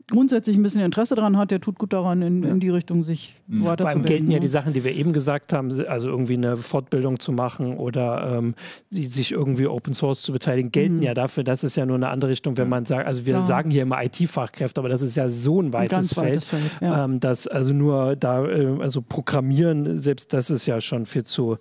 grundsätzlich 0.08 0.56
ein 0.56 0.62
bisschen 0.62 0.82
Interesse 0.82 1.16
daran 1.16 1.36
hat, 1.36 1.50
der 1.50 1.60
tut 1.60 1.78
gut 1.78 1.92
daran, 1.92 2.22
in, 2.22 2.44
in 2.44 2.60
die 2.60 2.68
Richtung 2.68 3.02
sich 3.02 3.34
mhm. 3.48 3.64
weiterzubilden. 3.64 3.78
Vor 3.78 3.90
allem 3.90 4.02
gelten 4.04 4.30
ja 4.30 4.38
die 4.38 4.48
Sachen, 4.48 4.72
die 4.72 4.84
wir 4.84 4.94
eben 4.94 5.12
gesagt 5.12 5.52
haben, 5.52 5.72
also 5.88 6.08
irgendwie 6.08 6.34
eine 6.34 6.56
Fortbildung 6.56 7.18
zu 7.18 7.32
machen 7.32 7.76
oder 7.76 8.38
ähm, 8.38 8.54
sich 8.90 9.32
irgendwie 9.32 9.66
Open 9.66 9.94
Source 9.94 10.22
zu 10.22 10.32
beteiligen, 10.32 10.70
gelten 10.70 10.96
mhm. 10.96 11.02
ja 11.02 11.14
dafür. 11.14 11.42
Das 11.42 11.64
ist 11.64 11.76
ja 11.76 11.86
nur 11.86 11.96
eine 11.96 12.08
andere 12.08 12.30
Richtung, 12.30 12.56
wenn 12.56 12.68
man 12.68 12.84
sagt, 12.84 13.06
also 13.06 13.26
wir 13.26 13.34
ja. 13.34 13.42
sagen 13.42 13.70
hier 13.70 13.82
immer 13.82 14.02
IT-Fachkräfte, 14.04 14.80
aber 14.80 14.88
das 14.88 15.02
ist 15.02 15.16
ja 15.16 15.28
so 15.28 15.60
ein 15.60 15.72
weites 15.72 16.16
ein 16.16 16.24
Feld, 16.24 16.44
Feld 16.44 16.62
ja. 16.80 17.04
ähm, 17.04 17.18
dass 17.18 17.48
also 17.48 17.72
nur 17.72 18.14
da, 18.14 18.46
äh, 18.46 18.78
also 18.80 19.02
Programmieren, 19.02 19.96
selbst 19.96 20.32
das 20.32 20.50
ist 20.50 20.66
ja 20.66 20.80
schon 20.80 21.06
viel 21.06 21.24
zu 21.24 21.58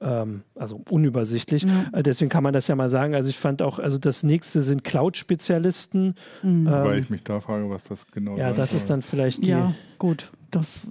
ähm, 0.00 0.42
also 0.54 0.82
unübersichtlich. 0.90 1.66
Äh, 1.92 2.02
deswegen 2.02 2.28
kann 2.28 2.42
man 2.42 2.52
das 2.52 2.68
ja 2.68 2.76
mal 2.76 2.88
sagen. 2.88 3.14
Also 3.14 3.28
ich 3.28 3.38
fand 3.38 3.62
auch, 3.62 3.78
also 3.78 3.98
das 3.98 4.22
nächste 4.22 4.62
sind 4.62 4.84
Cloud-Spezialisten. 4.84 6.14
Mhm. 6.42 6.66
Ähm, 6.66 6.66
Weil 6.66 6.98
ich 6.98 7.10
mich 7.10 7.24
da 7.24 7.40
frage, 7.40 7.68
was 7.70 7.84
das 7.84 8.06
genau 8.10 8.34
ist. 8.34 8.38
Ja, 8.38 8.52
das 8.52 8.74
ist 8.74 8.90
dann 8.90 9.02
vielleicht 9.02 9.44
die. 9.44 9.50
Ja, 9.50 9.74
gut. 9.98 10.30
Das. 10.50 10.86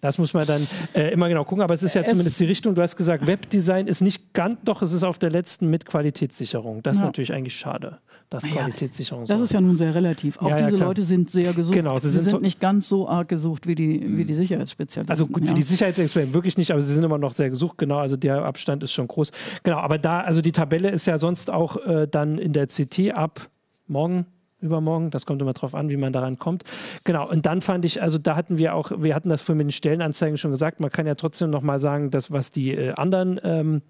Das 0.00 0.18
muss 0.18 0.34
man 0.34 0.44
dann 0.48 0.66
äh, 0.94 1.12
immer 1.12 1.28
genau 1.28 1.44
gucken, 1.44 1.62
aber 1.62 1.74
es 1.74 1.84
ist 1.84 1.94
ja 1.94 2.02
es 2.02 2.10
zumindest 2.10 2.40
die 2.40 2.44
Richtung. 2.44 2.74
Du 2.74 2.82
hast 2.82 2.96
gesagt, 2.96 3.28
Webdesign 3.28 3.86
ist 3.86 4.00
nicht 4.00 4.32
ganz, 4.32 4.58
doch, 4.64 4.82
es 4.82 4.92
ist 4.92 5.04
auf 5.04 5.16
der 5.16 5.30
letzten 5.30 5.70
mit 5.70 5.86
Qualitätssicherung. 5.86 6.82
Das 6.82 6.96
ja. 6.96 7.02
ist 7.02 7.06
natürlich 7.06 7.32
eigentlich 7.32 7.54
schade 7.54 8.00
dass 8.32 8.42
naja, 8.44 8.56
Qualitätssicherung 8.56 9.24
Das 9.24 9.40
ist 9.40 9.52
ja 9.52 9.60
nun 9.60 9.76
sehr 9.76 9.94
relativ. 9.94 10.38
Auch 10.38 10.48
ja, 10.48 10.58
ja, 10.58 10.64
diese 10.64 10.76
klar. 10.76 10.88
Leute 10.88 11.02
sind 11.02 11.30
sehr 11.30 11.52
gesucht. 11.52 11.74
Genau, 11.74 11.98
sie 11.98 12.10
sind, 12.10 12.22
sie 12.22 12.30
sind 12.30 12.42
nicht 12.42 12.60
ganz 12.60 12.88
so 12.88 13.08
arg 13.08 13.28
gesucht 13.28 13.66
wie 13.66 13.74
die, 13.74 14.16
wie 14.16 14.24
die 14.24 14.34
Sicherheitsspezialisten. 14.34 15.10
Also 15.10 15.26
gut, 15.26 15.44
ja. 15.44 15.50
wie 15.50 15.54
die 15.54 15.62
Sicherheitsexperten 15.62 16.34
wirklich 16.34 16.56
nicht, 16.56 16.70
aber 16.70 16.80
sie 16.80 16.92
sind 16.92 17.04
immer 17.04 17.18
noch 17.18 17.32
sehr 17.32 17.50
gesucht. 17.50 17.78
Genau, 17.78 17.98
also 17.98 18.16
der 18.16 18.44
Abstand 18.44 18.82
ist 18.82 18.92
schon 18.92 19.08
groß. 19.08 19.32
Genau, 19.62 19.78
aber 19.78 19.98
da, 19.98 20.20
also 20.20 20.42
die 20.42 20.52
Tabelle 20.52 20.90
ist 20.90 21.06
ja 21.06 21.18
sonst 21.18 21.50
auch 21.50 21.76
äh, 21.84 22.08
dann 22.08 22.38
in 22.38 22.52
der 22.52 22.66
CT 22.66 23.12
ab 23.14 23.48
morgen 23.86 24.26
übermorgen. 24.62 25.10
Das 25.10 25.26
kommt 25.26 25.42
immer 25.42 25.52
drauf 25.52 25.74
an, 25.74 25.88
wie 25.90 25.96
man 25.96 26.12
daran 26.12 26.38
kommt. 26.38 26.64
Genau. 27.04 27.28
Und 27.28 27.46
dann 27.46 27.60
fand 27.60 27.84
ich, 27.84 28.00
also 28.00 28.18
da 28.18 28.36
hatten 28.36 28.58
wir 28.58 28.74
auch, 28.74 28.92
wir 28.96 29.14
hatten 29.14 29.28
das 29.28 29.42
vorhin 29.42 29.58
mit 29.58 29.66
den 29.66 29.72
Stellenanzeigen 29.72 30.38
schon 30.38 30.52
gesagt. 30.52 30.80
Man 30.80 30.90
kann 30.90 31.06
ja 31.06 31.14
trotzdem 31.14 31.50
noch 31.50 31.62
mal 31.62 31.78
sagen, 31.78 32.10
dass 32.10 32.30
was 32.30 32.52
die 32.52 32.70
äh, 32.70 32.92
anderen 32.92 33.40
ähm, 33.42 33.82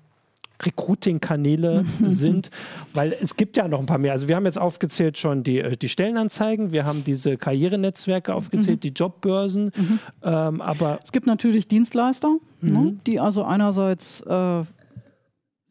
Recruiting-Kanäle 0.65 1.85
sind, 2.05 2.51
weil 2.95 3.17
es 3.21 3.37
gibt 3.37 3.57
ja 3.57 3.69
noch 3.69 3.81
ein 3.81 3.87
paar 3.87 3.99
mehr. 3.99 4.13
Also 4.13 4.29
wir 4.29 4.37
haben 4.37 4.45
jetzt 4.45 4.59
aufgezählt 4.59 5.19
schon 5.19 5.43
die, 5.43 5.59
äh, 5.59 5.77
die 5.77 5.89
Stellenanzeigen, 5.89 6.73
wir 6.73 6.85
haben 6.85 7.05
diese 7.05 7.37
Karrierenetzwerke 7.37 8.35
aufgezählt, 8.35 8.79
mhm. 8.79 8.81
die 8.81 8.89
Jobbörsen, 8.91 9.73
mhm. 9.77 9.99
ähm, 10.23 10.61
aber 10.61 10.99
es 11.03 11.13
gibt 11.13 11.27
natürlich 11.27 11.69
Dienstleister, 11.69 12.37
ne, 12.61 12.79
mhm. 12.79 13.01
die 13.07 13.21
also 13.21 13.45
einerseits 13.45 14.21
äh, 14.23 14.63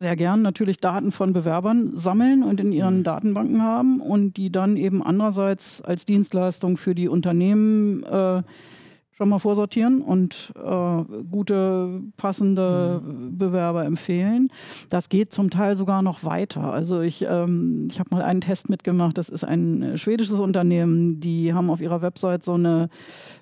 sehr 0.01 0.15
gern 0.15 0.41
natürlich 0.41 0.77
Daten 0.77 1.11
von 1.11 1.31
Bewerbern 1.31 1.91
sammeln 1.95 2.41
und 2.41 2.59
in 2.59 2.71
ihren 2.71 2.99
mhm. 2.99 3.03
Datenbanken 3.03 3.61
haben 3.61 4.01
und 4.01 4.35
die 4.35 4.51
dann 4.51 4.75
eben 4.75 5.03
andererseits 5.03 5.79
als 5.81 6.05
Dienstleistung 6.05 6.77
für 6.77 6.95
die 6.95 7.07
Unternehmen 7.07 8.03
äh, 8.03 8.41
schon 9.21 9.29
mal 9.29 9.37
vorsortieren 9.37 10.01
und 10.01 10.51
äh, 10.55 11.03
gute, 11.29 12.01
passende 12.17 13.03
mhm. 13.05 13.37
Bewerber 13.37 13.85
empfehlen. 13.85 14.51
Das 14.89 15.09
geht 15.09 15.31
zum 15.31 15.51
Teil 15.51 15.75
sogar 15.75 16.01
noch 16.01 16.23
weiter. 16.23 16.73
Also 16.73 17.01
ich, 17.01 17.23
ähm, 17.29 17.87
ich 17.91 17.99
habe 17.99 18.09
mal 18.15 18.23
einen 18.23 18.41
Test 18.41 18.67
mitgemacht. 18.67 19.19
Das 19.19 19.29
ist 19.29 19.43
ein 19.43 19.93
schwedisches 19.97 20.39
Unternehmen. 20.39 21.19
Die 21.19 21.53
haben 21.53 21.69
auf 21.69 21.81
ihrer 21.81 22.01
Website 22.01 22.43
so 22.43 22.55
eine 22.55 22.89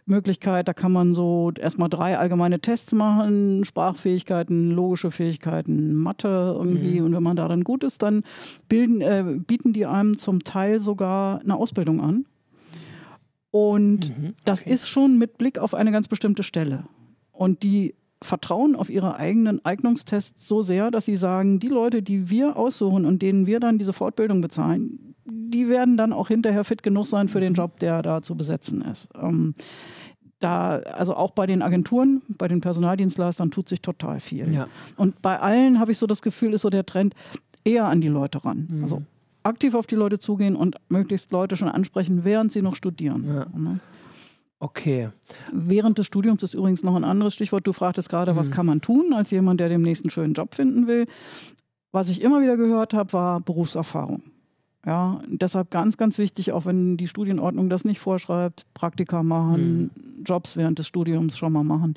Möglichkeit, 0.05 0.67
da 0.67 0.73
kann 0.73 0.91
man 0.91 1.13
so 1.13 1.53
erstmal 1.57 1.87
drei 1.87 2.17
allgemeine 2.17 2.59
Tests 2.59 2.91
machen, 2.91 3.63
Sprachfähigkeiten, 3.63 4.71
logische 4.71 5.11
Fähigkeiten, 5.11 5.93
Mathe 5.93 6.55
irgendwie. 6.57 6.99
Mhm. 6.99 7.05
Und 7.05 7.13
wenn 7.13 7.23
man 7.23 7.37
da 7.37 7.47
dann 7.47 7.63
gut 7.63 7.85
ist, 7.85 8.01
dann 8.01 8.23
bilden, 8.67 8.99
äh, 8.99 9.23
bieten 9.47 9.71
die 9.71 9.85
einem 9.85 10.17
zum 10.17 10.43
Teil 10.43 10.81
sogar 10.81 11.39
eine 11.39 11.55
Ausbildung 11.55 12.01
an. 12.01 12.25
Und 13.51 14.09
mhm, 14.09 14.25
okay. 14.25 14.33
das 14.45 14.62
ist 14.62 14.89
schon 14.89 15.17
mit 15.17 15.38
Blick 15.38 15.57
auf 15.57 15.73
eine 15.73 15.91
ganz 15.91 16.07
bestimmte 16.07 16.43
Stelle. 16.43 16.83
Und 17.31 17.63
die 17.63 17.95
vertrauen 18.21 18.75
auf 18.75 18.89
ihre 18.89 19.15
eigenen 19.15 19.63
Eignungstests 19.63 20.47
so 20.47 20.62
sehr, 20.62 20.91
dass 20.91 21.05
sie 21.05 21.15
sagen, 21.15 21.59
die 21.59 21.69
Leute, 21.69 22.03
die 22.03 22.29
wir 22.29 22.57
aussuchen 22.57 23.05
und 23.05 23.21
denen 23.21 23.45
wir 23.45 23.59
dann 23.59 23.77
diese 23.77 23.93
Fortbildung 23.93 24.41
bezahlen, 24.41 25.15
die 25.25 25.69
werden 25.69 25.95
dann 25.95 26.12
auch 26.12 26.27
hinterher 26.27 26.63
fit 26.63 26.83
genug 26.83 27.07
sein 27.07 27.29
für 27.29 27.39
den 27.39 27.53
mhm. 27.53 27.57
Job, 27.57 27.79
der 27.79 28.01
da 28.01 28.21
zu 28.21 28.35
besetzen 28.35 28.81
ist. 28.81 29.07
Ähm, 29.15 29.53
da, 30.39 30.77
also 30.77 31.15
auch 31.15 31.31
bei 31.31 31.45
den 31.45 31.62
Agenturen, 31.62 32.21
bei 32.27 32.47
den 32.47 32.62
Personaldienstleistern 32.62 33.51
tut 33.51 33.69
sich 33.69 33.81
total 33.81 34.19
viel. 34.19 34.53
Ja. 34.53 34.67
Und 34.95 35.21
bei 35.21 35.39
allen 35.39 35.79
habe 35.79 35.91
ich 35.91 35.97
so 35.97 36.07
das 36.07 36.21
Gefühl, 36.21 36.53
ist 36.53 36.62
so 36.62 36.69
der 36.69 36.85
Trend 36.85 37.13
eher 37.63 37.85
an 37.85 38.01
die 38.01 38.07
Leute 38.07 38.43
ran. 38.43 38.67
Mhm. 38.69 38.83
Also 38.83 39.01
aktiv 39.49 39.75
auf 39.75 39.88
die 39.88 39.95
Leute 39.95 40.19
zugehen 40.19 40.55
und 40.55 40.77
möglichst 40.89 41.31
Leute 41.31 41.58
schon 41.58 41.67
ansprechen, 41.67 42.23
während 42.23 42.52
sie 42.52 42.62
noch 42.62 42.75
studieren. 42.75 43.25
Ja. 43.27 43.47
Ne? 43.58 43.79
Okay. 44.60 45.10
Während 45.52 45.97
des 45.97 46.06
Studiums 46.06 46.43
ist 46.43 46.54
übrigens 46.54 46.83
noch 46.83 46.95
ein 46.95 47.04
anderes 47.04 47.33
Stichwort. 47.33 47.65
Du 47.65 47.73
fragtest 47.73 48.10
gerade, 48.10 48.33
mhm. 48.33 48.37
was 48.37 48.52
kann 48.52 48.65
man 48.65 48.81
tun 48.81 49.13
als 49.13 49.31
jemand, 49.31 49.60
der 49.60 49.69
dem 49.69 49.81
nächsten 49.81 50.10
schönen 50.10 50.33
Job 50.33 50.54
finden 50.54 50.87
will. 50.87 51.08
Was 51.91 52.10
ich 52.10 52.21
immer 52.21 52.41
wieder 52.41 52.58
gehört 52.58 52.93
habe, 52.93 53.13
war 53.13 53.39
Berufserfahrung. 53.39 54.23
Ja, 54.85 55.21
deshalb 55.27 55.71
ganz, 55.71 55.97
ganz 55.97 56.17
wichtig, 56.17 56.52
auch 56.52 56.65
wenn 56.65 56.95
die 56.95 57.08
Studienordnung 57.08 57.69
das 57.69 57.83
nicht 57.83 58.00
vorschreibt, 58.00 58.65
Praktika 58.73 59.23
machen, 59.23 59.91
mhm. 59.95 60.23
Jobs 60.23 60.56
während 60.56 60.79
des 60.79 60.87
Studiums 60.87 61.37
schon 61.37 61.52
mal 61.52 61.63
machen. 61.63 61.95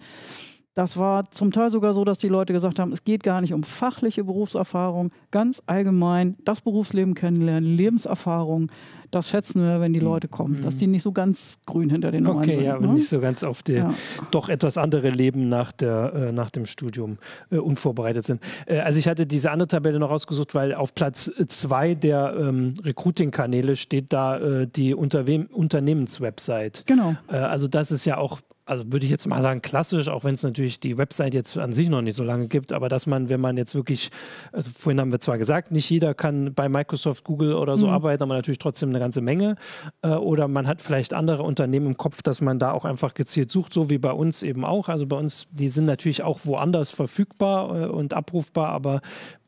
Das 0.74 0.96
war 0.96 1.30
zum 1.32 1.52
Teil 1.52 1.70
sogar 1.70 1.92
so, 1.92 2.02
dass 2.04 2.16
die 2.16 2.28
Leute 2.28 2.54
gesagt 2.54 2.78
haben, 2.78 2.92
es 2.92 3.04
geht 3.04 3.22
gar 3.22 3.42
nicht 3.42 3.52
um 3.52 3.62
fachliche 3.62 4.24
Berufserfahrung, 4.24 5.12
ganz 5.30 5.62
allgemein 5.66 6.36
das 6.44 6.62
Berufsleben 6.62 7.14
kennenlernen, 7.14 7.76
Lebenserfahrung. 7.76 8.70
Das 9.10 9.28
schätzen 9.28 9.60
wir, 9.60 9.82
wenn 9.82 9.92
die 9.92 10.00
mhm. 10.00 10.06
Leute 10.06 10.28
kommen, 10.28 10.56
mhm. 10.56 10.62
dass 10.62 10.78
die 10.78 10.86
nicht 10.86 11.02
so 11.02 11.12
ganz 11.12 11.58
grün 11.66 11.90
hinter 11.90 12.10
den 12.10 12.26
Ohren 12.26 12.38
okay, 12.38 12.54
sind. 12.54 12.64
ja, 12.64 12.80
ne? 12.80 12.94
nicht 12.94 13.10
so 13.10 13.20
ganz 13.20 13.44
auf 13.44 13.62
die 13.62 13.74
ja. 13.74 13.92
doch 14.30 14.48
etwas 14.48 14.78
andere 14.78 15.10
Leben 15.10 15.50
nach, 15.50 15.72
der, 15.72 16.14
äh, 16.14 16.32
nach 16.32 16.48
dem 16.48 16.64
Studium 16.64 17.18
äh, 17.50 17.58
unvorbereitet 17.58 18.24
sind. 18.24 18.40
Äh, 18.64 18.78
also 18.78 18.98
ich 18.98 19.08
hatte 19.08 19.26
diese 19.26 19.50
andere 19.50 19.68
Tabelle 19.68 19.98
noch 19.98 20.08
rausgesucht, 20.08 20.54
weil 20.54 20.74
auf 20.74 20.94
Platz 20.94 21.30
zwei 21.48 21.94
der 21.94 22.34
ähm, 22.38 22.72
Recruiting-Kanäle 22.82 23.76
steht 23.76 24.14
da 24.14 24.38
äh, 24.38 24.66
die 24.66 24.94
Unterwe 24.94 25.46
Unternehmenswebsite. 25.52 26.84
Genau. 26.86 27.14
Äh, 27.28 27.36
also 27.36 27.68
das 27.68 27.92
ist 27.92 28.06
ja 28.06 28.16
auch 28.16 28.40
also 28.72 28.90
würde 28.90 29.04
ich 29.04 29.10
jetzt 29.10 29.26
mal 29.26 29.42
sagen, 29.42 29.60
klassisch, 29.60 30.08
auch 30.08 30.24
wenn 30.24 30.34
es 30.34 30.42
natürlich 30.42 30.80
die 30.80 30.96
Website 30.96 31.34
jetzt 31.34 31.58
an 31.58 31.74
sich 31.74 31.90
noch 31.90 32.00
nicht 32.00 32.16
so 32.16 32.24
lange 32.24 32.48
gibt, 32.48 32.72
aber 32.72 32.88
dass 32.88 33.06
man, 33.06 33.28
wenn 33.28 33.40
man 33.40 33.58
jetzt 33.58 33.74
wirklich, 33.74 34.10
also 34.50 34.70
vorhin 34.76 34.98
haben 34.98 35.12
wir 35.12 35.20
zwar 35.20 35.36
gesagt, 35.36 35.72
nicht 35.72 35.90
jeder 35.90 36.14
kann 36.14 36.54
bei 36.54 36.70
Microsoft, 36.70 37.22
Google 37.22 37.54
oder 37.54 37.76
so 37.76 37.86
mhm. 37.86 37.92
arbeiten, 37.92 38.22
aber 38.22 38.34
natürlich 38.34 38.58
trotzdem 38.58 38.88
eine 38.88 38.98
ganze 38.98 39.20
Menge. 39.20 39.56
Äh, 40.00 40.08
oder 40.08 40.48
man 40.48 40.66
hat 40.66 40.80
vielleicht 40.80 41.12
andere 41.12 41.42
Unternehmen 41.42 41.88
im 41.88 41.96
Kopf, 41.98 42.22
dass 42.22 42.40
man 42.40 42.58
da 42.58 42.72
auch 42.72 42.86
einfach 42.86 43.12
gezielt 43.12 43.50
sucht, 43.50 43.74
so 43.74 43.90
wie 43.90 43.98
bei 43.98 44.12
uns 44.12 44.42
eben 44.42 44.64
auch. 44.64 44.88
Also 44.88 45.06
bei 45.06 45.16
uns, 45.16 45.48
die 45.50 45.68
sind 45.68 45.84
natürlich 45.84 46.22
auch 46.22 46.40
woanders 46.44 46.90
verfügbar 46.90 47.82
äh, 47.82 47.86
und 47.86 48.14
abrufbar, 48.14 48.70
aber 48.70 49.02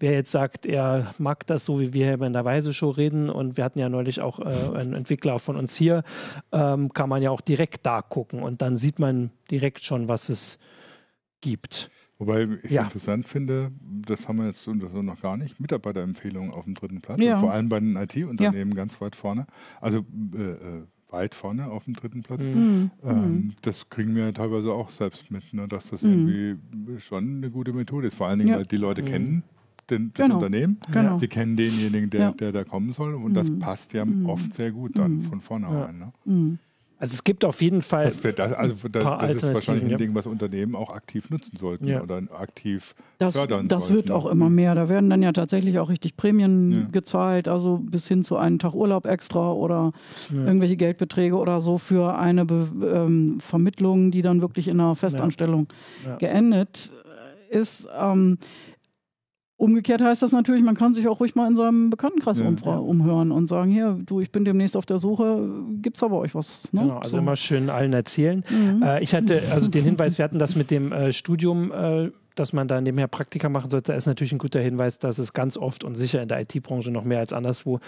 wer 0.04 0.12
jetzt 0.12 0.32
sagt, 0.32 0.66
er 0.66 1.14
mag 1.16 1.46
das 1.46 1.64
so, 1.64 1.80
wie 1.80 1.94
wir 1.94 2.04
hier 2.04 2.26
in 2.26 2.34
der 2.34 2.44
Weise-Show 2.44 2.90
reden 2.90 3.30
und 3.30 3.56
wir 3.56 3.64
hatten 3.64 3.78
ja 3.78 3.88
neulich 3.88 4.20
auch 4.20 4.38
äh, 4.38 4.76
einen 4.76 4.92
Entwickler 4.92 5.38
von 5.38 5.56
uns 5.56 5.74
hier, 5.74 6.04
ähm, 6.52 6.92
kann 6.92 7.08
man 7.08 7.22
ja 7.22 7.30
auch 7.30 7.40
direkt 7.40 7.86
da 7.86 8.02
gucken 8.02 8.42
und 8.42 8.60
dann 8.60 8.76
sieht 8.76 8.98
man 8.98 9.30
direkt 9.50 9.82
schon, 9.82 10.06
was 10.06 10.28
es 10.28 10.58
gibt. 11.40 11.90
Wobei 12.18 12.46
ich 12.62 12.70
ja. 12.70 12.82
interessant 12.82 13.26
finde, 13.26 13.72
das 13.80 14.28
haben 14.28 14.38
wir 14.38 14.46
jetzt 14.46 14.62
so 14.62 14.72
noch 14.74 15.20
gar 15.20 15.38
nicht, 15.38 15.58
Mitarbeiterempfehlungen 15.58 16.52
auf 16.52 16.64
dem 16.64 16.74
dritten 16.74 17.00
Platz, 17.00 17.22
ja. 17.22 17.38
vor 17.38 17.52
allem 17.52 17.70
bei 17.70 17.80
den 17.80 17.96
IT-Unternehmen 17.96 18.72
ja. 18.72 18.76
ganz 18.76 19.00
weit 19.00 19.16
vorne. 19.16 19.46
Also 19.80 20.04
äh, 20.36 20.42
äh, 20.42 20.82
weit 21.08 21.34
vorne 21.34 21.70
auf 21.70 21.84
dem 21.84 21.94
dritten 21.94 22.22
Platz. 22.22 22.44
Mhm. 22.44 22.90
Ähm, 23.02 23.16
mhm. 23.16 23.52
das 23.62 23.88
kriegen 23.88 24.14
wir 24.14 24.34
teilweise 24.34 24.74
auch 24.74 24.90
selbst 24.90 25.30
mit, 25.30 25.54
ne, 25.54 25.66
dass 25.66 25.88
das 25.88 26.02
mhm. 26.02 26.28
irgendwie 26.28 27.00
schon 27.00 27.38
eine 27.38 27.50
gute 27.50 27.72
Methode 27.72 28.08
ist. 28.08 28.16
Vor 28.16 28.26
allen 28.26 28.40
Dingen, 28.40 28.54
weil 28.54 28.66
die 28.66 28.76
Leute 28.76 29.00
mhm. 29.00 29.06
kennen 29.06 29.42
den, 29.90 30.12
das 30.14 30.26
genau. 30.26 30.36
Unternehmen. 30.36 30.78
Genau. 30.90 31.18
Sie 31.18 31.28
kennen 31.28 31.56
denjenigen, 31.56 32.10
der, 32.10 32.32
der 32.32 32.52
da 32.52 32.64
kommen 32.64 32.92
soll. 32.92 33.14
Und 33.14 33.34
das 33.34 33.50
mhm. 33.50 33.58
passt 33.58 33.92
ja 33.92 34.04
mhm. 34.04 34.26
oft 34.26 34.52
sehr 34.54 34.72
gut 34.72 34.98
dann 34.98 35.22
von 35.22 35.40
vornherein. 35.40 35.98
Ne? 36.26 36.58
Also 37.04 37.14
es 37.16 37.24
gibt 37.24 37.44
auf 37.44 37.60
jeden 37.60 37.82
Fall. 37.82 38.04
Das, 38.04 38.20
das, 38.20 38.52
also 38.52 38.88
das, 38.88 39.04
das 39.04 39.34
ist 39.34 39.52
wahrscheinlich 39.52 39.84
ein 39.84 39.90
ja. 39.90 39.96
Ding, 39.96 40.14
was 40.14 40.26
Unternehmen 40.26 40.74
auch 40.74 40.90
aktiv 40.90 41.28
nutzen 41.28 41.58
sollten 41.58 41.86
ja. 41.86 42.00
oder 42.00 42.22
aktiv 42.38 42.94
das, 43.18 43.36
fördern 43.36 43.68
Das 43.68 43.88
sollten. 43.88 43.96
wird 43.96 44.10
auch 44.10 44.24
immer 44.24 44.48
mehr. 44.48 44.74
Da 44.74 44.88
werden 44.88 45.10
dann 45.10 45.22
ja 45.22 45.32
tatsächlich 45.32 45.78
auch 45.80 45.90
richtig 45.90 46.16
Prämien 46.16 46.72
ja. 46.72 46.88
gezahlt, 46.90 47.46
also 47.46 47.78
bis 47.78 48.08
hin 48.08 48.24
zu 48.24 48.36
einem 48.36 48.58
Tag 48.58 48.74
Urlaub 48.74 49.06
extra 49.06 49.52
oder 49.52 49.92
irgendwelche 50.32 50.76
Geldbeträge 50.76 51.36
oder 51.36 51.60
so 51.60 51.78
für 51.78 52.16
eine 52.16 52.46
Be 52.46 52.68
ähm, 52.82 53.38
Vermittlung, 53.40 54.10
die 54.10 54.22
dann 54.22 54.40
wirklich 54.40 54.68
in 54.68 54.80
einer 54.80 54.94
Festanstellung 54.94 55.66
geendet 56.18 56.90
ist. 57.50 57.86
Ähm, 58.00 58.38
Umgekehrt 59.56 60.02
heißt 60.02 60.20
das 60.20 60.32
natürlich, 60.32 60.64
man 60.64 60.74
kann 60.74 60.94
sich 60.94 61.06
auch 61.06 61.20
ruhig 61.20 61.36
mal 61.36 61.48
in 61.48 61.54
seinem 61.54 61.88
Bekanntenkreis 61.88 62.40
ja, 62.40 62.44
ja. 62.44 62.76
umhören 62.76 63.30
und 63.30 63.46
sagen, 63.46 63.70
hier, 63.70 63.96
du, 64.04 64.20
ich 64.20 64.32
bin 64.32 64.44
demnächst 64.44 64.76
auf 64.76 64.84
der 64.84 64.98
Suche, 64.98 65.48
gibt 65.80 65.96
es 65.96 66.02
aber 66.02 66.18
euch 66.18 66.34
was? 66.34 66.72
Ne? 66.72 66.82
Genau, 66.82 66.98
also 66.98 67.10
so. 67.10 67.18
immer 67.18 67.36
schön 67.36 67.70
allen 67.70 67.92
erzählen. 67.92 68.44
Mhm. 68.50 68.82
Äh, 68.82 69.02
ich 69.02 69.14
hatte 69.14 69.42
also 69.52 69.68
den 69.68 69.84
Hinweis, 69.84 70.18
wir 70.18 70.24
hatten 70.24 70.40
das 70.40 70.56
mit 70.56 70.72
dem 70.72 70.90
äh, 70.90 71.12
Studium, 71.12 71.70
äh, 71.70 72.10
dass 72.34 72.52
man 72.52 72.66
da 72.66 72.80
nebenher 72.80 73.06
Praktika 73.06 73.48
machen 73.48 73.70
sollte, 73.70 73.92
ist 73.92 74.06
natürlich 74.06 74.32
ein 74.32 74.38
guter 74.38 74.60
Hinweis, 74.60 74.98
dass 74.98 75.18
es 75.18 75.32
ganz 75.32 75.56
oft 75.56 75.84
und 75.84 75.94
sicher 75.94 76.20
in 76.20 76.28
der 76.28 76.40
IT-Branche 76.40 76.90
noch 76.90 77.04
mehr 77.04 77.20
als 77.20 77.32
anderswo 77.32 77.78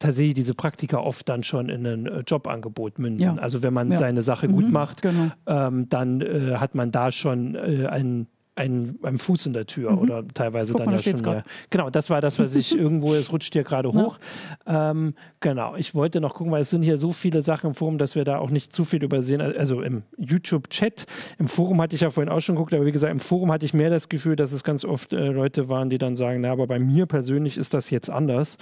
tatsächlich 0.00 0.34
diese 0.34 0.54
Praktika 0.54 0.98
oft 0.98 1.28
dann 1.28 1.44
schon 1.44 1.68
in 1.68 1.86
ein 1.86 2.06
äh, 2.06 2.24
Jobangebot 2.26 2.98
münden. 2.98 3.22
Ja. 3.22 3.36
Also 3.36 3.62
wenn 3.62 3.72
man 3.72 3.96
seine 3.96 4.22
Sache 4.22 4.48
mhm, 4.48 4.52
gut 4.54 4.72
macht, 4.72 5.02
genau. 5.02 5.30
ähm, 5.46 5.88
dann 5.88 6.20
äh, 6.20 6.56
hat 6.56 6.74
man 6.74 6.90
da 6.90 7.12
schon 7.12 7.54
äh, 7.54 7.86
einen 7.86 8.26
ein, 8.54 8.98
ein 9.02 9.18
Fuß 9.18 9.46
in 9.46 9.54
der 9.54 9.66
Tür 9.66 9.92
mhm. 9.92 9.98
oder 9.98 10.28
teilweise 10.28 10.72
Guck 10.72 10.80
dann 10.80 10.90
mal, 10.90 11.00
ja 11.00 11.02
schon 11.02 11.20
mehr. 11.22 11.44
Genau, 11.70 11.88
das 11.88 12.10
war 12.10 12.20
das, 12.20 12.38
was 12.38 12.54
ich 12.54 12.76
irgendwo, 12.78 13.14
es 13.14 13.32
rutscht 13.32 13.54
hier 13.54 13.64
gerade 13.64 13.92
hoch. 13.92 14.18
Ähm, 14.66 15.14
genau, 15.40 15.74
ich 15.76 15.94
wollte 15.94 16.20
noch 16.20 16.34
gucken, 16.34 16.52
weil 16.52 16.60
es 16.60 16.70
sind 16.70 16.82
hier 16.82 16.98
so 16.98 17.12
viele 17.12 17.40
Sachen 17.40 17.68
im 17.68 17.74
Forum, 17.74 17.96
dass 17.96 18.14
wir 18.14 18.24
da 18.24 18.38
auch 18.38 18.50
nicht 18.50 18.74
zu 18.74 18.84
viel 18.84 19.02
übersehen. 19.02 19.40
Also 19.40 19.80
im 19.80 20.02
YouTube-Chat, 20.18 21.06
im 21.38 21.48
Forum 21.48 21.80
hatte 21.80 21.94
ich 21.94 22.02
ja 22.02 22.10
vorhin 22.10 22.30
auch 22.30 22.40
schon 22.40 22.56
geguckt, 22.56 22.74
aber 22.74 22.84
wie 22.84 22.92
gesagt, 22.92 23.10
im 23.10 23.20
Forum 23.20 23.50
hatte 23.50 23.64
ich 23.64 23.72
mehr 23.72 23.90
das 23.90 24.08
Gefühl, 24.08 24.36
dass 24.36 24.52
es 24.52 24.64
ganz 24.64 24.84
oft 24.84 25.12
äh, 25.12 25.28
Leute 25.28 25.68
waren, 25.68 25.88
die 25.88 25.98
dann 25.98 26.14
sagen, 26.14 26.42
na, 26.42 26.52
aber 26.52 26.66
bei 26.66 26.78
mir 26.78 27.06
persönlich 27.06 27.56
ist 27.56 27.72
das 27.72 27.88
jetzt 27.88 28.10
anders. 28.10 28.58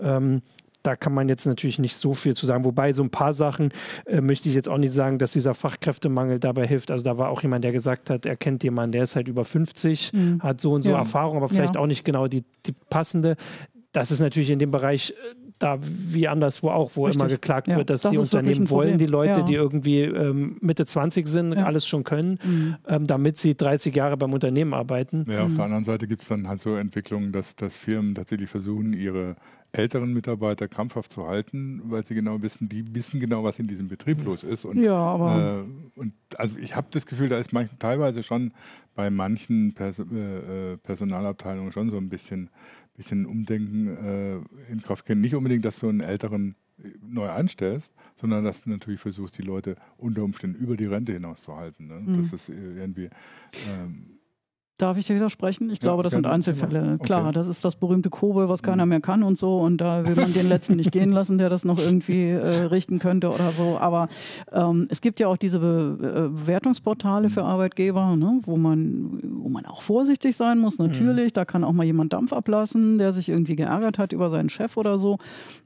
Ähm, 0.00 0.40
da 0.84 0.96
kann 0.96 1.14
man 1.14 1.28
jetzt 1.28 1.46
natürlich 1.46 1.78
nicht 1.78 1.96
so 1.96 2.12
viel 2.12 2.36
zu 2.36 2.46
sagen. 2.46 2.64
Wobei 2.64 2.92
so 2.92 3.02
ein 3.02 3.10
paar 3.10 3.32
Sachen 3.32 3.70
äh, 4.04 4.20
möchte 4.20 4.48
ich 4.48 4.54
jetzt 4.54 4.68
auch 4.68 4.76
nicht 4.76 4.92
sagen, 4.92 5.18
dass 5.18 5.32
dieser 5.32 5.54
Fachkräftemangel 5.54 6.38
dabei 6.38 6.66
hilft. 6.66 6.90
Also 6.90 7.02
da 7.02 7.16
war 7.16 7.30
auch 7.30 7.42
jemand, 7.42 7.64
der 7.64 7.72
gesagt 7.72 8.10
hat, 8.10 8.26
er 8.26 8.36
kennt 8.36 8.62
jemanden, 8.62 8.92
der 8.92 9.04
ist 9.04 9.16
halt 9.16 9.26
über 9.26 9.44
50, 9.44 10.12
mhm. 10.12 10.42
hat 10.42 10.60
so 10.60 10.72
und 10.72 10.82
so 10.82 10.90
ja. 10.90 10.98
Erfahrung, 10.98 11.38
aber 11.38 11.48
vielleicht 11.48 11.76
ja. 11.76 11.80
auch 11.80 11.86
nicht 11.86 12.04
genau 12.04 12.28
die, 12.28 12.44
die 12.66 12.74
passende. 12.90 13.36
Das 13.92 14.10
ist 14.10 14.20
natürlich 14.20 14.50
in 14.50 14.58
dem 14.58 14.70
Bereich 14.70 15.12
äh, 15.12 15.14
da 15.58 15.78
wie 15.80 16.28
anderswo 16.28 16.68
auch, 16.68 16.90
wo 16.94 17.06
Richtig. 17.06 17.22
immer 17.22 17.30
geklagt 17.30 17.68
ja, 17.68 17.76
wird, 17.76 17.88
dass 17.88 18.02
das 18.02 18.12
die 18.12 18.18
Unternehmen 18.18 18.68
wollen, 18.68 18.98
die 18.98 19.06
Leute, 19.06 19.40
ja. 19.40 19.44
die 19.44 19.54
irgendwie 19.54 20.00
ähm, 20.02 20.58
Mitte 20.60 20.84
20 20.84 21.26
sind, 21.26 21.54
ja. 21.54 21.64
alles 21.64 21.86
schon 21.86 22.04
können, 22.04 22.38
mhm. 22.44 22.76
ähm, 22.86 23.06
damit 23.06 23.38
sie 23.38 23.56
30 23.56 23.94
Jahre 23.94 24.18
beim 24.18 24.34
Unternehmen 24.34 24.74
arbeiten. 24.74 25.24
Ja, 25.30 25.44
auf 25.44 25.50
mhm. 25.50 25.56
der 25.56 25.64
anderen 25.64 25.84
Seite 25.84 26.06
gibt 26.06 26.22
es 26.22 26.28
dann 26.28 26.48
halt 26.48 26.60
so 26.60 26.76
Entwicklungen, 26.76 27.32
dass, 27.32 27.56
dass 27.56 27.74
Firmen 27.74 28.14
tatsächlich 28.14 28.50
versuchen, 28.50 28.92
ihre 28.92 29.36
älteren 29.74 30.12
Mitarbeiter 30.12 30.68
krampfhaft 30.68 31.12
zu 31.12 31.26
halten, 31.26 31.82
weil 31.86 32.06
sie 32.06 32.14
genau 32.14 32.40
wissen, 32.42 32.68
die 32.68 32.94
wissen 32.94 33.18
genau, 33.18 33.42
was 33.42 33.58
in 33.58 33.66
diesem 33.66 33.88
Betrieb 33.88 34.24
los 34.24 34.44
ist. 34.44 34.64
Und, 34.64 34.82
ja, 34.82 34.94
aber 34.94 35.64
äh, 35.64 36.00
und 36.00 36.14
also 36.36 36.56
ich 36.58 36.76
habe 36.76 36.86
das 36.90 37.06
Gefühl, 37.06 37.28
da 37.28 37.38
ist 37.38 37.52
manch, 37.52 37.70
teilweise 37.78 38.22
schon 38.22 38.52
bei 38.94 39.10
manchen 39.10 39.74
Pers 39.74 39.98
äh, 39.98 40.02
äh 40.72 40.76
Personalabteilungen 40.76 41.72
schon 41.72 41.90
so 41.90 41.96
ein 41.96 42.08
bisschen, 42.08 42.50
bisschen 42.96 43.26
Umdenken 43.26 43.88
äh, 43.88 44.72
in 44.72 44.80
Kraft 44.80 45.06
gehen. 45.06 45.20
Nicht 45.20 45.34
unbedingt, 45.34 45.64
dass 45.64 45.80
du 45.80 45.88
einen 45.88 46.00
älteren 46.00 46.54
äh, 46.78 46.90
neu 47.02 47.28
anstellst, 47.28 47.92
sondern 48.14 48.44
dass 48.44 48.62
du 48.62 48.70
natürlich 48.70 49.00
versuchst, 49.00 49.36
die 49.38 49.42
Leute 49.42 49.76
unter 49.96 50.22
Umständen 50.22 50.56
über 50.56 50.76
die 50.76 50.86
Rente 50.86 51.12
hinaus 51.12 51.42
zu 51.42 51.56
halten. 51.56 51.88
Ne? 51.88 52.00
Mhm. 52.00 52.22
Das 52.22 52.32
ist 52.32 52.48
irgendwie 52.48 53.10
ähm, 53.68 54.20
Darf 54.76 54.98
ich 54.98 55.06
dir 55.06 55.14
widersprechen? 55.14 55.70
Ich 55.70 55.78
glaube, 55.78 56.02
das 56.02 56.12
sind 56.12 56.26
Einzelfälle. 56.26 56.94
Okay. 56.94 57.04
Klar, 57.04 57.30
das 57.30 57.46
ist 57.46 57.64
das 57.64 57.76
berühmte 57.76 58.10
Kobe, 58.10 58.48
was 58.48 58.60
keiner 58.60 58.84
mhm. 58.84 58.88
mehr 58.88 59.00
kann 59.00 59.22
und 59.22 59.38
so. 59.38 59.58
Und 59.58 59.76
da 59.76 60.04
will 60.04 60.16
man 60.16 60.32
den 60.32 60.48
Letzten 60.48 60.74
nicht 60.74 60.90
gehen 60.90 61.12
lassen, 61.12 61.38
der 61.38 61.48
das 61.48 61.64
noch 61.64 61.78
irgendwie 61.78 62.30
äh, 62.30 62.64
richten 62.64 62.98
könnte 62.98 63.30
oder 63.30 63.52
so. 63.52 63.78
Aber 63.78 64.08
ähm, 64.50 64.88
es 64.90 65.00
gibt 65.00 65.20
ja 65.20 65.28
auch 65.28 65.36
diese 65.36 65.60
Be 65.60 65.98
äh, 66.00 66.28
Bewertungsportale 66.28 67.30
für 67.30 67.42
mhm. 67.42 67.46
Arbeitgeber, 67.46 68.16
ne, 68.16 68.40
wo, 68.42 68.56
man, 68.56 69.20
wo 69.22 69.48
man 69.48 69.64
auch 69.64 69.80
vorsichtig 69.80 70.36
sein 70.36 70.58
muss, 70.58 70.78
natürlich. 70.78 71.26
Mhm. 71.26 71.34
Da 71.34 71.44
kann 71.44 71.62
auch 71.62 71.72
mal 71.72 71.86
jemand 71.86 72.12
Dampf 72.12 72.32
ablassen, 72.32 72.98
der 72.98 73.12
sich 73.12 73.28
irgendwie 73.28 73.54
geärgert 73.54 73.98
hat 73.98 74.12
über 74.12 74.28
seinen 74.28 74.48
Chef 74.48 74.76
oder 74.76 74.98
so. 74.98 75.18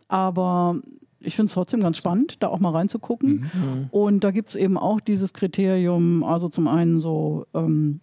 Aber 0.09 0.83
ich 1.19 1.35
finde 1.35 1.49
es 1.49 1.55
trotzdem 1.55 1.81
ganz 1.81 1.97
spannend, 1.97 2.43
da 2.43 2.49
auch 2.49 2.61
mal 2.61 2.73
reinzugucken. 2.73 3.51
Mhm. 3.53 3.87
Und 3.91 4.23
da 4.23 4.33
gibt 4.33 4.51
es 4.51 4.57
eben 4.57 4.77
auch 4.77 5.01
dieses 5.01 5.33
Kriterium, 5.33 6.23
also 6.25 6.51
zum 6.51 6.69
einen 6.69 6.99
so 6.99 7.47
ähm, 7.55 8.01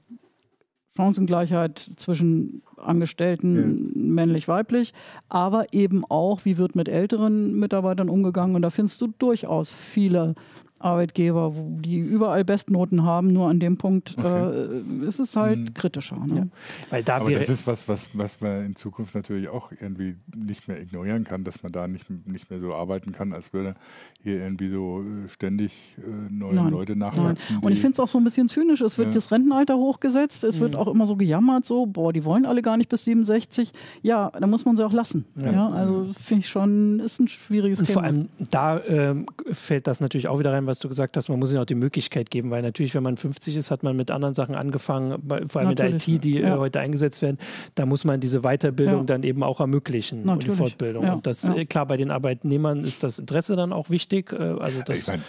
Chancengleichheit 0.96 1.92
zwischen 1.98 2.62
Angestellten, 2.78 3.92
ja. 3.94 4.02
männlich-weiblich, 4.02 4.94
aber 5.30 5.74
eben 5.74 6.06
auch, 6.06 6.46
wie 6.46 6.58
wird 6.58 6.76
mit 6.76 6.88
älteren 6.88 7.56
Mitarbeitern 7.56 8.10
umgegangen. 8.10 8.56
Und 8.56 8.62
da 8.62 8.70
findest 8.70 9.02
du 9.02 9.08
durchaus 9.08 9.70
viele 9.70 10.36
Arbeitgeber, 10.80 11.56
wo 11.56 11.78
die 11.80 11.98
überall 11.98 12.44
Bestnoten 12.44 13.04
haben, 13.04 13.32
nur 13.32 13.50
an 13.50 13.60
dem 13.60 13.78
Punkt 13.78 14.16
okay. 14.18 14.82
äh, 15.02 15.08
ist 15.08 15.20
es 15.20 15.36
halt 15.36 15.60
mhm. 15.60 15.74
kritischer. 15.74 16.18
Ne? 16.26 16.36
Ja. 16.36 16.48
Weil 16.90 17.04
da 17.04 17.16
Aber 17.18 17.32
das 17.32 17.50
ist 17.50 17.66
was, 17.66 17.88
was, 17.88 18.10
was 18.14 18.42
man 18.42 18.66
in 18.66 18.76
Zukunft 18.76 19.16
natürlich 19.16 19.48
auch 19.48 19.72
irgendwie 19.72 20.16
nicht 20.36 20.68
mehr 20.68 20.82
ignorieren 20.82 21.24
kann, 21.24 21.44
dass 21.46 21.64
man 21.64 21.72
da 21.72 21.88
nicht, 21.88 22.08
nicht 22.28 22.52
mehr 22.52 22.60
so 22.60 22.74
arbeiten 22.74 23.14
kann, 23.14 23.32
als 23.32 23.54
würde 23.54 23.76
hier 24.22 24.42
irgendwie 24.42 24.70
so 24.70 25.02
äh, 25.02 25.30
ständig 25.30 25.98
äh, 25.98 26.34
neue 26.34 26.56
Nein. 26.56 26.72
Leute 26.72 26.96
nachwachsen. 26.96 27.60
Und 27.62 27.72
ich 27.72 27.80
finde 27.80 27.94
es 27.94 28.00
auch 28.00 28.10
so 28.10 28.18
ein 28.18 28.24
bisschen 28.24 28.50
zynisch. 28.50 28.82
Es 28.82 28.98
wird 28.98 29.10
ja. 29.10 29.14
das 29.14 29.32
Rentenalter 29.32 29.78
hochgesetzt, 29.78 30.44
es 30.44 30.58
mhm. 30.58 30.62
wird 30.62 30.76
auch 30.76 30.88
immer 30.88 31.06
so 31.06 31.16
gejammert, 31.16 31.66
so, 31.66 31.86
boah, 31.86 32.12
die 32.12 32.26
wollen 32.26 32.46
alle 32.46 32.62
gar 32.62 32.76
nicht 32.76 32.90
bis 32.90 33.06
67. 33.06 33.72
Ja, 34.02 34.30
da 34.30 34.46
muss 34.46 34.66
man 34.66 34.76
sie 34.76 34.86
auch 34.86 34.94
lassen. 34.94 35.26
Ja, 35.38 35.52
ja 35.52 35.70
also 35.70 36.10
finde 36.20 36.42
ich 36.42 36.50
schon, 36.50 37.00
ist 37.00 37.20
ein 37.20 37.28
schwieriges 37.30 37.80
Und 37.80 37.86
Thema. 37.86 37.94
Vor 37.94 38.04
allem 38.04 38.30
da 38.52 38.78
äh, 38.80 39.16
fällt 39.52 39.88
das 39.88 40.02
natürlich 40.02 40.28
auch 40.28 40.40
wieder 40.40 40.52
rein 40.52 40.65
allem, 40.66 40.68
was 40.68 40.80
du 40.80 40.90
gesagt 40.90 41.16
hast, 41.18 41.30
man 41.30 41.40
muss 41.40 41.52
ihnen 41.52 41.62
auch 41.62 41.66
die 41.66 41.76
Möglichkeit 41.76 42.30
geben, 42.30 42.50
weil 42.50 42.62
natürlich, 42.62 42.96
wenn 42.96 43.04
man 43.04 43.18
50 43.18 43.56
ist, 43.56 43.72
hat 43.72 43.84
man 43.84 43.96
mit 43.96 44.12
anderen 44.12 44.34
Sachen 44.34 44.56
angefangen, 44.56 45.22
vor 45.48 45.62
allem 45.62 45.70
natürlich. 45.70 46.08
mit 46.08 46.08
der 46.08 46.16
IT, 46.16 46.24
die 46.24 46.38
äh, 46.38 46.42
ja. 46.42 46.58
heute 46.58 46.80
eingesetzt 46.80 47.22
werden, 47.22 47.38
da 47.76 47.86
muss 47.86 48.04
man 48.04 48.20
diese 48.20 48.42
Weiterbildung 48.42 49.02
ja. 49.02 49.04
dann 49.04 49.24
eben 49.24 49.44
auch 49.44 49.60
ermöglichen 49.60 50.24
natürlich. 50.24 50.34
und 50.34 50.44
die 50.44 50.58
Fortbildung. 50.58 51.04
Ja. 51.04 51.14
Und 51.14 51.28
das, 51.28 51.48
äh, 51.48 51.66
klar, 51.66 51.86
bei 51.86 51.98
den 51.98 52.12
Arbeitnehmern 52.12 52.84
ist 52.84 53.04
das 53.04 53.20
Interesse 53.20 53.56
dann 53.56 53.74
auch 53.74 53.90
wichtig. 53.90 54.32
Äh, 54.34 54.38
also 54.38 54.82
das 54.82 55.00
ich 55.00 55.08
mein, 55.08 55.22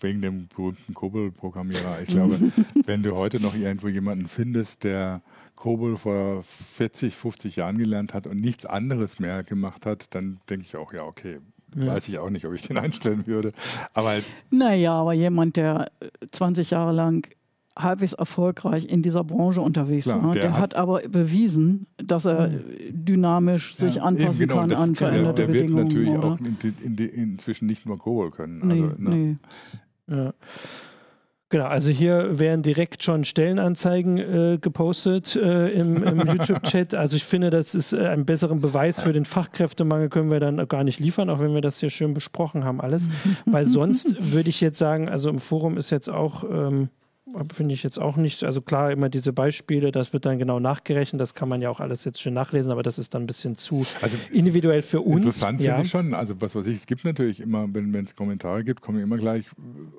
wegen 0.00 0.22
dem 0.22 0.48
berühmten 0.48 0.94
Kobel-Programmierer, 0.94 2.00
ich 2.02 2.08
glaube, 2.08 2.38
wenn 2.86 3.02
du 3.02 3.14
heute 3.14 3.40
noch 3.40 3.54
irgendwo 3.54 3.88
jemanden 3.88 4.28
findest, 4.28 4.84
der 4.84 5.22
Kobol 5.56 5.96
vor 5.96 6.42
40, 6.76 7.14
50 7.14 7.56
Jahren 7.56 7.78
gelernt 7.78 8.14
hat 8.14 8.26
und 8.26 8.40
nichts 8.40 8.66
anderes 8.66 9.20
mehr 9.20 9.44
gemacht 9.44 9.86
hat, 9.86 10.12
dann 10.14 10.40
denke 10.50 10.66
ich 10.66 10.76
auch, 10.76 10.92
ja, 10.92 11.04
okay, 11.04 11.38
ja. 11.76 11.86
weiß 11.86 12.08
ich 12.08 12.18
auch 12.18 12.30
nicht, 12.30 12.46
ob 12.46 12.54
ich 12.54 12.62
den 12.62 12.78
einstellen 12.78 13.26
würde. 13.26 13.52
Aber 13.94 14.08
halt 14.08 14.24
naja, 14.50 14.94
aber 14.94 15.12
jemand, 15.12 15.56
der 15.56 15.90
20 16.30 16.70
Jahre 16.70 16.92
lang 16.92 17.26
halbwegs 17.76 18.12
erfolgreich 18.12 18.84
in 18.84 19.02
dieser 19.02 19.24
Branche 19.24 19.60
unterwegs 19.60 20.04
Klar, 20.04 20.22
war. 20.22 20.32
Der, 20.32 20.42
der 20.42 20.52
hat, 20.54 20.60
hat, 20.60 20.74
aber 20.74 21.00
bewiesen, 21.08 21.86
dass 21.96 22.26
er 22.26 22.50
dynamisch 22.90 23.76
sich 23.76 23.96
ja, 23.96 24.02
anpassen 24.02 24.40
genau, 24.40 24.56
kann 24.60 24.72
an 24.72 24.94
veränderte 24.94 25.46
der, 25.46 25.46
der 25.46 25.52
Bedingungen. 25.52 25.88
Der 25.88 25.98
wird 25.98 26.06
natürlich 26.06 26.18
oder? 26.18 26.32
auch 26.32 26.84
in, 26.84 26.96
in, 26.98 27.08
inzwischen 27.08 27.66
nicht 27.66 27.86
nur 27.86 27.98
Kohl 27.98 28.30
können. 28.30 28.60
Nee, 28.62 28.82
also, 28.82 28.94
ne. 28.98 29.10
nee. 29.10 29.36
Ja. 30.14 30.34
Genau, 31.52 31.66
also 31.66 31.90
hier 31.90 32.38
werden 32.38 32.62
direkt 32.62 33.02
schon 33.04 33.24
Stellenanzeigen 33.24 34.16
äh, 34.16 34.58
gepostet 34.58 35.36
äh, 35.36 35.68
im, 35.68 36.02
im 36.02 36.20
YouTube-Chat. 36.26 36.94
Also 36.94 37.16
ich 37.16 37.24
finde, 37.24 37.50
das 37.50 37.74
ist 37.74 37.92
äh, 37.92 38.06
einen 38.06 38.24
besseren 38.24 38.62
Beweis 38.62 39.00
für 39.00 39.12
den 39.12 39.26
Fachkräftemangel 39.26 40.08
können 40.08 40.30
wir 40.30 40.40
dann 40.40 40.66
gar 40.66 40.82
nicht 40.82 40.98
liefern, 40.98 41.28
auch 41.28 41.40
wenn 41.40 41.52
wir 41.52 41.60
das 41.60 41.78
hier 41.78 41.90
schön 41.90 42.14
besprochen 42.14 42.64
haben 42.64 42.80
alles. 42.80 43.10
Weil 43.44 43.66
sonst 43.66 44.16
würde 44.32 44.48
ich 44.48 44.62
jetzt 44.62 44.78
sagen, 44.78 45.10
also 45.10 45.28
im 45.28 45.40
Forum 45.40 45.76
ist 45.76 45.90
jetzt 45.90 46.08
auch 46.08 46.42
ähm, 46.44 46.88
finde 47.54 47.74
ich 47.74 47.82
jetzt 47.82 47.98
auch 47.98 48.16
nicht. 48.16 48.42
Also 48.42 48.60
klar, 48.60 48.90
immer 48.90 49.08
diese 49.08 49.32
Beispiele, 49.32 49.92
das 49.92 50.12
wird 50.12 50.26
dann 50.26 50.38
genau 50.38 50.58
nachgerechnet, 50.58 51.20
das 51.20 51.34
kann 51.34 51.48
man 51.48 51.62
ja 51.62 51.70
auch 51.70 51.78
alles 51.78 52.04
jetzt 52.04 52.20
schön 52.20 52.34
nachlesen, 52.34 52.72
aber 52.72 52.82
das 52.82 52.98
ist 52.98 53.14
dann 53.14 53.22
ein 53.22 53.26
bisschen 53.26 53.54
zu 53.54 53.86
also 54.00 54.16
individuell 54.30 54.82
für 54.82 55.00
uns. 55.00 55.18
Interessant 55.18 55.60
ja. 55.60 55.74
finde 55.74 55.86
ich 55.86 55.90
schon. 55.90 56.14
Also 56.14 56.40
was 56.40 56.54
weiß 56.56 56.66
ich, 56.66 56.78
es 56.78 56.86
gibt 56.86 57.04
natürlich 57.04 57.40
immer, 57.40 57.66
wenn 57.72 57.94
es 57.94 58.16
Kommentare 58.16 58.64
gibt, 58.64 58.80
kommen 58.80 59.00
immer 59.00 59.18
gleich, 59.18 59.46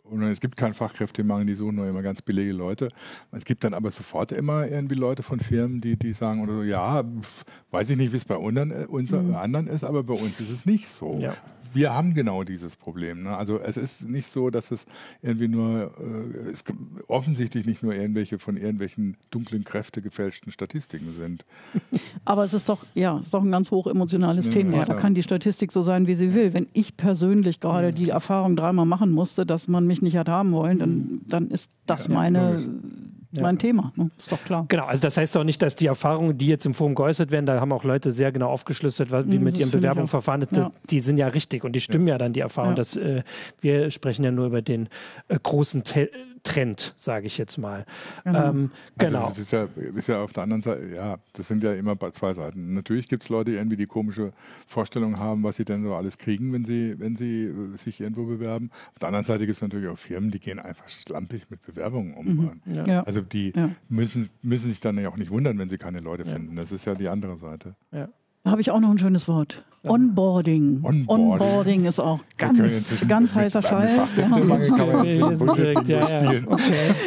und 0.04 0.22
es 0.24 0.42
gibt 0.42 0.58
keinen 0.58 0.74
Fachkräftemangel, 0.74 1.46
die 1.46 1.56
suchen 1.56 1.76
nur 1.76 1.88
immer 1.88 2.02
ganz 2.02 2.22
billige 2.22 2.52
Leute. 2.52 2.90
Es 3.32 3.46
gibt 3.46 3.64
dann 3.64 3.74
aber 3.74 3.92
sofort 3.92 4.32
immer 4.34 4.68
irgendwie 4.68 4.96
Leute 4.96 5.24
von 5.24 5.40
Firmen, 5.40 5.80
die, 5.80 5.98
die 5.98 6.14
sagen 6.14 6.44
oder 6.44 6.54
so, 6.54 6.64
ja, 6.64 7.04
weiß 7.72 7.90
ich 7.90 7.98
nicht, 7.98 8.12
wie 8.12 8.18
es 8.18 8.26
bei 8.26 8.36
unseren, 8.36 8.72
äh, 8.72 8.86
unseren 8.88 9.30
mhm. 9.30 9.36
anderen 9.36 9.68
ist, 9.68 9.84
aber 9.86 10.04
bei 10.04 10.14
uns 10.14 10.40
ist 10.42 10.50
es 10.50 10.66
nicht 10.66 10.90
so. 10.90 11.20
Ja 11.20 11.36
wir 11.74 11.94
haben 11.94 12.14
genau 12.14 12.44
dieses 12.44 12.76
Problem. 12.76 13.24
Ne? 13.24 13.36
Also 13.36 13.60
es 13.60 13.78
ist 13.78 14.08
nicht 14.08 14.32
so, 14.32 14.50
dass 14.50 14.72
es 14.72 14.86
irgendwie 15.22 15.48
nur, 15.48 15.92
äh, 16.00 16.50
es 16.50 16.64
offensichtlich 17.08 17.66
nicht 17.66 17.84
nur 17.84 17.94
irgendwelche 17.94 18.40
von 18.40 18.58
irgendwelchen 18.58 19.18
dunklen 19.32 19.64
Kräfte 19.64 20.02
gefälschten 20.02 20.52
Statistiken 20.52 21.12
sind. 21.12 21.46
Aber 22.26 22.44
es 22.44 22.54
ist 22.54 22.70
doch, 22.70 22.86
ja, 22.94 23.18
es 23.18 23.28
ist 23.28 23.34
doch 23.34 23.44
ein 23.44 23.52
ganz 23.52 23.72
hoch 23.72 23.88
emotionales 23.88 24.48
ja, 24.48 24.54
Thema. 24.54 24.78
Ja, 24.78 24.86
da 24.86 24.94
kann 24.94 25.14
die 25.14 25.24
Statistik 25.24 25.72
so 25.72 25.82
sein, 25.82 26.08
wie 26.08 26.16
sie 26.16 26.34
will. 26.34 26.54
Wenn 26.54 26.68
ich 26.74 26.98
persönlich 26.98 27.60
gerade 27.60 27.94
die 27.94 28.10
Erfahrung 28.10 28.56
dreimal 28.56 28.86
machen 28.86 29.12
musste, 29.12 29.46
dass 29.46 29.68
man 29.68 29.88
mich 29.88 30.02
nicht 30.02 30.18
hat 30.18 30.30
haben 30.30 30.52
wollen, 30.52 30.80
dann, 30.80 31.22
dann 31.28 31.50
ist 31.50 31.70
das 31.86 32.08
ja, 32.08 32.14
meine 32.14 32.64
ja. 33.34 33.42
mein 33.42 33.58
Thema. 33.58 33.92
Ne? 33.96 34.10
Ist 34.18 34.32
doch 34.32 34.44
klar. 34.44 34.66
Genau, 34.68 34.86
also 34.86 35.02
das 35.02 35.18
heißt 35.18 35.36
auch 35.38 35.44
nicht, 35.44 35.62
dass 35.62 35.76
die 35.76 35.88
Erfahrungen, 35.88 36.38
die 36.38 36.48
jetzt 36.48 36.66
im 36.66 36.74
Forum 36.74 36.96
geäußert 36.96 37.32
werden, 37.32 37.46
da 37.46 37.60
haben 37.60 37.72
auch 37.72 37.84
Leute 37.84 38.12
sehr 38.12 38.32
genau 38.32 38.50
aufgeschlüsselt, 38.50 39.12
wie 39.12 39.38
mhm, 39.38 39.44
mit 39.44 39.58
ihren 39.58 39.72
Bewerbungen 39.72 40.08
verfahren 40.08 40.46
ja. 40.52 40.72
die 40.90 41.00
sind 41.00 41.18
ja 41.18 41.28
richtig 41.28 41.64
und 41.64 41.74
die 41.74 41.82
stimmen 41.82 42.08
ja, 42.08 42.16
ja 42.16 42.18
dann 42.18 42.34
die 42.34 42.40
Erfahrungen. 42.40 42.76
Ja. 42.76 43.02
äh, 43.02 43.24
wir 43.62 43.92
sprechen 43.92 44.24
ja 44.24 44.32
nur 44.32 44.48
über 44.48 44.62
den 44.62 44.90
äh, 45.28 45.38
großen 45.42 45.84
Te 45.84 46.10
Trend, 46.44 46.94
sage 46.98 47.28
ich 47.28 47.38
jetzt 47.38 47.58
mal. 47.58 47.86
Genau. 48.24 48.50
Ähm, 48.50 48.72
genau. 48.98 49.26
Also 49.26 49.30
das 49.30 49.40
ist 49.40 49.52
ja, 49.52 49.68
ist 49.96 50.08
ja 50.08 50.22
auf 50.22 50.34
der 50.34 50.44
anderen 50.44 50.62
Seite, 50.62 50.94
ja, 50.94 51.18
das 51.34 51.48
sind 51.48 51.64
ja 51.64 51.74
immer 51.74 51.98
zwei 52.12 52.34
Seiten. 52.34 52.74
Natürlich 52.74 53.08
gibt 53.08 53.24
es 53.24 53.30
Leute, 53.30 53.52
die 53.52 53.58
irgendwie 53.58 53.78
die 53.78 53.86
komische 53.86 54.34
Vorstellung 54.68 55.20
haben, 55.20 55.44
was 55.44 55.56
sie 55.56 55.66
denn 55.66 55.84
so 55.84 55.96
alles 55.96 56.18
kriegen, 56.18 56.52
wenn 56.54 56.66
sie, 56.66 57.00
wenn 57.00 57.16
sie 57.16 57.46
äh, 57.46 57.78
sich 57.78 58.02
irgendwo 58.02 58.26
bewerben. 58.26 58.72
Auf 58.92 59.00
der 59.00 59.08
anderen 59.08 59.26
Seite 59.26 59.46
gibt 59.46 59.56
es 59.56 59.62
natürlich 59.62 59.88
auch 59.88 59.98
Firmen, 59.98 60.32
die 60.32 60.40
gehen 60.40 60.60
einfach 60.60 60.88
schlampig 60.90 61.50
mit 61.50 61.62
Bewerbungen 61.66 62.14
um. 62.14 62.26
Mhm. 62.66 62.86
Ja. 62.86 63.04
Also 63.04 63.22
die 63.22 63.54
ja. 63.56 63.70
müssen, 63.90 64.30
müssen 64.42 64.70
sich 64.70 64.80
dann 64.80 64.98
ja 64.98 65.10
auch 65.10 65.18
nicht 65.18 65.32
wundern, 65.32 65.58
wenn 65.58 65.70
sie 65.70 65.78
keine 65.78 66.02
Leute 66.02 66.26
finden. 66.26 66.56
Das 66.56 66.72
ist 66.72 66.86
ja 66.86 66.94
die 66.94 67.08
andere 67.08 67.38
Seite. 67.38 67.76
Ja. 67.92 68.10
Da 68.44 68.52
habe 68.52 68.62
ich 68.62 68.72
auch 68.72 68.80
noch 68.80 68.92
ein 68.92 69.00
schönes 69.00 69.28
Wort. 69.28 69.64
Onboarding. 69.86 70.80
Onboarding. 70.82 71.08
Onboarding 71.10 71.86
ist 71.86 72.00
auch 72.00 72.22
ganz, 72.38 73.06
ganz 73.06 73.36
heißer 73.36 73.62
Schall. 73.62 73.90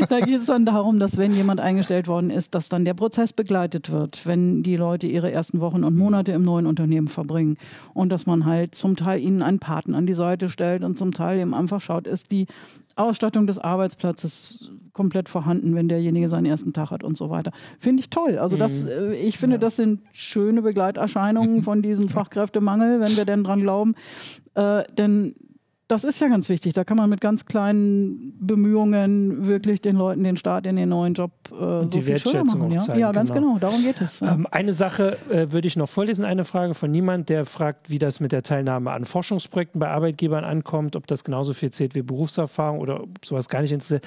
Da 0.09 0.21
geht 0.21 0.41
es 0.41 0.47
dann 0.47 0.67
darum, 0.67 0.99
dass 0.99 1.17
wenn 1.17 1.35
jemand 1.35 1.61
eingestellt 1.61 2.07
worden 2.07 2.29
ist, 2.29 2.55
dass 2.55 2.69
dann 2.69 2.85
der 2.85 2.93
Prozess 2.93 3.33
begleitet 3.33 3.91
wird, 3.91 4.27
wenn 4.27 4.63
die 4.63 4.77
Leute 4.77 5.07
ihre 5.07 5.33
ersten 5.33 5.61
Wochen 5.61 5.85
und 5.85 5.97
Monate 5.97 6.33
im 6.33 6.43
neuen 6.43 6.67
Unternehmen 6.67 7.09
verbringen 7.09 7.57
und 7.95 8.11
dass 8.11 8.27
man 8.27 8.45
halt 8.45 8.75
zum 8.75 8.95
Teil 8.95 9.21
ihnen 9.21 9.41
einen 9.41 9.59
Paten 9.59 9.95
an 9.95 10.07
die 10.07 10.13
Seite 10.13 10.51
stellt 10.51 10.85
und 10.85 10.99
zum 10.99 11.13
Teil 11.13 11.39
eben 11.39 11.55
einfach 11.55 11.81
schaut, 11.81 12.07
ist 12.07 12.31
die 12.31 12.47
Ausstattung 12.97 13.47
des 13.47 13.59
Arbeitsplatzes 13.59 14.71
komplett 14.93 15.29
vorhanden, 15.29 15.75
wenn 15.75 15.89
derjenige 15.89 16.29
seinen 16.29 16.47
ersten 16.47 16.73
Tag 16.73 16.91
hat 16.91 17.05
und 17.05 17.17
so 17.17 17.29
weiter. 17.29 17.53
Finde 17.79 18.01
ich 18.01 18.11
toll. 18.11 18.39
Also 18.39 18.57
das, 18.57 18.83
mhm. 18.83 18.89
äh, 18.89 19.15
ich 19.15 19.39
finde, 19.39 19.57
ja. 19.57 19.61
das 19.61 19.77
sind 19.77 20.01
schöne 20.13 20.63
Begleiterscheinungen 20.63 21.63
von 21.63 21.83
diesem 21.83 22.09
Fachkräftemangel, 22.09 23.01
wenn 23.01 23.17
wir 23.17 23.27
denn 23.27 23.45
dran 23.45 23.61
glauben. 23.61 23.95
Äh, 24.55 24.85
denn 24.97 25.35
das 25.89 26.03
ist 26.03 26.21
ja 26.21 26.29
ganz 26.29 26.49
wichtig. 26.49 26.73
Da 26.73 26.85
kann 26.85 26.97
man 26.97 27.09
mit 27.09 27.21
ganz 27.21 27.47
kleinen 27.47 28.37
Bemühungen 28.41 29.47
wirklich 29.47 29.81
den 29.81 29.97
Leuten 29.97 30.25
den 30.25 30.37
Start 30.37 30.67
in 30.67 30.77
den 30.77 30.89
neuen 30.89 31.15
Job 31.15 31.31
äh, 31.53 31.55
so 31.55 31.85
die 31.85 32.03
viel 32.03 32.19
schöner 32.19 32.45
machen. 32.45 32.73
Ja? 32.73 32.79
Zeigen, 32.79 32.99
ja, 32.99 33.13
ganz 33.13 33.33
genau. 33.33 33.55
genau. 33.55 33.59
Darum 33.61 33.83
geht 33.83 34.01
es. 34.01 34.21
Ja. 34.21 34.35
Ähm, 34.35 34.49
eine 34.51 34.73
Sache 34.73 35.17
äh, 35.31 35.53
würde 35.53 35.69
ich 35.69 35.77
noch 35.77 35.89
vorlesen. 35.89 36.25
Eine 36.25 36.45
Frage 36.45 36.75
von 36.75 36.91
niemand, 36.91 37.29
der 37.29 37.47
fragt, 37.47 37.89
wie 37.89 37.99
das 37.99 38.19
mit 38.19 38.33
der 38.33 38.43
Teilnahme 38.43 38.91
an 38.91 39.05
Forschungsprojekten 39.05 39.79
bei 39.79 39.89
Arbeitgebern 39.89 40.45
ankommt, 40.45 40.97
ob 40.97 41.07
das 41.07 41.23
genauso 41.23 41.53
viel 41.53 41.71
zählt 41.71 41.95
wie 41.95 42.03
Berufserfahrung 42.03 42.81
oder 42.81 43.05
sowas 43.25 43.49
gar 43.49 43.63
nicht 43.63 43.73
interessiert. 43.73 44.05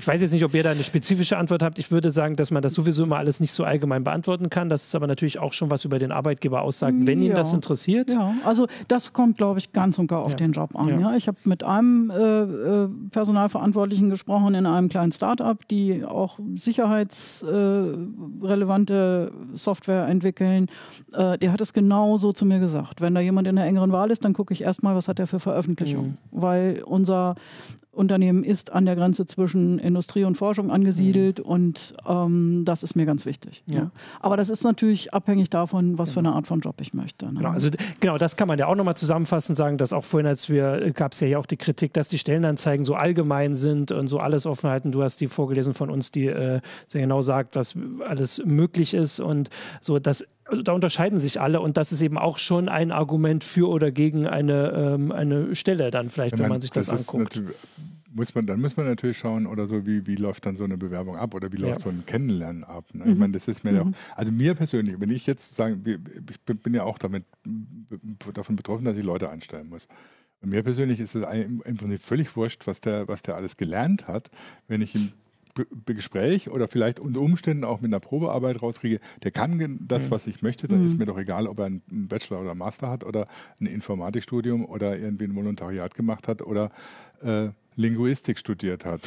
Ich 0.00 0.08
weiß 0.08 0.22
jetzt 0.22 0.32
nicht, 0.32 0.46
ob 0.46 0.54
ihr 0.54 0.62
da 0.62 0.70
eine 0.70 0.82
spezifische 0.82 1.36
Antwort 1.36 1.62
habt. 1.62 1.78
Ich 1.78 1.90
würde 1.90 2.10
sagen, 2.10 2.34
dass 2.34 2.50
man 2.50 2.62
das 2.62 2.72
sowieso 2.72 3.02
immer 3.02 3.18
alles 3.18 3.38
nicht 3.38 3.52
so 3.52 3.64
allgemein 3.64 4.02
beantworten 4.02 4.48
kann. 4.48 4.70
Das 4.70 4.84
ist 4.84 4.94
aber 4.94 5.06
natürlich 5.06 5.38
auch 5.38 5.52
schon 5.52 5.70
was 5.70 5.84
über 5.84 5.98
den 5.98 6.10
Arbeitgeber 6.10 6.62
aussagt, 6.62 6.96
wenn 7.00 7.20
ja. 7.20 7.28
ihn 7.28 7.34
das 7.34 7.52
interessiert. 7.52 8.10
Ja, 8.10 8.32
also 8.46 8.66
das 8.88 9.12
kommt, 9.12 9.36
glaube 9.36 9.58
ich, 9.58 9.74
ganz 9.74 9.98
und 9.98 10.06
gar 10.06 10.20
auf 10.20 10.30
ja. 10.30 10.38
den 10.38 10.52
Job 10.52 10.74
an. 10.74 10.88
Ja. 10.88 11.00
ja. 11.00 11.14
Ich 11.16 11.28
habe 11.28 11.36
mit 11.44 11.64
einem 11.64 12.08
äh, 12.08 12.14
äh, 12.14 12.88
Personalverantwortlichen 13.10 14.08
gesprochen 14.08 14.54
in 14.54 14.64
einem 14.64 14.88
kleinen 14.88 15.12
Start-up, 15.12 15.68
die 15.68 16.02
auch 16.02 16.38
sicherheitsrelevante 16.56 19.32
äh, 19.34 19.56
Software 19.58 20.06
entwickeln. 20.06 20.68
Äh, 21.12 21.36
der 21.36 21.52
hat 21.52 21.60
es 21.60 21.74
genauso 21.74 22.32
zu 22.32 22.46
mir 22.46 22.58
gesagt. 22.58 23.02
Wenn 23.02 23.14
da 23.14 23.20
jemand 23.20 23.48
in 23.48 23.56
der 23.56 23.66
engeren 23.66 23.92
Wahl 23.92 24.10
ist, 24.10 24.24
dann 24.24 24.32
gucke 24.32 24.54
ich 24.54 24.62
erstmal, 24.62 24.94
was 24.94 25.08
hat 25.08 25.18
er 25.18 25.26
für 25.26 25.40
Veröffentlichungen. 25.40 26.16
Mhm. 26.30 26.40
Weil 26.40 26.82
unser 26.86 27.34
Unternehmen 28.00 28.42
ist 28.42 28.72
an 28.72 28.86
der 28.86 28.96
Grenze 28.96 29.26
zwischen 29.26 29.78
Industrie 29.78 30.24
und 30.24 30.36
Forschung 30.36 30.70
angesiedelt 30.70 31.38
mhm. 31.38 31.44
und 31.44 31.94
ähm, 32.08 32.62
das 32.64 32.82
ist 32.82 32.96
mir 32.96 33.04
ganz 33.04 33.26
wichtig. 33.26 33.62
Ja. 33.66 33.74
ja. 33.74 33.90
Aber 34.20 34.38
das 34.38 34.48
ist 34.48 34.64
natürlich 34.64 35.12
abhängig 35.12 35.50
davon, 35.50 35.98
was 35.98 36.12
für 36.12 36.20
eine 36.20 36.32
Art 36.32 36.46
von 36.46 36.60
Job 36.60 36.76
ich 36.80 36.94
möchte. 36.94 37.26
Ne? 37.26 37.34
Genau, 37.34 37.50
also, 37.50 37.68
genau, 38.00 38.16
das 38.16 38.36
kann 38.36 38.48
man 38.48 38.58
ja 38.58 38.66
auch 38.66 38.74
nochmal 38.74 38.96
zusammenfassend 38.96 39.56
sagen, 39.56 39.76
dass 39.76 39.92
auch 39.92 40.04
vorhin, 40.04 40.26
als 40.26 40.48
wir, 40.48 40.82
äh, 40.82 40.92
gab 40.92 41.12
es 41.12 41.20
ja 41.20 41.26
hier 41.26 41.38
auch 41.38 41.46
die 41.46 41.58
Kritik, 41.58 41.92
dass 41.92 42.08
die 42.08 42.18
Stellenanzeigen 42.18 42.86
so 42.86 42.94
allgemein 42.94 43.54
sind 43.54 43.92
und 43.92 44.08
so 44.08 44.18
alles 44.18 44.46
offen 44.46 44.70
halten. 44.70 44.92
Du 44.92 45.02
hast 45.02 45.20
die 45.20 45.28
vorgelesen 45.28 45.74
von 45.74 45.90
uns, 45.90 46.10
die 46.10 46.26
äh, 46.26 46.60
sehr 46.86 47.02
genau 47.02 47.20
sagt, 47.20 47.54
was 47.54 47.74
alles 48.08 48.42
möglich 48.46 48.94
ist 48.94 49.20
und 49.20 49.50
so, 49.82 49.98
das 49.98 50.26
da 50.62 50.72
unterscheiden 50.72 51.20
sich 51.20 51.40
alle 51.40 51.60
und 51.60 51.76
das 51.76 51.92
ist 51.92 52.02
eben 52.02 52.18
auch 52.18 52.38
schon 52.38 52.68
ein 52.68 52.92
Argument 52.92 53.44
für 53.44 53.68
oder 53.68 53.90
gegen 53.90 54.26
eine, 54.26 54.72
ähm, 54.72 55.12
eine 55.12 55.54
Stelle 55.54 55.90
dann 55.90 56.10
vielleicht, 56.10 56.38
wenn 56.38 56.48
man 56.48 56.60
sich 56.60 56.70
das, 56.70 56.86
das 56.86 57.00
anguckt. 57.00 57.40
Muss 58.12 58.34
man, 58.34 58.44
dann 58.44 58.60
muss 58.60 58.76
man 58.76 58.86
natürlich 58.86 59.18
schauen, 59.18 59.46
oder 59.46 59.68
so, 59.68 59.86
wie, 59.86 60.04
wie 60.08 60.16
läuft 60.16 60.44
dann 60.44 60.56
so 60.56 60.64
eine 60.64 60.76
Bewerbung 60.76 61.16
ab 61.16 61.32
oder 61.32 61.52
wie 61.52 61.58
läuft 61.58 61.80
ja. 61.80 61.84
so 61.84 61.88
ein 61.90 62.04
Kennenlernen 62.06 62.64
ab. 62.64 62.84
Ne? 62.92 63.04
Mhm. 63.04 63.12
Ich 63.12 63.18
meine, 63.18 63.32
das 63.34 63.46
ist 63.46 63.62
mir 63.62 63.72
mhm. 63.72 63.80
auch, 63.80 64.16
also 64.16 64.32
mir 64.32 64.54
persönlich, 64.54 64.96
wenn 64.98 65.10
ich 65.10 65.28
jetzt 65.28 65.54
sagen, 65.54 65.84
ich 66.28 66.40
bin 66.40 66.74
ja 66.74 66.82
auch 66.82 66.98
damit, 66.98 67.24
davon 68.34 68.56
betroffen, 68.56 68.84
dass 68.84 68.98
ich 68.98 69.04
Leute 69.04 69.30
einstellen 69.30 69.68
muss. 69.68 69.86
Und 70.40 70.50
mir 70.50 70.62
persönlich 70.64 70.98
ist 70.98 71.14
es 71.14 71.24
im 71.24 71.76
Prinzip 71.76 72.02
völlig 72.02 72.34
wurscht, 72.34 72.66
was 72.66 72.80
der, 72.80 73.06
was 73.06 73.22
der 73.22 73.36
alles 73.36 73.56
gelernt 73.56 74.08
hat, 74.08 74.30
wenn 74.66 74.80
ich 74.80 74.94
ihm 74.94 75.12
Gespräch 75.86 76.50
oder 76.50 76.68
vielleicht 76.68 77.00
unter 77.00 77.20
Umständen 77.20 77.64
auch 77.64 77.80
mit 77.80 77.90
einer 77.90 78.00
Probearbeit 78.00 78.62
rauskriege, 78.62 79.00
der 79.22 79.30
kann 79.30 79.78
das, 79.86 80.06
mhm. 80.06 80.10
was 80.10 80.26
ich 80.26 80.42
möchte, 80.42 80.68
dann 80.68 80.80
mhm. 80.80 80.86
ist 80.86 80.98
mir 80.98 81.06
doch 81.06 81.18
egal, 81.18 81.46
ob 81.46 81.58
er 81.58 81.66
einen 81.66 81.82
Bachelor 81.88 82.40
oder 82.40 82.54
Master 82.54 82.88
hat 82.88 83.04
oder 83.04 83.26
ein 83.60 83.66
Informatikstudium 83.66 84.64
oder 84.64 84.98
irgendwie 84.98 85.24
ein 85.24 85.34
Volontariat 85.34 85.94
gemacht 85.94 86.28
hat 86.28 86.42
oder 86.42 86.70
äh, 87.22 87.48
Linguistik 87.80 88.38
studiert 88.38 88.84
hat. 88.84 89.00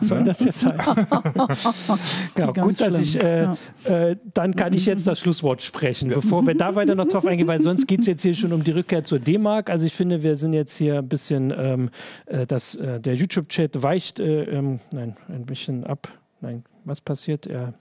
Soll 0.00 0.24
das 0.24 0.40
jetzt 0.40 0.66
heißen? 0.66 1.06
genau, 2.34 2.52
gut, 2.52 2.80
dass 2.80 2.98
ich, 2.98 3.20
äh, 3.22 3.42
ja. 3.42 3.56
äh, 3.84 4.16
dann 4.34 4.54
kann 4.54 4.72
ich 4.72 4.86
jetzt 4.86 5.06
das 5.06 5.20
Schlusswort 5.20 5.62
sprechen, 5.62 6.08
bevor 6.08 6.46
wir 6.46 6.54
da 6.54 6.74
weiter 6.74 6.94
noch 6.94 7.06
drauf 7.06 7.26
eingehen, 7.26 7.46
weil 7.46 7.62
sonst 7.62 7.86
geht 7.86 8.00
es 8.00 8.06
jetzt 8.06 8.22
hier 8.22 8.34
schon 8.34 8.52
um 8.52 8.64
die 8.64 8.72
Rückkehr 8.72 9.04
zur 9.04 9.18
D-Mark. 9.18 9.70
Also 9.70 9.86
ich 9.86 9.94
finde, 9.94 10.22
wir 10.22 10.36
sind 10.36 10.52
jetzt 10.52 10.76
hier 10.76 10.98
ein 10.98 11.08
bisschen, 11.08 11.54
ähm, 11.56 11.90
äh, 12.26 12.46
das, 12.46 12.74
äh, 12.74 13.00
der 13.00 13.14
YouTube-Chat 13.14 13.82
weicht, 13.82 14.20
äh, 14.20 14.44
ähm, 14.44 14.80
nein, 14.90 15.16
ein 15.28 15.46
bisschen 15.46 15.84
ab. 15.84 16.08
Nein, 16.40 16.64
was 16.84 17.00
passiert? 17.00 17.46
Er 17.46 17.74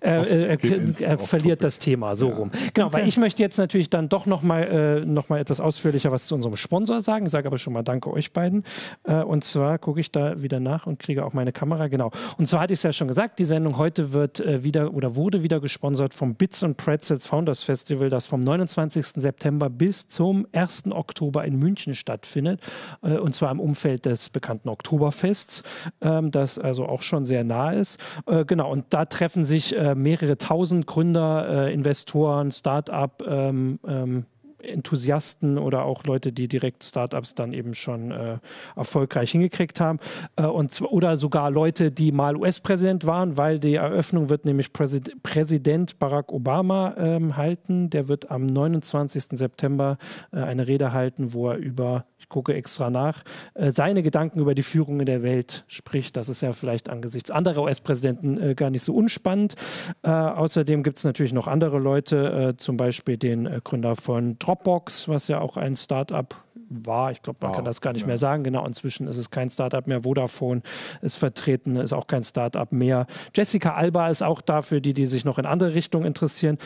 er, 0.00 0.26
er, 0.26 0.58
er 1.00 1.18
verliert 1.18 1.64
das 1.64 1.78
Thema 1.78 2.14
so 2.14 2.28
ja. 2.28 2.34
rum. 2.34 2.50
Genau, 2.74 2.88
okay. 2.88 2.98
weil 2.98 3.08
ich 3.08 3.16
möchte 3.16 3.42
jetzt 3.42 3.58
natürlich 3.58 3.90
dann 3.90 4.08
doch 4.08 4.26
nochmal 4.26 5.02
äh, 5.02 5.04
noch 5.04 5.28
mal 5.28 5.38
etwas 5.38 5.60
ausführlicher 5.60 6.12
was 6.12 6.26
zu 6.26 6.34
unserem 6.34 6.56
Sponsor 6.56 7.00
sagen, 7.00 7.28
sage 7.28 7.46
aber 7.46 7.58
schon 7.58 7.72
mal 7.72 7.82
Danke 7.82 8.12
euch 8.12 8.32
beiden. 8.32 8.64
Äh, 9.04 9.22
und 9.22 9.44
zwar 9.44 9.78
gucke 9.78 10.00
ich 10.00 10.12
da 10.12 10.42
wieder 10.42 10.60
nach 10.60 10.86
und 10.86 10.98
kriege 10.98 11.24
auch 11.24 11.32
meine 11.32 11.52
Kamera, 11.52 11.88
genau. 11.88 12.10
Und 12.38 12.46
zwar 12.46 12.60
hatte 12.60 12.72
ich 12.72 12.78
es 12.78 12.82
ja 12.82 12.92
schon 12.92 13.08
gesagt, 13.08 13.38
die 13.38 13.44
Sendung 13.44 13.76
heute 13.78 14.12
wird 14.12 14.40
äh, 14.40 14.62
wieder 14.62 14.94
oder 14.94 15.16
wurde 15.16 15.42
wieder 15.42 15.60
gesponsert 15.60 16.14
vom 16.14 16.34
Bits 16.34 16.62
and 16.62 16.76
Pretzels 16.76 17.26
Founders 17.26 17.62
Festival, 17.62 18.10
das 18.10 18.26
vom 18.26 18.40
29. 18.40 19.06
September 19.06 19.70
bis 19.70 20.08
zum 20.08 20.46
1. 20.52 20.92
Oktober 20.92 21.44
in 21.44 21.58
München 21.58 21.94
stattfindet. 21.94 22.60
Äh, 23.02 23.18
und 23.18 23.34
zwar 23.34 23.50
im 23.50 23.60
Umfeld 23.60 24.06
des 24.06 24.30
bekannten 24.30 24.68
Oktoberfests, 24.68 25.62
ähm, 26.00 26.30
das 26.30 26.58
also 26.58 26.86
auch 26.86 27.02
schon 27.02 27.26
sehr 27.26 27.44
nah 27.44 27.72
ist. 27.72 27.98
Äh, 28.26 28.44
genau, 28.44 28.70
und 28.70 28.86
da 28.90 29.04
treffen 29.04 29.44
sich 29.50 29.76
äh, 29.76 29.94
mehrere 29.94 30.38
tausend 30.38 30.86
Gründer, 30.86 31.66
äh, 31.66 31.74
Investoren, 31.74 32.50
Start-up, 32.50 33.22
ähm, 33.28 33.78
ähm, 33.86 34.24
Enthusiasten 34.62 35.58
oder 35.58 35.84
auch 35.84 36.04
Leute, 36.04 36.32
die 36.32 36.48
direkt 36.48 36.84
Startups 36.84 37.34
dann 37.34 37.52
eben 37.52 37.74
schon 37.74 38.10
äh, 38.10 38.38
erfolgreich 38.76 39.32
hingekriegt 39.32 39.80
haben. 39.80 39.98
Äh, 40.36 40.44
und, 40.44 40.80
oder 40.82 41.16
sogar 41.16 41.50
Leute, 41.50 41.90
die 41.90 42.12
mal 42.12 42.36
US-Präsident 42.36 43.06
waren, 43.06 43.36
weil 43.36 43.58
die 43.58 43.74
Eröffnung 43.74 44.30
wird 44.30 44.44
nämlich 44.44 44.72
Präsid 44.72 45.22
Präsident 45.22 45.98
Barack 45.98 46.32
Obama 46.32 46.94
ähm, 46.96 47.36
halten. 47.36 47.90
Der 47.90 48.08
wird 48.08 48.30
am 48.30 48.46
29. 48.46 49.38
September 49.38 49.98
äh, 50.32 50.38
eine 50.38 50.66
Rede 50.66 50.92
halten, 50.92 51.32
wo 51.32 51.50
er 51.50 51.56
über 51.56 52.04
gucke 52.30 52.54
extra 52.54 52.88
nach, 52.88 53.22
äh, 53.54 53.70
seine 53.70 54.02
Gedanken 54.02 54.40
über 54.40 54.54
die 54.54 54.62
Führung 54.62 55.00
in 55.00 55.06
der 55.06 55.22
Welt 55.22 55.64
spricht. 55.66 56.16
Das 56.16 56.30
ist 56.30 56.40
ja 56.40 56.54
vielleicht 56.54 56.88
angesichts 56.88 57.30
anderer 57.30 57.64
US-Präsidenten 57.64 58.40
äh, 58.40 58.54
gar 58.54 58.70
nicht 58.70 58.84
so 58.84 58.94
unspannend. 58.94 59.56
Äh, 60.02 60.10
außerdem 60.10 60.82
gibt 60.82 60.96
es 60.96 61.04
natürlich 61.04 61.34
noch 61.34 61.48
andere 61.48 61.78
Leute, 61.78 62.54
zum 62.56 62.76
Beispiel 62.76 63.16
den 63.16 63.60
Gründer 63.64 63.96
von 63.96 64.38
Dropbox, 64.50 65.08
was 65.08 65.28
ja 65.28 65.40
auch 65.40 65.56
ein 65.56 65.76
Start-up 65.76 66.34
war. 66.68 67.10
Ich 67.10 67.22
glaube, 67.22 67.38
man 67.40 67.50
wow. 67.50 67.56
kann 67.56 67.64
das 67.64 67.80
gar 67.80 67.92
nicht 67.92 68.02
ja. 68.02 68.06
mehr 68.08 68.18
sagen. 68.18 68.44
Genau, 68.44 68.66
inzwischen 68.66 69.06
ist 69.06 69.18
es 69.18 69.30
kein 69.30 69.50
Startup 69.50 69.86
mehr. 69.86 70.02
Vodafone 70.02 70.62
ist 71.02 71.16
vertreten, 71.16 71.76
ist 71.76 71.92
auch 71.92 72.06
kein 72.06 72.22
Startup 72.22 72.70
mehr. 72.72 73.06
Jessica 73.34 73.74
Alba 73.74 74.08
ist 74.08 74.22
auch 74.22 74.40
da 74.40 74.62
für 74.62 74.80
die, 74.80 74.94
die 74.94 75.06
sich 75.06 75.24
noch 75.24 75.38
in 75.38 75.46
andere 75.46 75.74
Richtungen 75.74 76.06
interessieren. 76.06 76.58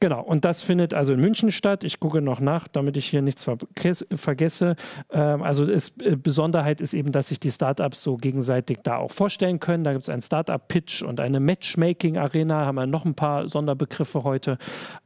Genau, 0.00 0.22
und 0.22 0.44
das 0.44 0.62
findet 0.62 0.94
also 0.94 1.12
in 1.12 1.20
München 1.20 1.50
statt. 1.50 1.84
Ich 1.84 2.00
gucke 2.00 2.20
noch 2.20 2.40
nach, 2.40 2.68
damit 2.68 2.96
ich 2.96 3.06
hier 3.06 3.22
nichts 3.22 3.48
vergesse. 4.14 4.76
Ähm, 5.10 5.42
also 5.42 5.64
ist, 5.64 6.02
äh, 6.02 6.16
Besonderheit 6.16 6.80
ist 6.80 6.94
eben, 6.94 7.12
dass 7.12 7.28
sich 7.28 7.40
die 7.40 7.50
Startups 7.50 8.02
so 8.02 8.16
gegenseitig 8.16 8.78
da 8.82 8.96
auch 8.96 9.10
vorstellen 9.10 9.60
können. 9.60 9.84
Da 9.84 9.92
gibt 9.92 10.02
es 10.02 10.08
einen 10.08 10.22
Startup-Pitch 10.22 11.02
und 11.02 11.20
eine 11.20 11.40
Matchmaking-Arena. 11.40 12.66
Haben 12.66 12.76
wir 12.76 12.86
noch 12.86 13.04
ein 13.04 13.14
paar 13.14 13.48
Sonderbegriffe 13.48 14.24
heute. 14.24 14.58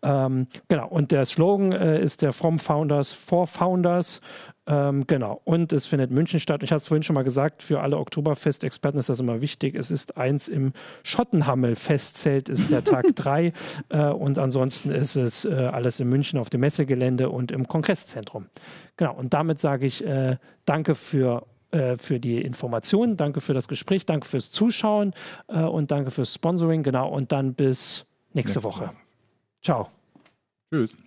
Ähm, 0.03 0.47
genau, 0.69 0.89
und 0.89 1.11
der 1.11 1.25
Slogan 1.25 1.73
äh, 1.73 2.01
ist 2.01 2.23
der 2.23 2.33
From 2.33 2.59
Founders 2.59 3.13
for 3.13 3.47
Founders. 3.47 4.21
Ähm, 4.67 5.07
genau. 5.07 5.41
Und 5.45 5.73
es 5.73 5.87
findet 5.87 6.11
München 6.11 6.41
statt. 6.41 6.63
Ich 6.63 6.71
habe 6.71 6.79
es 6.79 6.87
vorhin 6.87 7.03
schon 7.03 7.15
mal 7.15 7.23
gesagt, 7.23 7.63
für 7.63 7.81
alle 7.81 7.99
Oktoberfest-Experten 7.99 8.99
ist 8.99 9.09
das 9.09 9.21
immer 9.21 9.41
wichtig. 9.41 9.75
Es 9.77 9.91
ist 9.91 10.17
eins 10.17 10.49
im 10.49 10.73
Schottenhammel-Festzelt, 11.03 12.49
ist 12.49 12.71
der 12.71 12.85
Tag 12.85 13.07
drei. 13.15 13.53
Äh, 13.89 14.07
und 14.07 14.39
ansonsten 14.39 14.91
ist 14.91 15.17
es 15.17 15.45
äh, 15.45 15.53
alles 15.53 16.01
in 16.01 16.09
München 16.09 16.39
auf 16.39 16.51
dem 16.51 16.61
Messegelände 16.61 17.31
und 17.31 17.53
im 17.53 17.69
Kongresszentrum. 17.69 18.47
Genau. 18.97 19.15
Und 19.15 19.35
damit 19.35 19.61
sage 19.61 19.87
ich 19.87 20.05
äh, 20.05 20.37
Danke 20.67 20.97
für 20.97 21.47
äh, 21.71 21.97
für 21.97 22.21
die 22.21 22.41
Informationen, 22.43 23.17
danke 23.17 23.41
für 23.41 23.55
das 23.55 23.69
Gespräch, 23.69 24.05
danke 24.05 24.29
fürs 24.29 24.51
Zuschauen 24.51 25.15
äh, 25.49 25.61
und 25.61 25.91
danke 25.91 26.11
fürs 26.11 26.35
Sponsoring. 26.35 26.83
Genau. 26.83 27.09
Und 27.09 27.33
dann 27.33 27.55
bis 27.55 28.05
nächste, 28.33 28.59
nächste 28.59 28.63
Woche. 28.65 28.87
Woche. 28.87 28.95
Ciao. 29.63 29.89
Tschüss. 30.71 31.06